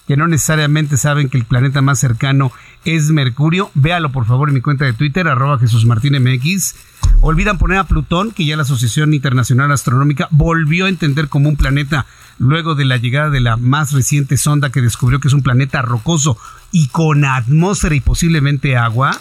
[0.06, 2.52] que no necesariamente saben que el planeta más cercano
[2.84, 6.91] es Mercurio, véalo por favor en mi cuenta de Twitter, arroba Jesús Martín MX
[7.22, 11.56] Olvidan poner a Plutón, que ya la Asociación Internacional Astronómica volvió a entender como un
[11.56, 12.06] planeta
[12.40, 15.84] luego de la llegada de la más reciente sonda que descubrió que es un planeta
[15.84, 16.38] rocoso
[16.72, 19.12] y con atmósfera y posiblemente agua.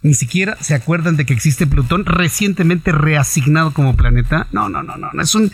[0.00, 4.46] Ni siquiera se acuerdan de que existe Plutón recientemente reasignado como planeta.
[4.52, 5.52] No, no, no, no, no es un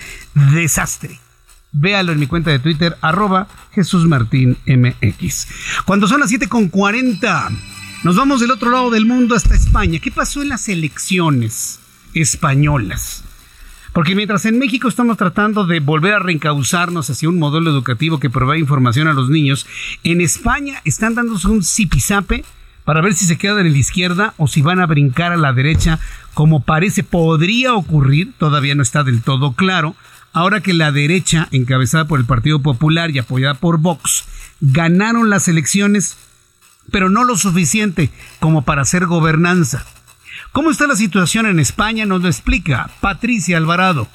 [0.53, 1.19] desastre.
[1.73, 5.49] Véalo en mi cuenta de Twitter, arroba Jesús Martín MX.
[5.85, 7.51] Cuando son las 7.40
[8.05, 9.99] nos vamos del otro lado del mundo hasta España.
[9.99, 11.81] ¿Qué pasó en las elecciones
[12.13, 13.25] españolas?
[13.95, 18.29] Porque mientras en México estamos tratando de volver a reencauzarnos hacia un modelo educativo que
[18.29, 19.67] provee información a los niños,
[20.03, 22.45] en España están dándose un zipizape
[22.85, 25.55] para ver si se quedan en la izquierda o si van a brincar a la
[25.55, 25.99] derecha,
[26.35, 29.97] como parece podría ocurrir, todavía no está del todo claro,
[30.35, 34.27] ahora que la derecha, encabezada por el Partido Popular y apoyada por Vox,
[34.61, 36.19] ganaron las elecciones
[36.91, 39.85] pero no lo suficiente como para hacer gobernanza.
[40.53, 42.07] ¿Cómo está la situación en España?
[42.07, 44.09] Nos lo explica Patricia Alvarado.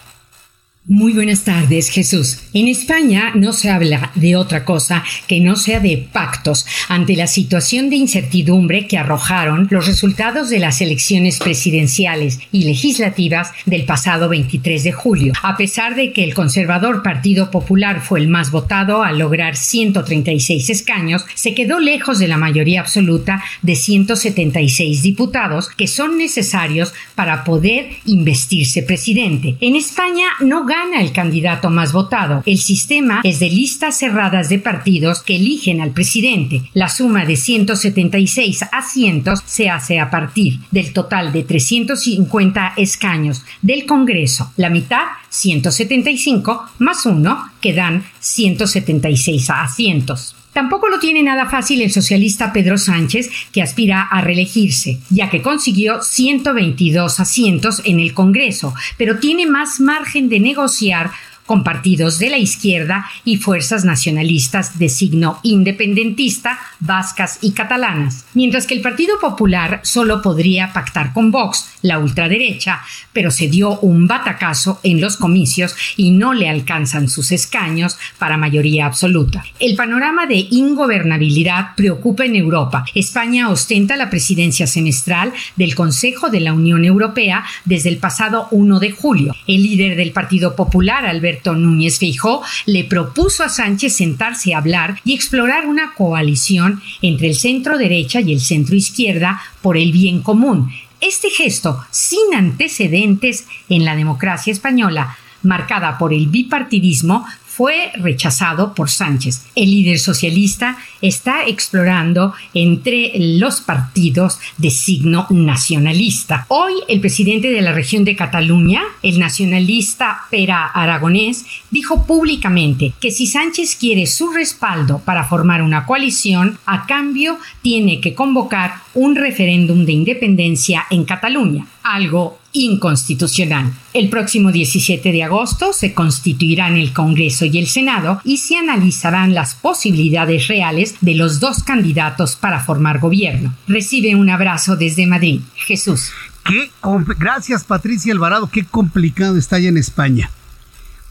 [0.92, 2.40] Muy buenas tardes, Jesús.
[2.52, 7.28] En España no se habla de otra cosa que no sea de pactos ante la
[7.28, 14.30] situación de incertidumbre que arrojaron los resultados de las elecciones presidenciales y legislativas del pasado
[14.30, 15.34] 23 de julio.
[15.44, 20.72] A pesar de que el conservador Partido Popular fue el más votado al lograr 136
[20.72, 27.44] escaños, se quedó lejos de la mayoría absoluta de 176 diputados que son necesarios para
[27.44, 29.56] poder investirse presidente.
[29.62, 32.42] En España no gana el candidato más votado.
[32.46, 36.64] El sistema es de listas cerradas de partidos que eligen al presidente.
[36.74, 43.86] La suma de 176 asientos se hace a partir del total de 350 escaños del
[43.86, 44.52] Congreso.
[44.58, 50.36] La mitad, 175, más uno, que dan 176 asientos.
[50.54, 55.42] Tampoco lo tiene nada fácil el socialista Pedro Sánchez, que aspira a reelegirse, ya que
[55.42, 61.12] consiguió 122 asientos en el Congreso, pero tiene más margen de negociar
[61.50, 68.68] con partidos de la izquierda y fuerzas nacionalistas de signo independentista, vascas y catalanas, mientras
[68.68, 72.82] que el Partido Popular solo podría pactar con Vox, la ultraderecha,
[73.14, 78.38] pero se dio un batacazo en los comicios y no le alcanzan sus escaños para
[78.38, 79.44] mayoría absoluta.
[79.60, 82.86] El panorama de ingobernabilidad preocupa en Europa.
[82.94, 88.80] España ostenta la presidencia semestral del Consejo de la Unión Europea desde el pasado 1
[88.80, 89.36] de julio.
[89.48, 95.00] El líder del Partido Popular, Alberto Núñez Feijó le propuso a Sánchez sentarse a hablar
[95.04, 100.22] y explorar una coalición entre el centro derecha y el centro izquierda por el bien
[100.22, 100.72] común.
[101.02, 107.26] Este gesto, sin antecedentes en la democracia española, marcada por el bipartidismo,
[107.60, 109.48] fue rechazado por Sánchez.
[109.54, 116.46] El líder socialista está explorando entre los partidos de signo nacionalista.
[116.48, 123.12] Hoy el presidente de la región de Cataluña, el nacionalista Pera Aragonés, dijo públicamente que
[123.12, 129.18] si Sánchez quiere su respaldo para formar una coalición, a cambio tiene que convocar un
[129.18, 133.74] referéndum de independencia en Cataluña, algo inconstitucional.
[133.94, 139.34] El próximo 17 de agosto se constituirán el Congreso y el Senado y se analizarán
[139.34, 143.54] las posibilidades reales de los dos candidatos para formar gobierno.
[143.68, 145.42] Recibe un abrazo desde Madrid.
[145.56, 146.12] Jesús.
[146.46, 146.72] Qué
[147.20, 150.32] Gracias Patricia Alvarado, qué complicado está allá en España.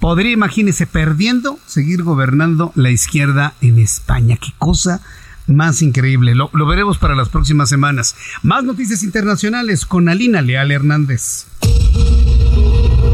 [0.01, 4.36] Podría, imagínese, perdiendo, seguir gobernando la izquierda en España.
[4.36, 5.01] Qué cosa
[5.49, 6.35] más increíble.
[6.35, 8.15] Lo, veremos para las próximas semanas.
[8.43, 11.47] Más noticias internacionales con Alina Leal Hernández.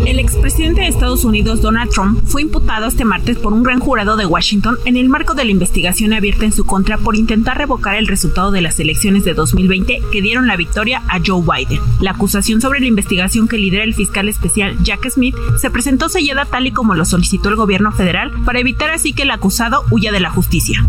[0.06, 4.16] El expresidente de Estados Unidos, Donald Trump, fue imputado este martes por un gran jurado
[4.16, 7.97] de Washington en el marco de la investigación abierta en su contra por intentar revocar
[7.97, 11.81] el resultado de las elecciones de 2020 que dieron la victoria a Joe Biden.
[12.01, 16.44] La acusación sobre la investigación que lidera el fiscal especial Jack Smith se presentó sellada
[16.44, 20.12] tal y como lo solicitó el gobierno federal para evitar así que el acusado huya
[20.12, 20.86] de la justicia.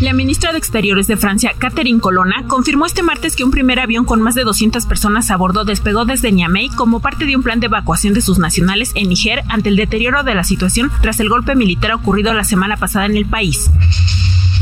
[0.00, 4.06] La ministra de Exteriores de Francia, Catherine Colonna, confirmó este martes que un primer avión
[4.06, 7.60] con más de 200 personas a bordo despegó desde Niamey como parte de un plan
[7.60, 11.28] de evacuación de sus nacionales en Niger ante el deterioro de la situación tras el
[11.28, 13.70] golpe militar ocurrido la semana pasada en el país.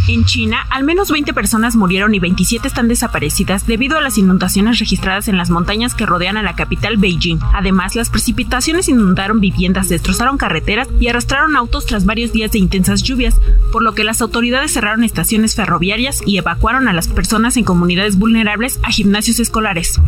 [0.09, 4.79] En China, al menos 20 personas murieron y 27 están desaparecidas debido a las inundaciones
[4.79, 7.39] registradas en las montañas que rodean a la capital Beijing.
[7.53, 13.03] Además, las precipitaciones inundaron viviendas, destrozaron carreteras y arrastraron autos tras varios días de intensas
[13.03, 13.39] lluvias,
[13.71, 18.17] por lo que las autoridades cerraron estaciones ferroviarias y evacuaron a las personas en comunidades
[18.17, 20.01] vulnerables a gimnasios escolares.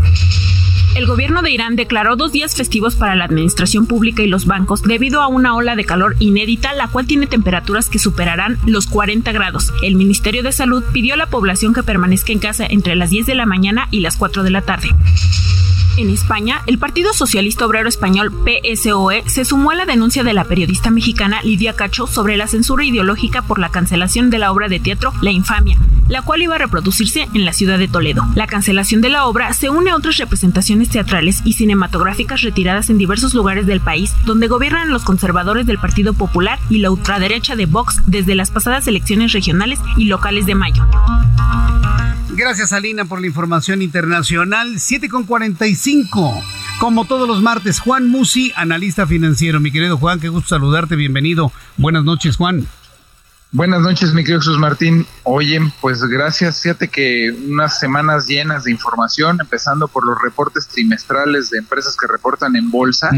[0.96, 4.82] El gobierno de Irán declaró dos días festivos para la administración pública y los bancos
[4.82, 9.30] debido a una ola de calor inédita, la cual tiene temperaturas que superarán los 40
[9.30, 9.72] grados.
[9.82, 13.26] El Ministerio de Salud pidió a la población que permanezca en casa entre las 10
[13.26, 14.88] de la mañana y las 4 de la tarde.
[16.00, 20.44] En España, el Partido Socialista Obrero Español PSOE se sumó a la denuncia de la
[20.44, 24.80] periodista mexicana Lidia Cacho sobre la censura ideológica por la cancelación de la obra de
[24.80, 25.76] teatro La Infamia,
[26.08, 28.26] la cual iba a reproducirse en la ciudad de Toledo.
[28.34, 32.96] La cancelación de la obra se une a otras representaciones teatrales y cinematográficas retiradas en
[32.96, 37.66] diversos lugares del país, donde gobiernan los conservadores del Partido Popular y la ultraderecha de
[37.66, 40.82] Vox desde las pasadas elecciones regionales y locales de mayo.
[42.40, 44.80] Gracias, Alina, por la información internacional.
[44.80, 46.42] 7 con 45.
[46.78, 49.60] Como todos los martes, Juan Musi, analista financiero.
[49.60, 50.96] Mi querido Juan, qué gusto saludarte.
[50.96, 51.52] Bienvenido.
[51.76, 52.66] Buenas noches, Juan.
[53.52, 55.06] Buenas noches, mi querido Jesús Martín.
[55.24, 56.62] Oye, pues gracias.
[56.62, 62.06] Fíjate que unas semanas llenas de información, empezando por los reportes trimestrales de empresas que
[62.06, 63.10] reportan en bolsa,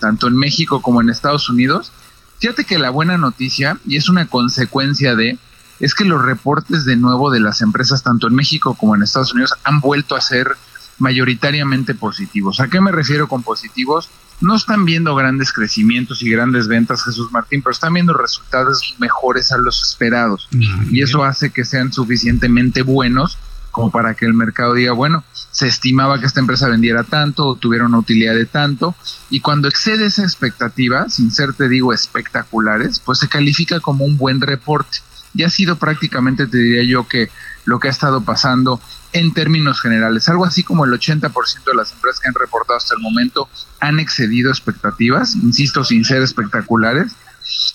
[0.00, 1.92] tanto en México como en Estados Unidos.
[2.40, 5.38] Fíjate que la buena noticia, y es una consecuencia de,
[5.80, 9.32] es que los reportes de nuevo de las empresas, tanto en México como en Estados
[9.32, 10.56] Unidos, han vuelto a ser
[10.98, 12.60] mayoritariamente positivos.
[12.60, 14.08] ¿A qué me refiero con positivos?
[14.40, 19.52] No están viendo grandes crecimientos y grandes ventas, Jesús Martín, pero están viendo resultados mejores
[19.52, 20.48] a los esperados.
[20.90, 23.38] y eso hace que sean suficientemente buenos
[23.74, 27.56] como para que el mercado diga, bueno, se estimaba que esta empresa vendiera tanto o
[27.56, 28.94] tuviera una utilidad de tanto,
[29.30, 34.16] y cuando excede esa expectativa, sin ser, te digo, espectaculares, pues se califica como un
[34.16, 34.98] buen reporte.
[35.34, 37.30] Y ha sido prácticamente, te diría yo, que
[37.64, 38.80] lo que ha estado pasando
[39.12, 40.28] en términos generales.
[40.28, 43.48] Algo así como el 80% de las empresas que han reportado hasta el momento
[43.80, 47.12] han excedido expectativas, insisto, sin ser espectaculares,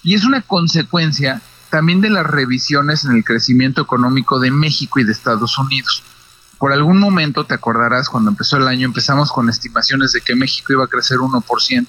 [0.04, 5.04] y es una consecuencia también de las revisiones en el crecimiento económico de México y
[5.04, 6.04] de Estados Unidos.
[6.58, 10.74] Por algún momento, te acordarás, cuando empezó el año empezamos con estimaciones de que México
[10.74, 11.88] iba a crecer 1%.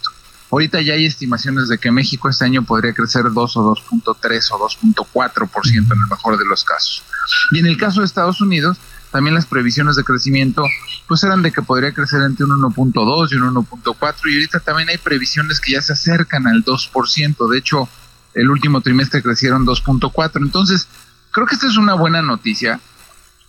[0.51, 4.69] Ahorita ya hay estimaciones de que México este año podría crecer 2 o 2.3 o
[4.69, 7.05] 2.4% en el mejor de los casos.
[7.53, 8.79] Y en el caso de Estados Unidos,
[9.13, 10.65] también las previsiones de crecimiento
[11.07, 14.89] pues eran de que podría crecer entre un 1.2 y un 1.4 y ahorita también
[14.89, 17.51] hay previsiones que ya se acercan al 2%.
[17.51, 17.89] De hecho,
[18.35, 20.37] el último trimestre crecieron 2.4.
[20.37, 20.87] Entonces,
[21.33, 22.81] creo que esta es una buena noticia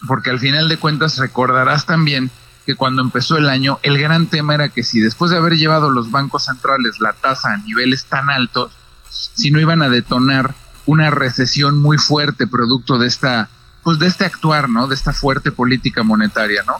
[0.07, 2.31] porque al final de cuentas recordarás también
[2.65, 5.89] que cuando empezó el año el gran tema era que si después de haber llevado
[5.89, 8.71] los bancos centrales la tasa a niveles tan altos,
[9.09, 10.55] si no iban a detonar
[10.85, 13.49] una recesión muy fuerte producto de esta
[13.83, 14.88] pues de este actuar, ¿no?
[14.88, 16.75] De esta fuerte política monetaria, ¿no?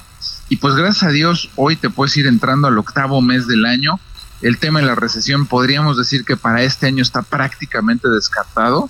[0.49, 3.99] Y pues gracias a Dios hoy te puedes ir entrando al octavo mes del año.
[4.41, 8.90] El tema de la recesión podríamos decir que para este año está prácticamente descartado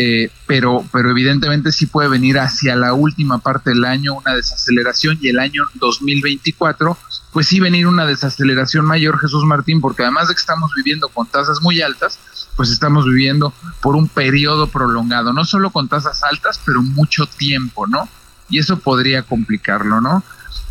[0.00, 5.18] eh, pero, pero evidentemente sí puede venir hacia la última parte del año una desaceleración
[5.20, 6.96] y el año 2024,
[7.32, 11.26] pues sí venir una desaceleración mayor, Jesús Martín, porque además de que estamos viviendo con
[11.26, 12.20] tasas muy altas,
[12.54, 17.88] pues estamos viviendo por un periodo prolongado, no solo con tasas altas, pero mucho tiempo,
[17.88, 18.08] ¿no?
[18.48, 20.22] Y eso podría complicarlo, ¿no?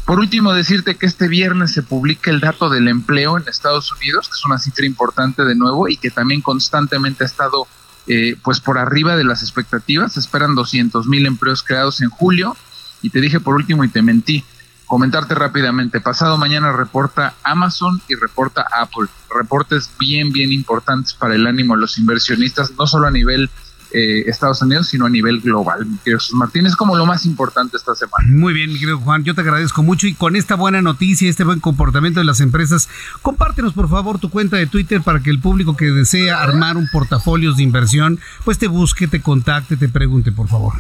[0.06, 4.30] Por último, decirte que este viernes se publica el dato del empleo en Estados Unidos,
[4.30, 7.68] que es una cifra importante de nuevo y que también constantemente ha estado
[8.08, 10.14] eh, pues por arriba de las expectativas.
[10.14, 12.56] Se esperan 200 mil empleos creados en julio.
[13.02, 14.44] Y te dije por último y te mentí.
[14.86, 16.00] Comentarte rápidamente.
[16.00, 19.08] Pasado mañana reporta Amazon y reporta Apple.
[19.30, 23.50] Reportes bien, bien importantes para el ánimo de los inversionistas, no solo a nivel
[23.92, 25.86] eh, Estados Unidos, sino a nivel global.
[25.86, 28.28] Mi querido Jesús Martín, es como lo más importante esta semana.
[28.28, 31.44] Muy bien, mi querido Juan, yo te agradezco mucho y con esta buena noticia, este
[31.44, 32.90] buen comportamiento de las empresas,
[33.22, 36.88] compártenos por favor tu cuenta de Twitter para que el público que desea armar un
[36.92, 40.74] portafolio de inversión, pues te busque, te contacte, te pregunte, por favor.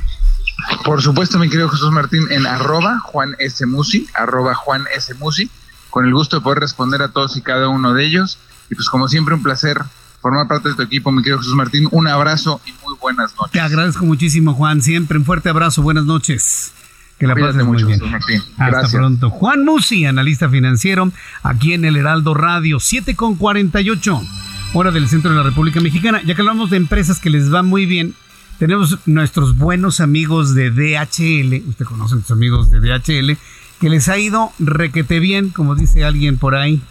[0.83, 3.65] Por supuesto, mi querido Jesús Martín, en arroba Juan S.
[3.65, 5.13] Musi, arroba Juan S.
[5.15, 5.49] Musi,
[5.89, 8.39] con el gusto de poder responder a todos y cada uno de ellos.
[8.69, 9.79] Y pues como siempre, un placer
[10.21, 11.87] formar parte de tu equipo, mi querido Jesús Martín.
[11.91, 13.51] Un abrazo y muy buenas noches.
[13.51, 14.81] Te agradezco muchísimo, Juan.
[14.81, 15.81] Siempre un fuerte abrazo.
[15.81, 16.73] Buenas noches.
[17.17, 17.99] Que la pases muy bien.
[18.11, 18.43] Martín.
[18.57, 19.29] Hasta pronto.
[19.29, 21.11] Juan Musi, analista financiero,
[21.41, 24.21] aquí en el Heraldo Radio, 7 con 48,
[24.73, 26.21] hora del centro de la República Mexicana.
[26.23, 28.13] Ya que hablamos de empresas que les va muy bien,
[28.59, 31.67] tenemos nuestros buenos amigos de DHL.
[31.67, 33.37] Usted conoce a nuestros amigos de DHL,
[33.79, 36.83] que les ha ido requete bien, como dice alguien por ahí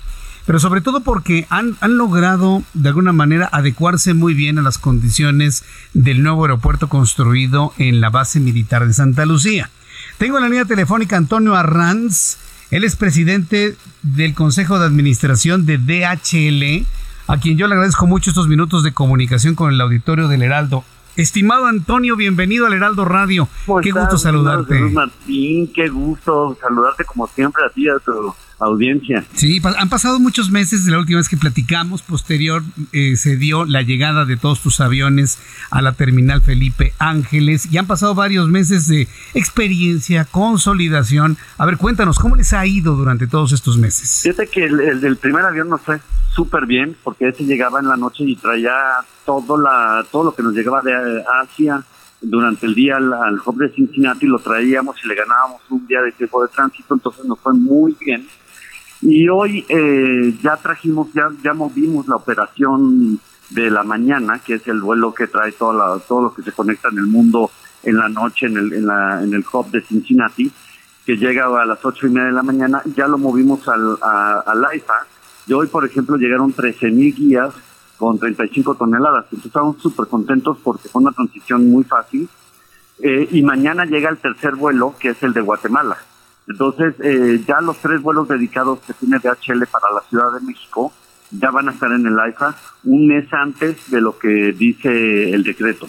[0.46, 4.78] pero sobre todo porque han, han logrado de alguna manera adecuarse muy bien a las
[4.78, 9.70] condiciones del nuevo aeropuerto construido en la base militar de Santa Lucía.
[10.18, 12.38] Tengo en la línea telefónica Antonio Arranz,
[12.70, 16.86] él es presidente del Consejo de Administración de DHL,
[17.28, 20.84] a quien yo le agradezco mucho estos minutos de comunicación con el auditorio del Heraldo.
[21.16, 23.48] Estimado Antonio, bienvenido al Heraldo Radio.
[23.82, 24.78] Qué gusto saludarte.
[24.80, 29.24] Martín, qué gusto saludarte como siempre a ti, a tu audiencia.
[29.34, 32.02] Sí, han pasado muchos meses de la última vez que platicamos.
[32.02, 32.62] Posterior
[32.92, 35.38] eh, se dio la llegada de todos tus aviones
[35.70, 41.36] a la terminal Felipe Ángeles y han pasado varios meses de experiencia, consolidación.
[41.58, 44.20] A ver, cuéntanos, ¿cómo les ha ido durante todos estos meses?
[44.22, 46.00] Fíjate que el, del primer avión nos fue
[46.34, 48.72] súper bien porque ese llegaba en la noche y traía
[49.24, 51.82] todo, la, todo lo que nos llegaba de Asia
[52.20, 56.00] durante el día al, al hub de Cincinnati lo traíamos y le ganábamos un día
[56.00, 58.26] de tiempo de tránsito, entonces nos fue muy bien.
[59.08, 63.20] Y hoy eh, ya trajimos, ya, ya movimos la operación
[63.50, 66.50] de la mañana, que es el vuelo que trae toda la, todo lo que se
[66.50, 67.48] conecta en el mundo
[67.84, 70.50] en la noche en el, en, la, en el hub de Cincinnati,
[71.04, 74.40] que llega a las ocho y media de la mañana, ya lo movimos al, a,
[74.44, 75.06] al IFA.
[75.46, 77.54] Y hoy, por ejemplo, llegaron 13 mil guías
[77.96, 79.26] con 35 toneladas.
[79.26, 82.28] Entonces estamos súper contentos porque fue una transición muy fácil.
[82.98, 85.96] Eh, y mañana llega el tercer vuelo, que es el de Guatemala.
[86.48, 90.92] Entonces, eh, ya los tres vuelos dedicados que tiene DHL para la Ciudad de México
[91.30, 92.54] ya van a estar en el AIFA
[92.84, 95.88] un mes antes de lo que dice el decreto.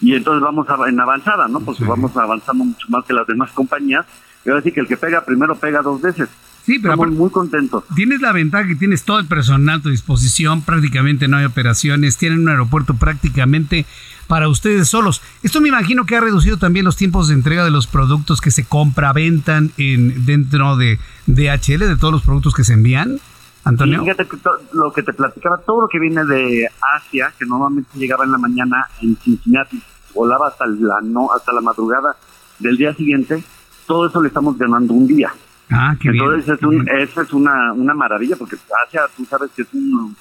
[0.00, 1.60] Y entonces vamos a, en avanzada, ¿no?
[1.60, 4.04] Porque vamos avanzando mucho más que las demás compañías.
[4.44, 6.28] Y ahora sí que el que pega primero pega dos veces.
[6.64, 7.84] Sí, pero Estamos muy contentos.
[7.94, 12.18] Tienes la ventaja que tienes todo el personal a tu disposición, prácticamente no hay operaciones,
[12.18, 13.86] tienen un aeropuerto prácticamente
[14.26, 15.22] para ustedes solos.
[15.42, 18.50] Esto me imagino que ha reducido también los tiempos de entrega de los productos que
[18.50, 23.18] se compraventan en dentro de DHL, de todos los productos que se envían.
[23.64, 24.00] Antonio.
[24.00, 24.28] fíjate
[24.74, 28.38] lo que te platicaba, todo lo que viene de Asia, que normalmente llegaba en la
[28.38, 29.82] mañana en Cincinnati
[30.16, 32.16] volaba hasta la, no, hasta la madrugada
[32.58, 33.44] del día siguiente,
[33.86, 35.32] todo eso le estamos ganando un día.
[35.70, 39.62] Ah, qué Entonces es un, eso es una, una maravilla porque Asia, tú sabes que
[39.62, 40.16] es un,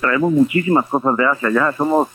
[0.00, 2.08] traemos muchísimas cosas de Asia, ya somos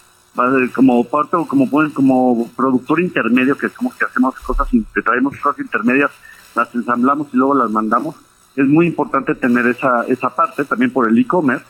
[0.73, 6.11] como parte, como como productor intermedio que somos que hacemos cosas, que traemos cosas intermedias,
[6.55, 8.15] las ensamblamos y luego las mandamos.
[8.55, 11.65] Es muy importante tener esa, esa parte también por el e-commerce.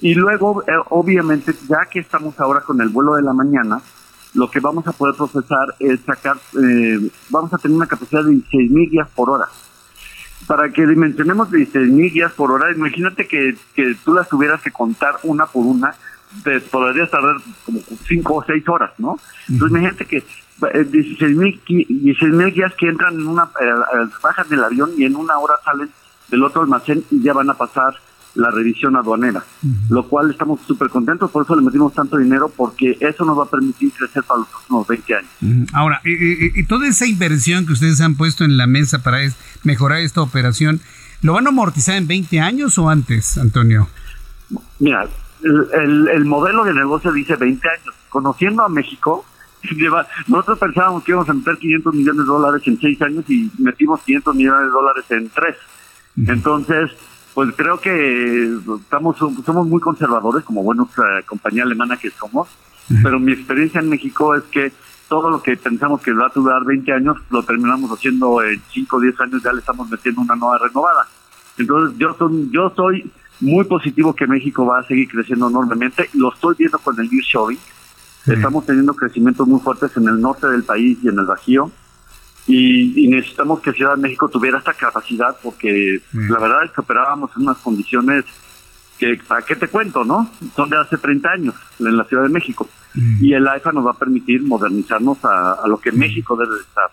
[0.00, 3.80] Y luego, eh, obviamente, ya que estamos ahora con el vuelo de la mañana,
[4.34, 8.30] lo que vamos a poder procesar es sacar, eh, vamos a tener una capacidad de
[8.32, 9.46] 16.000 guías por hora.
[10.46, 15.16] Para que dimensionemos 16.000 guías por hora, imagínate que, que tú las tuvieras que contar
[15.22, 15.94] una por una,
[16.44, 19.18] te podrías tardar como 5 o 6 horas, ¿no?
[19.48, 20.24] Entonces imagínate que
[20.60, 25.54] 16.000 16, guías que entran en una, eh, bajan del avión y en una hora
[25.64, 25.90] salen
[26.28, 27.94] del otro almacén y ya van a pasar
[28.34, 29.42] la revisión aduanera,
[29.88, 33.44] lo cual estamos súper contentos, por eso le metimos tanto dinero, porque eso nos va
[33.44, 35.68] a permitir crecer para los próximos 20 años.
[35.72, 39.18] Ahora, y, toda esa inversión que ustedes han puesto en la mesa para
[39.64, 40.80] mejorar esta operación,
[41.22, 43.88] ¿lo van a amortizar en 20 años o antes, Antonio?
[44.78, 45.08] Mira,
[45.42, 47.94] el, el, modelo de negocio dice 20 años.
[48.08, 49.24] Conociendo a México,
[50.26, 54.00] nosotros pensábamos que íbamos a meter 500 millones de dólares en 6 años y metimos
[54.02, 55.56] 500 millones de dólares en 3.
[56.28, 56.90] Entonces,
[57.34, 60.84] pues creo que estamos somos muy conservadores como buena
[61.26, 62.48] compañía alemana que somos,
[63.02, 64.72] pero mi experiencia en México es que
[65.08, 68.96] todo lo que pensamos que va a durar 20 años lo terminamos haciendo en 5
[68.96, 71.06] o 10 años ya le estamos metiendo una nueva renovada.
[71.56, 73.10] Entonces yo soy, yo soy
[73.40, 76.10] muy positivo que México va a seguir creciendo enormemente.
[76.14, 77.58] Lo estoy viendo con el nearshoring.
[78.26, 81.70] Estamos teniendo crecimientos muy fuertes en el norte del país y en el Bajío
[82.46, 87.30] y, necesitamos que Ciudad de México tuviera esta capacidad porque la verdad es que operábamos
[87.36, 88.24] en unas condiciones
[88.98, 90.30] que, ¿para qué te cuento, no?
[90.56, 92.68] Son de hace 30 años en la Ciudad de México.
[93.20, 96.90] Y el AIFA nos va a permitir modernizarnos a, lo que México debe estar.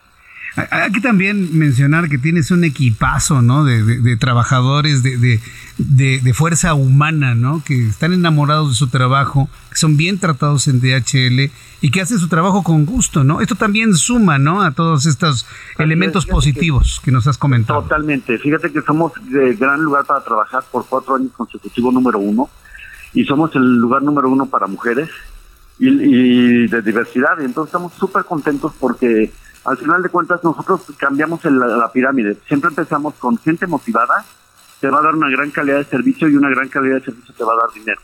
[0.72, 3.64] Hay que también mencionar que tienes un equipazo, ¿no?
[3.64, 5.40] De, trabajadores, de,
[5.78, 7.64] de, fuerza humana, ¿no?
[7.64, 11.52] Que están enamorados de su trabajo, que son bien tratados en DHL
[11.82, 13.40] y que hacen su trabajo con gusto, ¿no?
[13.40, 14.64] Esto también suma, ¿no?
[14.64, 15.46] A todos estos
[15.78, 17.84] elementos positivos que, nos has comentado.
[17.84, 18.40] Totalmente.
[18.40, 22.50] Fíjate que somos de gran lugar para trabajar por cuatro años consecutivos número uno
[23.14, 25.10] y somos el lugar número uno para mujeres
[25.78, 27.40] y, y de diversidad.
[27.42, 29.32] Y entonces estamos súper contentos porque
[29.68, 32.38] al final de cuentas nosotros cambiamos la pirámide.
[32.48, 34.26] Siempre empezamos con gente motivada,
[34.80, 37.36] te va a dar una gran calidad de servicio y una gran calidad de servicio
[37.36, 38.02] te va a dar dinero.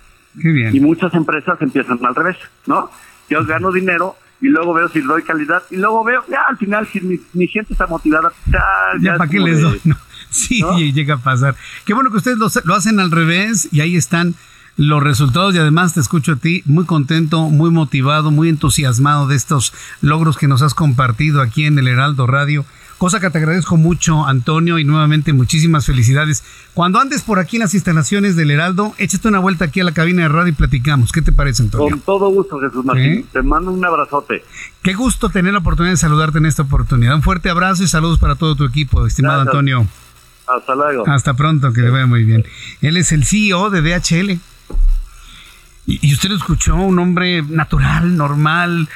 [0.76, 2.36] Y muchas empresas empiezan al revés,
[2.66, 2.90] ¿no?
[3.30, 6.86] Yo gano dinero y luego veo si doy calidad y luego veo, ya al final
[6.92, 8.62] si mi, gente está motivada, ya,
[9.00, 9.80] ya, para qué les doy.
[10.32, 10.64] Sí,
[10.94, 11.56] llega a pasar.
[11.86, 14.34] Qué bueno que ustedes lo hacen al revés y ahí están
[14.78, 19.36] los resultados y además te escucho a ti muy contento, muy motivado, muy entusiasmado de
[19.36, 22.66] estos logros que nos has compartido aquí en el Heraldo Radio.
[22.98, 26.44] Cosa que te agradezco mucho, Antonio, y nuevamente muchísimas felicidades.
[26.74, 29.92] Cuando andes por aquí en las instalaciones del Heraldo, échate una vuelta aquí a la
[29.92, 31.12] cabina de radio y platicamos.
[31.12, 31.90] ¿Qué te parece, Antonio?
[31.90, 33.28] Con todo gusto, Jesús Martín.
[33.34, 34.46] Te mando un abrazote.
[34.82, 37.16] Qué gusto tener la oportunidad de saludarte en esta oportunidad.
[37.16, 39.86] Un fuerte abrazo y saludos para todo tu equipo, estimado Antonio.
[40.48, 41.04] Hasta luego.
[41.08, 42.46] Hasta pronto, que le vaya muy bien.
[42.82, 44.40] Él es el CEO de DHL.
[45.86, 48.88] Y, usted lo escuchó, un hombre natural, normal,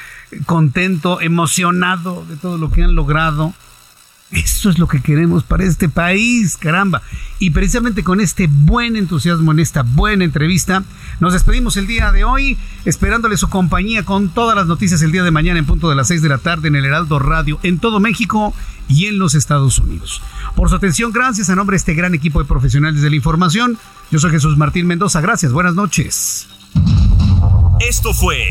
[0.46, 3.52] contento, emocionado de todo lo que han logrado.
[4.30, 7.00] Eso es lo que queremos para este país, caramba.
[7.38, 10.84] Y precisamente con este buen entusiasmo en esta buena entrevista,
[11.18, 15.24] nos despedimos el día de hoy, esperándole su compañía con todas las noticias el día
[15.24, 17.78] de mañana en punto de las 6 de la tarde en el Heraldo Radio en
[17.78, 18.52] todo México
[18.86, 20.20] y en los Estados Unidos.
[20.54, 23.78] Por su atención, gracias a nombre de este gran equipo de profesionales de la información.
[24.10, 26.48] Yo soy Jesús Martín Mendoza, gracias, buenas noches.
[27.80, 28.50] Esto fue